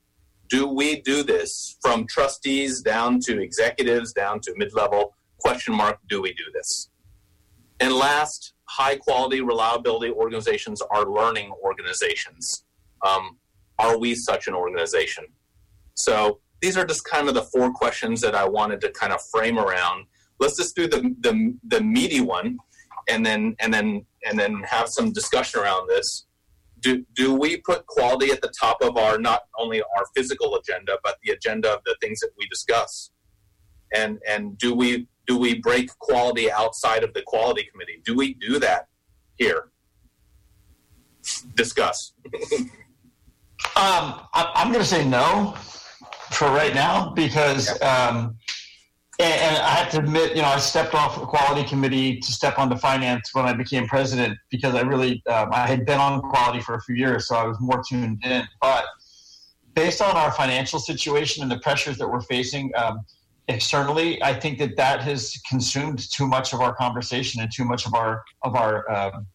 [0.49, 5.15] Do we do this from trustees down to executives down to mid-level?
[5.39, 6.91] Question mark do we do this?
[7.81, 12.65] And last high quality reliability organizations are learning organizations.
[13.07, 13.39] Um,
[13.79, 15.27] are we such an organization?
[15.95, 19.21] So these are just kind of the four questions that i wanted to kind of
[19.31, 20.07] frame around.
[20.41, 22.59] Let's just do the, the, the meaty one
[23.09, 26.26] and then and then and then have some discussion around this
[26.87, 30.97] do, do we put quality at the top of our not only our physical agenda
[31.03, 33.11] but the agenda of the things that we discuss?
[33.93, 38.03] And and do we do we break quality outside of the quality committee?
[38.05, 38.87] Do we do that
[39.37, 39.71] here?
[41.55, 42.13] Discuss.
[43.75, 45.55] Um, I, i'm going to say no
[46.31, 48.37] for right now because um,
[49.19, 52.33] and, and, I have to admit, you know, I stepped off the quality committee to
[52.33, 56.21] step onto finance when I became president because I really um, I had been on
[56.21, 58.47] quality for a few years, so I was more tuned in.
[58.61, 58.85] But
[59.75, 63.07] based on our financial situation and the pressures that we're facing um,
[63.49, 67.87] externally, I think that that has consumed too much of our conversation and too much
[67.87, 69.27] of our of our um,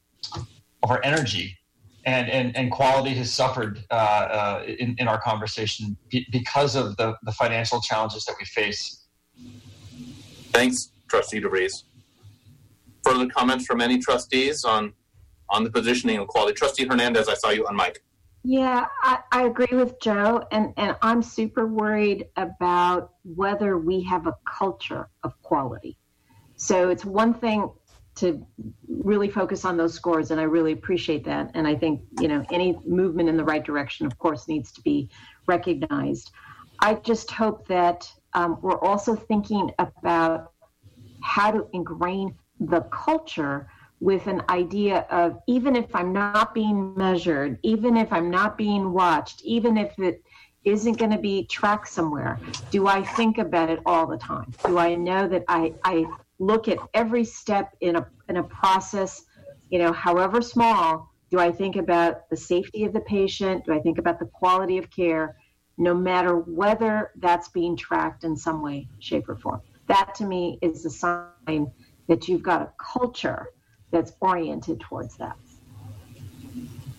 [0.84, 1.58] of our energy.
[2.04, 5.96] And, and, and quality has suffered uh, uh, in, in our conversation
[6.32, 9.02] because of the, the financial challenges that we face
[10.52, 11.84] Thanks, Trustee DeVries.
[13.04, 14.94] Further comments from any trustees on
[15.50, 16.54] on the positioning of quality?
[16.54, 18.02] Trustee Hernandez, I saw you on mic.
[18.44, 24.26] Yeah, I, I agree with Joe, and, and I'm super worried about whether we have
[24.26, 25.98] a culture of quality.
[26.56, 27.70] So it's one thing
[28.16, 28.46] to
[28.88, 31.52] really focus on those scores, and I really appreciate that.
[31.54, 34.82] And I think you know any movement in the right direction, of course, needs to
[34.82, 35.10] be
[35.48, 36.32] recognized.
[36.80, 40.54] I just hope that um, we're also thinking about
[41.22, 47.60] how to ingrain the culture with an idea of even if I'm not being measured,
[47.62, 50.24] even if I'm not being watched, even if it
[50.64, 52.40] isn't going to be tracked somewhere,
[52.72, 54.52] do I think about it all the time?
[54.66, 56.06] Do I know that I, I
[56.40, 59.24] look at every step in a, in a process,
[59.70, 63.66] you know, however small, do I think about the safety of the patient?
[63.66, 65.38] Do I think about the quality of care?
[65.78, 69.62] No matter whether that's being tracked in some way, shape, or form.
[69.88, 71.72] That to me is a sign
[72.08, 73.48] that you've got a culture
[73.92, 75.36] that's oriented towards that.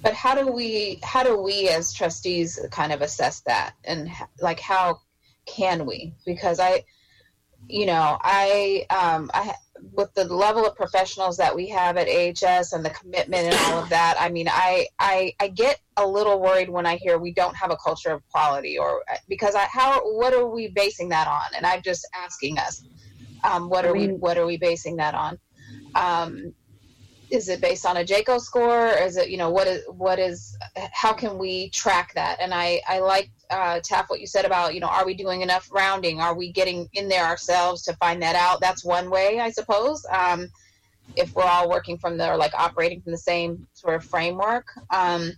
[0.03, 4.59] But how do we how do we as trustees kind of assess that and like
[4.59, 5.01] how
[5.47, 6.15] can we?
[6.27, 6.85] Because I
[7.69, 9.55] you know, I um I
[9.91, 13.83] with the level of professionals that we have at AHS and the commitment and all
[13.83, 17.33] of that, I mean, I, I, I get a little worried when I hear we
[17.33, 21.27] don't have a culture of quality or because I, how, what are we basing that
[21.27, 21.55] on?
[21.57, 22.85] And I'm just asking us,
[23.45, 25.39] um, what are we, what are we basing that on?
[25.95, 26.55] Um,
[27.33, 28.91] is it based on a JCAHO score?
[28.91, 30.57] Or is it, you know, what is, what is,
[30.93, 32.39] how can we track that?
[32.41, 35.41] And I, I like uh, Taft, what you said about, you know, are we doing
[35.41, 36.21] enough rounding?
[36.21, 38.61] Are we getting in there ourselves to find that out?
[38.61, 40.05] That's one way, I suppose.
[40.11, 40.49] Um,
[41.17, 44.67] if we're all working from the, or like operating from the same sort of framework.
[44.91, 45.33] Um,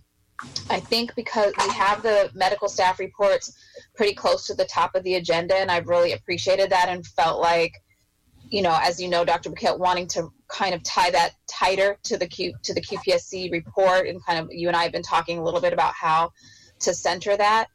[0.69, 3.57] I think because we have the medical staff reports
[3.95, 7.39] pretty close to the top of the agenda, and I've really appreciated that and felt
[7.39, 7.81] like,
[8.49, 9.49] you know, as you know, Dr.
[9.49, 14.07] Bhuket wanting to kind of tie that tighter to the Q to the QPSC report,
[14.07, 16.31] and kind of you and I have been talking a little bit about how
[16.79, 17.67] to center that.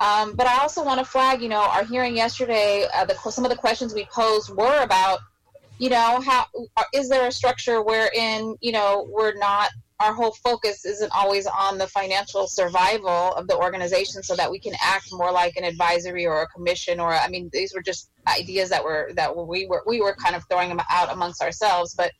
[0.00, 3.44] Um, but I also want to flag, you know, our hearing yesterday, uh, the, some
[3.44, 5.20] of the questions we posed were about,
[5.78, 6.46] you know, how
[6.92, 9.70] is there a structure wherein, you know, we're not,
[10.00, 14.58] our whole focus isn't always on the financial survival of the organization so that we
[14.58, 18.10] can act more like an advisory or a commission or, I mean, these were just
[18.26, 21.94] ideas that were, that we were, we were kind of throwing them out amongst ourselves,
[21.94, 22.10] but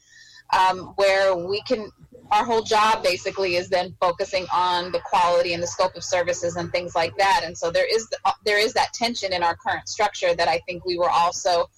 [0.57, 1.91] um, where we can
[2.33, 6.57] our whole job basically is then focusing on the quality and the scope of services
[6.57, 7.43] and things like that.
[7.45, 8.09] And so there is
[8.45, 11.69] there is that tension in our current structure that I think we were also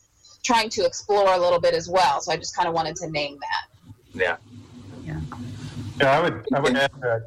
[0.43, 2.21] trying to explore a little bit as well.
[2.21, 3.93] So I just kind of wanted to name that.
[4.15, 4.37] Yeah.
[5.05, 5.21] Yeah.
[6.01, 7.23] Yeah, I would I would add that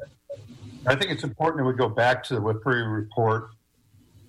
[0.86, 3.50] I think it's important that we go back to the WPRI report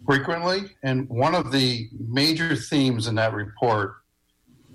[0.06, 0.72] frequently.
[0.84, 3.96] And one of the major themes in that report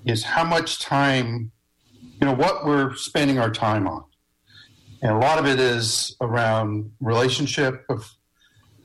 [0.05, 1.51] is how much time
[2.21, 4.05] you know what we're spending our time on
[5.03, 8.11] and a lot of it is around relationship of,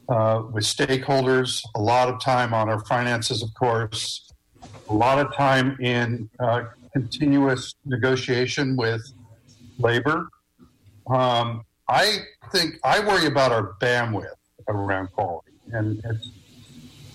[0.10, 4.30] uh, with stakeholders a lot of time on our finances of course
[4.90, 9.02] a lot of time in uh, continuous negotiation with
[9.80, 10.28] labor
[11.12, 12.20] um, i
[12.52, 14.28] think i worry about our bandwidth
[14.68, 16.32] around quality and it's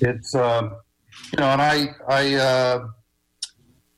[0.00, 0.70] it's uh,
[1.32, 2.86] you know and i i uh,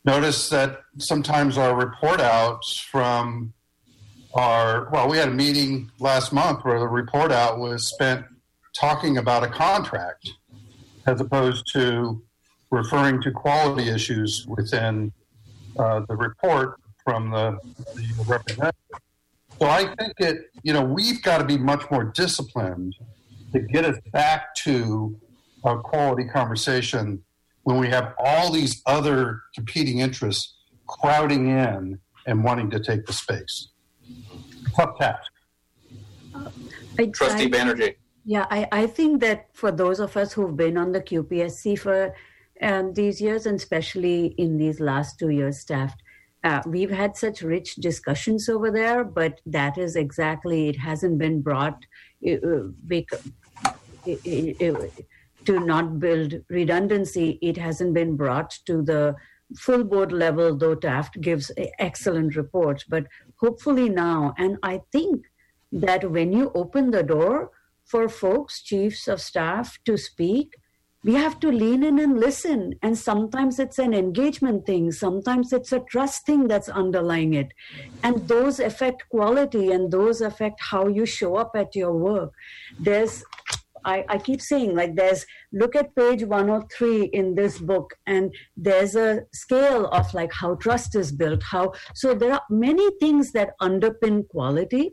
[0.04, 3.52] notice that sometimes our report outs from
[4.34, 8.24] our well we had a meeting last month where the report out was spent
[8.74, 10.30] talking about a contract
[11.06, 12.22] as opposed to
[12.70, 15.12] referring to quality issues within
[15.78, 17.58] uh, the report from the,
[17.94, 18.74] the representative.
[19.58, 22.94] So I think that you know we've got to be much more disciplined
[23.52, 25.18] to get us back to
[25.64, 27.22] a quality conversation
[27.64, 30.54] when we have all these other competing interests
[30.86, 33.68] crowding in and wanting to take the space.
[34.76, 35.30] Tough task.
[36.98, 37.94] I, Trustee I- Banerjee.
[38.24, 42.14] Yeah, I, I think that for those of us who've been on the QPSC for
[42.60, 46.02] um, these years, and especially in these last two years, staffed,
[46.44, 51.42] uh, we've had such rich discussions over there, but that is exactly, it hasn't been
[51.42, 51.84] brought
[52.26, 53.68] uh, uh,
[55.44, 57.38] to not build redundancy.
[57.42, 59.16] It hasn't been brought to the
[59.56, 63.06] full board level, though Taft gives excellent reports, but
[63.36, 64.34] hopefully now.
[64.38, 65.24] And I think
[65.72, 67.50] that when you open the door
[67.84, 70.54] for folks, chiefs of staff to speak,
[71.08, 72.74] we have to lean in and listen.
[72.82, 77.50] And sometimes it's an engagement thing, sometimes it's a trust thing that's underlying it.
[78.02, 82.32] And those affect quality and those affect how you show up at your work.
[82.78, 83.24] There's
[83.84, 88.96] I, I keep saying like there's look at page 103 in this book and there's
[88.96, 93.50] a scale of like how trust is built how so there are many things that
[93.62, 94.92] underpin quality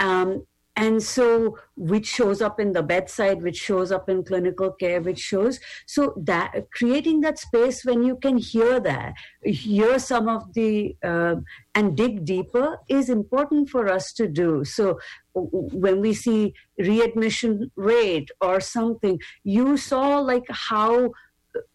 [0.00, 0.44] um,
[0.76, 5.20] and so which shows up in the bedside which shows up in clinical care which
[5.20, 9.14] shows so that creating that space when you can hear that
[9.44, 11.36] hear some of the uh,
[11.74, 14.64] and dig deeper is important for us to do.
[14.64, 14.98] So
[15.34, 21.12] when we see readmission rate or something you saw like how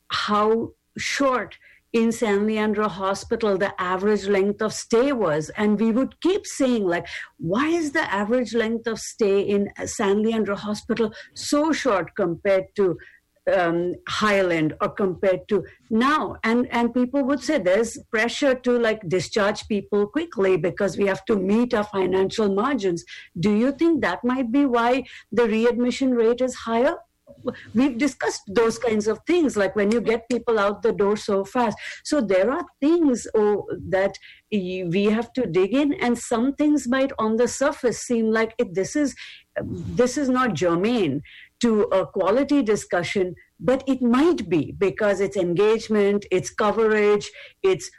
[0.08, 1.58] how short
[1.94, 5.50] in San Leandro Hospital the average length of stay was.
[5.58, 7.08] And we would keep saying, like,
[7.38, 12.98] why is the average length of stay in San Leandro Hospital so short compared to
[13.52, 16.36] um, Highland or compared to now?
[16.44, 21.26] And and people would say there's pressure to like discharge people quickly because we have
[21.26, 23.04] to meet our financial margins.
[23.40, 26.98] Do you think that might be why the readmission rate is higher?
[27.74, 31.44] We've discussed those kinds of things like when you get people out the door so
[31.44, 31.78] fast.
[32.04, 34.18] So there are things oh, that
[34.52, 38.74] we have to dig in and some things might on the surface seem like it,
[38.74, 39.16] this is
[39.62, 41.22] this is not germane
[41.60, 47.30] to a quality discussion but it might be because it's engagement it's coverage
[47.62, 47.92] it's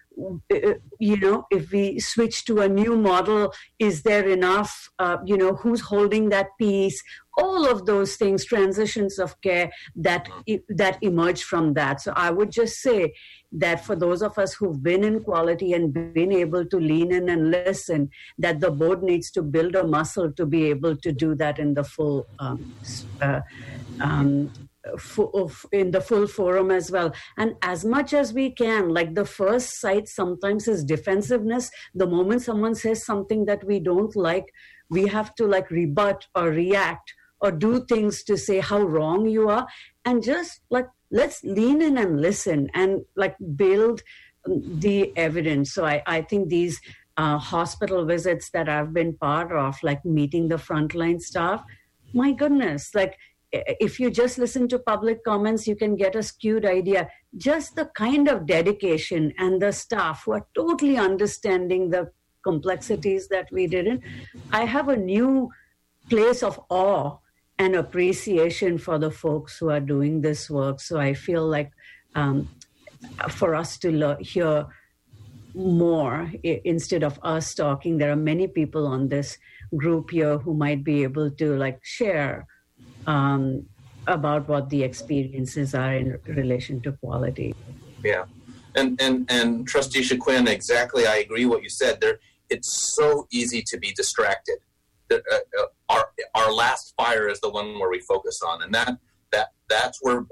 [0.98, 5.54] you know if we switch to a new model is there enough uh, you know
[5.54, 7.02] who's holding that piece?
[7.38, 10.28] All of those things transitions of care that
[10.68, 12.00] that emerge from that.
[12.00, 13.14] So i would just say
[13.52, 17.28] that for those of us who've been in quality and been able to lean in
[17.28, 21.34] and listen that the board needs to build a muscle to be able to do
[21.34, 22.74] that in the full um,
[23.20, 23.40] uh,
[24.00, 24.50] um,
[25.72, 27.12] in the full forum as well.
[27.36, 31.70] And as much as we can like the first sight sometimes is defensiveness.
[31.94, 34.46] The moment someone says something that we don't like
[34.90, 39.48] we have to like rebut or react or do things to say how wrong you
[39.48, 39.66] are.
[40.04, 44.02] And just like let's lean in and listen and like build
[44.44, 45.72] the evidence.
[45.72, 46.80] So i, I think these
[47.16, 51.62] uh, hospital visits that i've been part of like meeting the frontline staff
[52.14, 53.18] my goodness like
[53.52, 57.08] if you just listen to public comments you can get a skewed idea.
[57.36, 62.10] Just the kind of dedication and the staff who are totally understanding the
[62.42, 64.02] complexities that we didn't
[64.50, 65.50] i have a new
[66.08, 67.18] place of awe
[67.58, 70.80] and appreciation for the folks who are doing this work.
[70.80, 71.70] So i feel like
[72.14, 72.48] um,
[73.28, 74.66] for us to hear
[75.54, 79.36] more i- instead of us talking there are many people on this
[79.76, 82.46] group here who might be able to like share
[83.06, 83.66] um,
[84.06, 87.54] about what the experiences are in relation to quality
[88.02, 88.24] Yeah,
[88.74, 91.06] and and and Trustee Shaquin, exactly.
[91.06, 92.00] I agree what you said.
[92.00, 92.18] There,
[92.48, 94.58] it's so easy to be distracted.
[95.10, 98.96] Uh, uh, our our last fire is the one where we focus on, and that
[99.32, 100.24] that that's where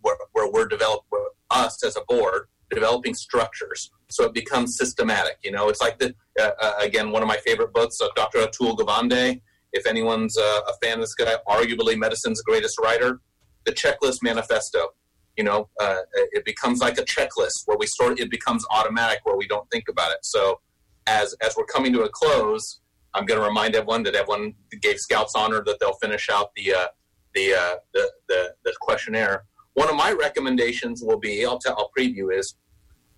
[0.00, 1.06] where, where we're developed.
[1.10, 5.36] Where us as a board developing structures, so it becomes systematic.
[5.44, 8.38] You know, it's like the uh, uh, again one of my favorite books, uh, Dr.
[8.38, 9.40] Atul Gawande.
[9.72, 13.20] If anyone's uh, a fan of this guy, arguably medicine's greatest writer,
[13.64, 14.88] the Checklist Manifesto.
[15.36, 19.36] You know uh, it becomes like a checklist where we sort it becomes automatic where
[19.36, 20.18] we don't think about it.
[20.24, 20.60] So
[21.06, 22.80] as as we're coming to a close
[23.14, 26.72] i'm going to remind everyone that everyone gave scouts honor that they'll finish out the
[26.74, 26.86] uh,
[27.34, 29.44] the, uh, the the the questionnaire.
[29.74, 32.54] One of my recommendations will be i'll tell i'll preview is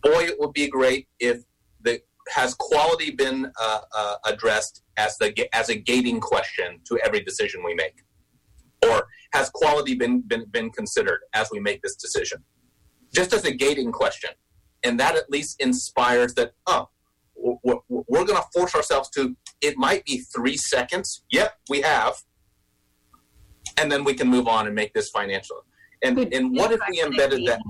[0.03, 1.43] boy it would be great if
[1.83, 7.21] the has quality been uh, uh, addressed as the as a gating question to every
[7.21, 8.05] decision we make
[8.85, 12.43] or has quality been, been, been considered as we make this decision?
[13.13, 14.31] Just as a gating question.
[14.83, 16.89] And that at least inspires that, oh,
[17.37, 21.25] we're, we're going to force ourselves to, it might be three seconds.
[21.31, 22.15] Yep, we have.
[23.77, 25.65] And then we can move on and make this financial.
[26.03, 27.61] And, and what if we embedded that?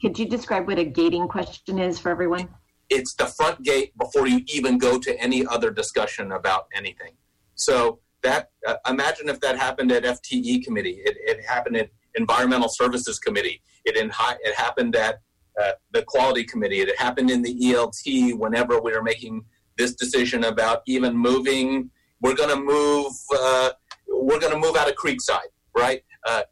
[0.00, 2.48] Could you describe what a gating question is for everyone?
[2.90, 7.12] It's the front gate before you even go to any other discussion about anything.
[7.54, 11.00] So that uh, imagine if that happened at FTE committee.
[11.04, 13.62] It, it happened at Environmental Services Committee.
[13.84, 15.20] It in high, it happened at
[15.60, 16.80] uh, the Quality Committee.
[16.80, 19.44] It happened in the ELT whenever we were making
[19.78, 21.90] this decision about even moving.
[22.20, 23.12] We're going to move.
[23.34, 23.70] Uh,
[24.08, 26.02] we're going to move out of Creekside, right?
[26.26, 26.42] Uh,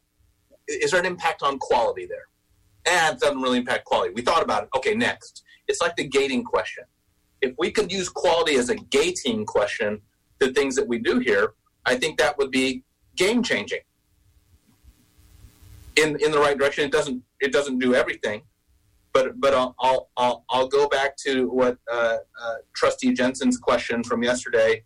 [0.67, 2.27] is there an impact on quality there?
[2.85, 4.13] And it doesn't really impact quality.
[4.13, 4.69] We thought about it.
[4.75, 5.43] Okay, next.
[5.69, 6.83] It's like the gating question.
[7.41, 10.01] If we could use quality as a gating question
[10.41, 11.53] to things that we do here,
[11.85, 12.83] I think that would be
[13.15, 13.79] game changing.
[15.95, 16.83] In in the right direction.
[16.83, 18.41] It doesn't it doesn't do everything,
[19.13, 24.03] but but I'll I'll I'll, I'll go back to what uh, uh, Trustee Jensen's question
[24.03, 24.83] from yesterday.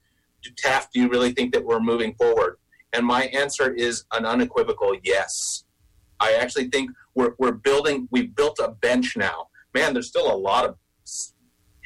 [0.58, 2.58] Taft, do you really think that we're moving forward?
[2.92, 5.64] And my answer is an unequivocal yes.
[6.20, 9.48] I actually think we're, we're building, we've built a bench now.
[9.74, 10.78] Man, there's still a lot of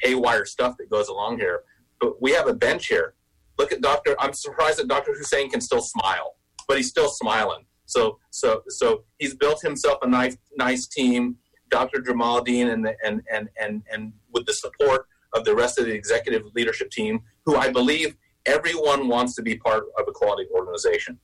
[0.00, 1.62] haywire stuff that goes along here,
[2.00, 3.14] but we have a bench here.
[3.58, 4.14] Look at Dr.
[4.20, 5.14] I'm surprised that Dr.
[5.14, 6.36] Hussein can still smile,
[6.68, 7.64] but he's still smiling.
[7.86, 11.36] So, so, so he's built himself a nice, nice team.
[11.70, 12.00] Dr.
[12.00, 15.92] Jamaldeen and, the, and, and, and, and with the support of the rest of the
[15.92, 18.14] executive leadership team, who I believe
[18.46, 21.18] everyone wants to be part of a quality organization.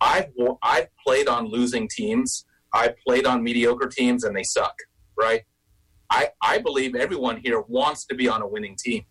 [0.00, 0.30] I've
[0.62, 2.44] I've played on losing teams.
[2.72, 4.74] I've played on mediocre teams and they suck,
[5.18, 5.42] right?
[6.10, 9.04] I I believe everyone here wants to be on a winning team.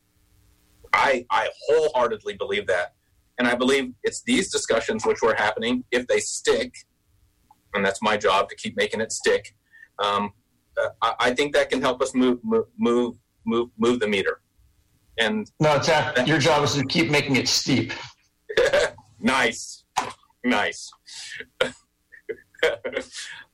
[0.94, 2.94] I I wholeheartedly believe that.
[3.38, 6.74] And I believe it's these discussions which were happening, if they stick,
[7.74, 9.54] and that's my job to keep making it stick.
[10.00, 10.32] Um,
[10.82, 13.16] uh, I, I, think that can help us move move move
[13.46, 14.42] move, move the meter.
[15.18, 17.94] And no, it's that, your job is to keep making it STEEP.
[19.20, 19.84] nice.
[20.44, 20.92] Nice.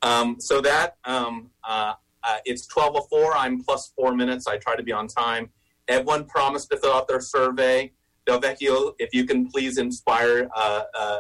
[0.02, 1.94] um, so that um, uh,
[2.24, 3.32] uh, it's 12:04.
[3.36, 4.48] I'm plus four minutes.
[4.48, 5.50] I try to be on time.
[5.88, 7.92] Everyone promised to fill out their survey.
[8.28, 11.20] Delvecchio, if you can please inspire uh, uh,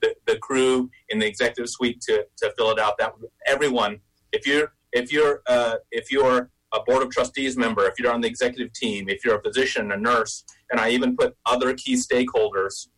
[0.00, 2.96] the, the crew in the executive suite to, to fill it out.
[2.98, 3.12] That
[3.46, 4.00] everyone,
[4.32, 8.20] if you're if you're uh, if you're a board of trustees member, if you're on
[8.20, 11.94] the executive team, if you're a physician, a nurse, and I even put other key
[11.94, 12.88] stakeholders,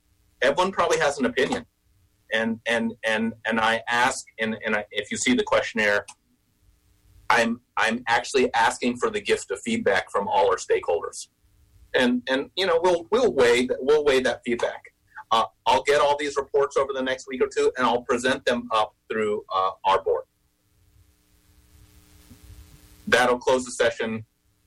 [0.43, 1.65] everyone probably has an opinion
[2.33, 6.07] and and and and I ask, and and I, if you see the questionnaire,
[7.31, 11.29] I'm I'm actually asking for the gift of feedback from all our stakeholders,
[11.95, 14.83] and and you know we'll we'll weigh that we'll weigh that feedback.
[15.31, 18.45] Uh, I'll get all these reports over the next week or two, and I'll present
[18.47, 20.25] them up through uh, our board.
[23.07, 24.25] That'll close the session,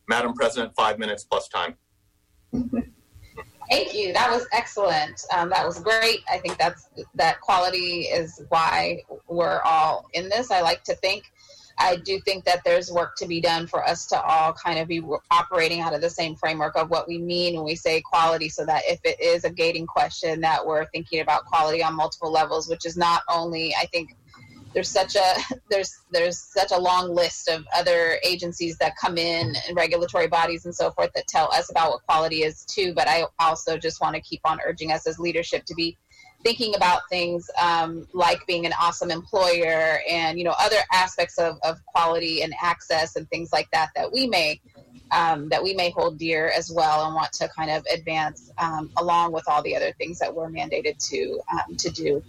[0.07, 0.73] Madam President.
[0.75, 1.75] Five minutes plus time.
[3.71, 4.11] Thank you.
[4.13, 5.23] That was excellent.
[5.35, 6.19] Um, that was great.
[6.29, 10.51] I think that's that quality is why we're all in this.
[10.51, 11.31] I like to think.
[11.81, 14.87] I do think that there's work to be done for us to all kind of
[14.87, 15.01] be
[15.31, 18.65] operating out of the same framework of what we mean when we say quality, so
[18.65, 22.69] that if it is a gating question, that we're thinking about quality on multiple levels,
[22.69, 24.15] which is not only, I think,
[24.73, 25.35] there's such a
[25.69, 30.65] there's there's such a long list of other agencies that come in and regulatory bodies
[30.65, 34.01] and so forth that tell us about what quality is too but i also just
[34.01, 35.97] want to keep on urging us as leadership to be
[36.43, 41.57] thinking about things um, like being an awesome employer and you know other aspects of,
[41.63, 44.59] of quality and access and things like that that we may
[45.11, 48.89] um, that we may hold dear as well and want to kind of advance um,
[48.97, 52.23] along with all the other things that we're mandated to um, to do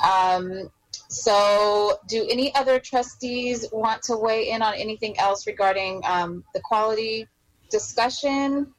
[0.00, 0.70] um,
[1.08, 6.60] so, do any other trustees want to weigh in on anything else regarding um, the
[6.60, 7.28] quality
[7.70, 8.74] discussion?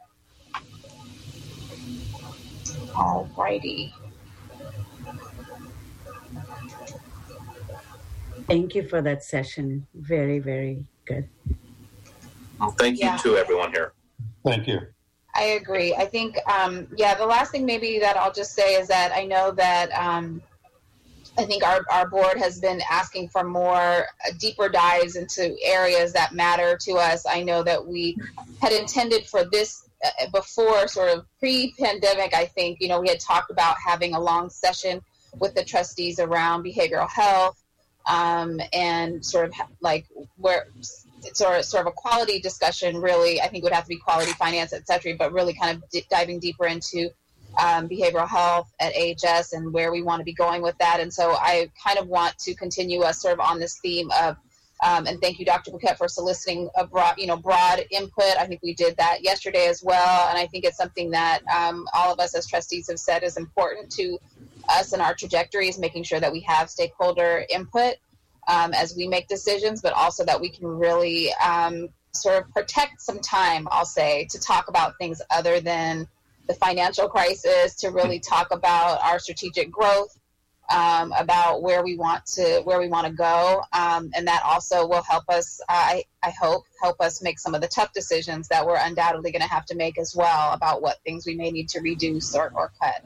[2.96, 3.30] All
[8.48, 9.86] Thank you for that session.
[9.94, 11.28] Very, very good.
[12.60, 13.18] Well, thank you yeah.
[13.18, 13.94] to everyone here.
[14.44, 14.80] Thank you.
[15.36, 15.94] I agree.
[15.94, 19.26] I think, um, yeah, the last thing maybe that I'll just say is that I
[19.26, 20.42] know that um,
[21.38, 26.14] I think our, our board has been asking for more uh, deeper dives into areas
[26.14, 27.26] that matter to us.
[27.30, 28.18] I know that we
[28.62, 33.10] had intended for this uh, before, sort of pre pandemic, I think, you know, we
[33.10, 35.02] had talked about having a long session
[35.40, 37.62] with the trustees around behavioral health
[38.08, 40.06] um, and sort of like
[40.38, 40.68] where
[41.34, 44.32] sort of, sort of a quality discussion really i think would have to be quality
[44.34, 47.10] finance et cetera but really kind of d- diving deeper into
[47.60, 51.00] um, behavioral health at AHS and where we want to be going with that.
[51.00, 54.38] And so I kind of want to continue us sort of on this theme of
[54.86, 55.72] um, and thank you, Dr.
[55.72, 58.38] Bhuket, for soliciting a broad, you know, broad input.
[58.38, 61.88] I think we did that yesterday as well, and I think it's something that um,
[61.94, 64.20] all of us as trustees have said is important to
[64.70, 67.96] us and our trajectories, making sure that we have stakeholder input
[68.48, 73.02] um, as we make decisions, but also that we can really um, sort of protect
[73.02, 76.08] some time, I'll say, to talk about things other than
[76.48, 80.18] the financial crisis, to really talk about our strategic growth,
[80.74, 84.88] um, about where we want to where we want to go, um, and that also
[84.88, 85.62] will help us.
[85.70, 89.42] I I hope help us make some of the tough decisions that we're undoubtedly going
[89.42, 92.52] to have to make as well about what things we may need to reduce or,
[92.54, 93.04] or cut.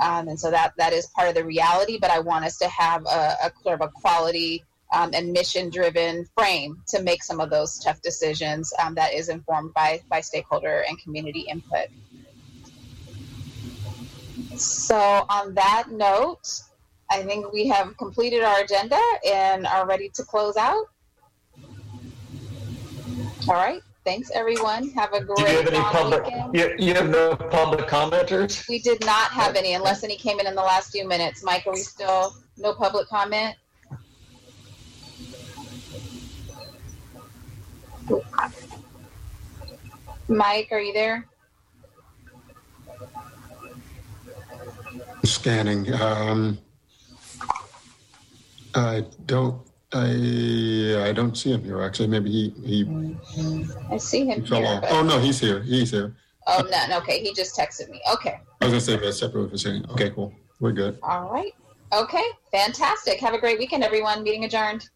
[0.00, 1.98] Um, and so that that is part of the reality.
[1.98, 4.64] But I want us to have a, a of a quality
[4.94, 9.28] um, and mission driven frame to make some of those tough decisions um, that is
[9.28, 11.88] informed by by stakeholder and community input.
[14.56, 16.62] So on that note,
[17.10, 20.86] I think we have completed our agenda and are ready to close out.
[23.48, 23.82] All right.
[24.06, 24.90] Thanks, everyone.
[24.90, 26.24] Have a great Do you have any public?
[26.26, 26.54] weekend.
[26.54, 28.68] You, you have no public commenters?
[28.68, 31.42] We did not have any, unless any came in in the last few minutes.
[31.42, 33.56] Mike, are we still no public comment?
[40.28, 41.26] Mike, are you there?
[45.24, 45.92] Scanning.
[45.94, 46.58] Um,
[48.72, 49.65] I don't.
[49.92, 51.80] I I don't see him here.
[51.82, 53.92] Actually, maybe he he, mm-hmm.
[53.92, 54.80] I see him he fell here.
[54.82, 54.84] off.
[54.88, 55.62] Oh no, he's here.
[55.62, 56.16] He's here.
[56.46, 57.22] oh, no, no, okay.
[57.22, 58.00] He just texted me.
[58.12, 58.40] Okay.
[58.60, 59.88] I was gonna say that's separate for a second.
[59.90, 60.32] Okay, cool.
[60.60, 60.98] We're good.
[61.02, 61.52] All right.
[61.92, 62.24] Okay.
[62.50, 63.20] Fantastic.
[63.20, 64.22] Have a great weekend, everyone.
[64.22, 64.88] Meeting adjourned.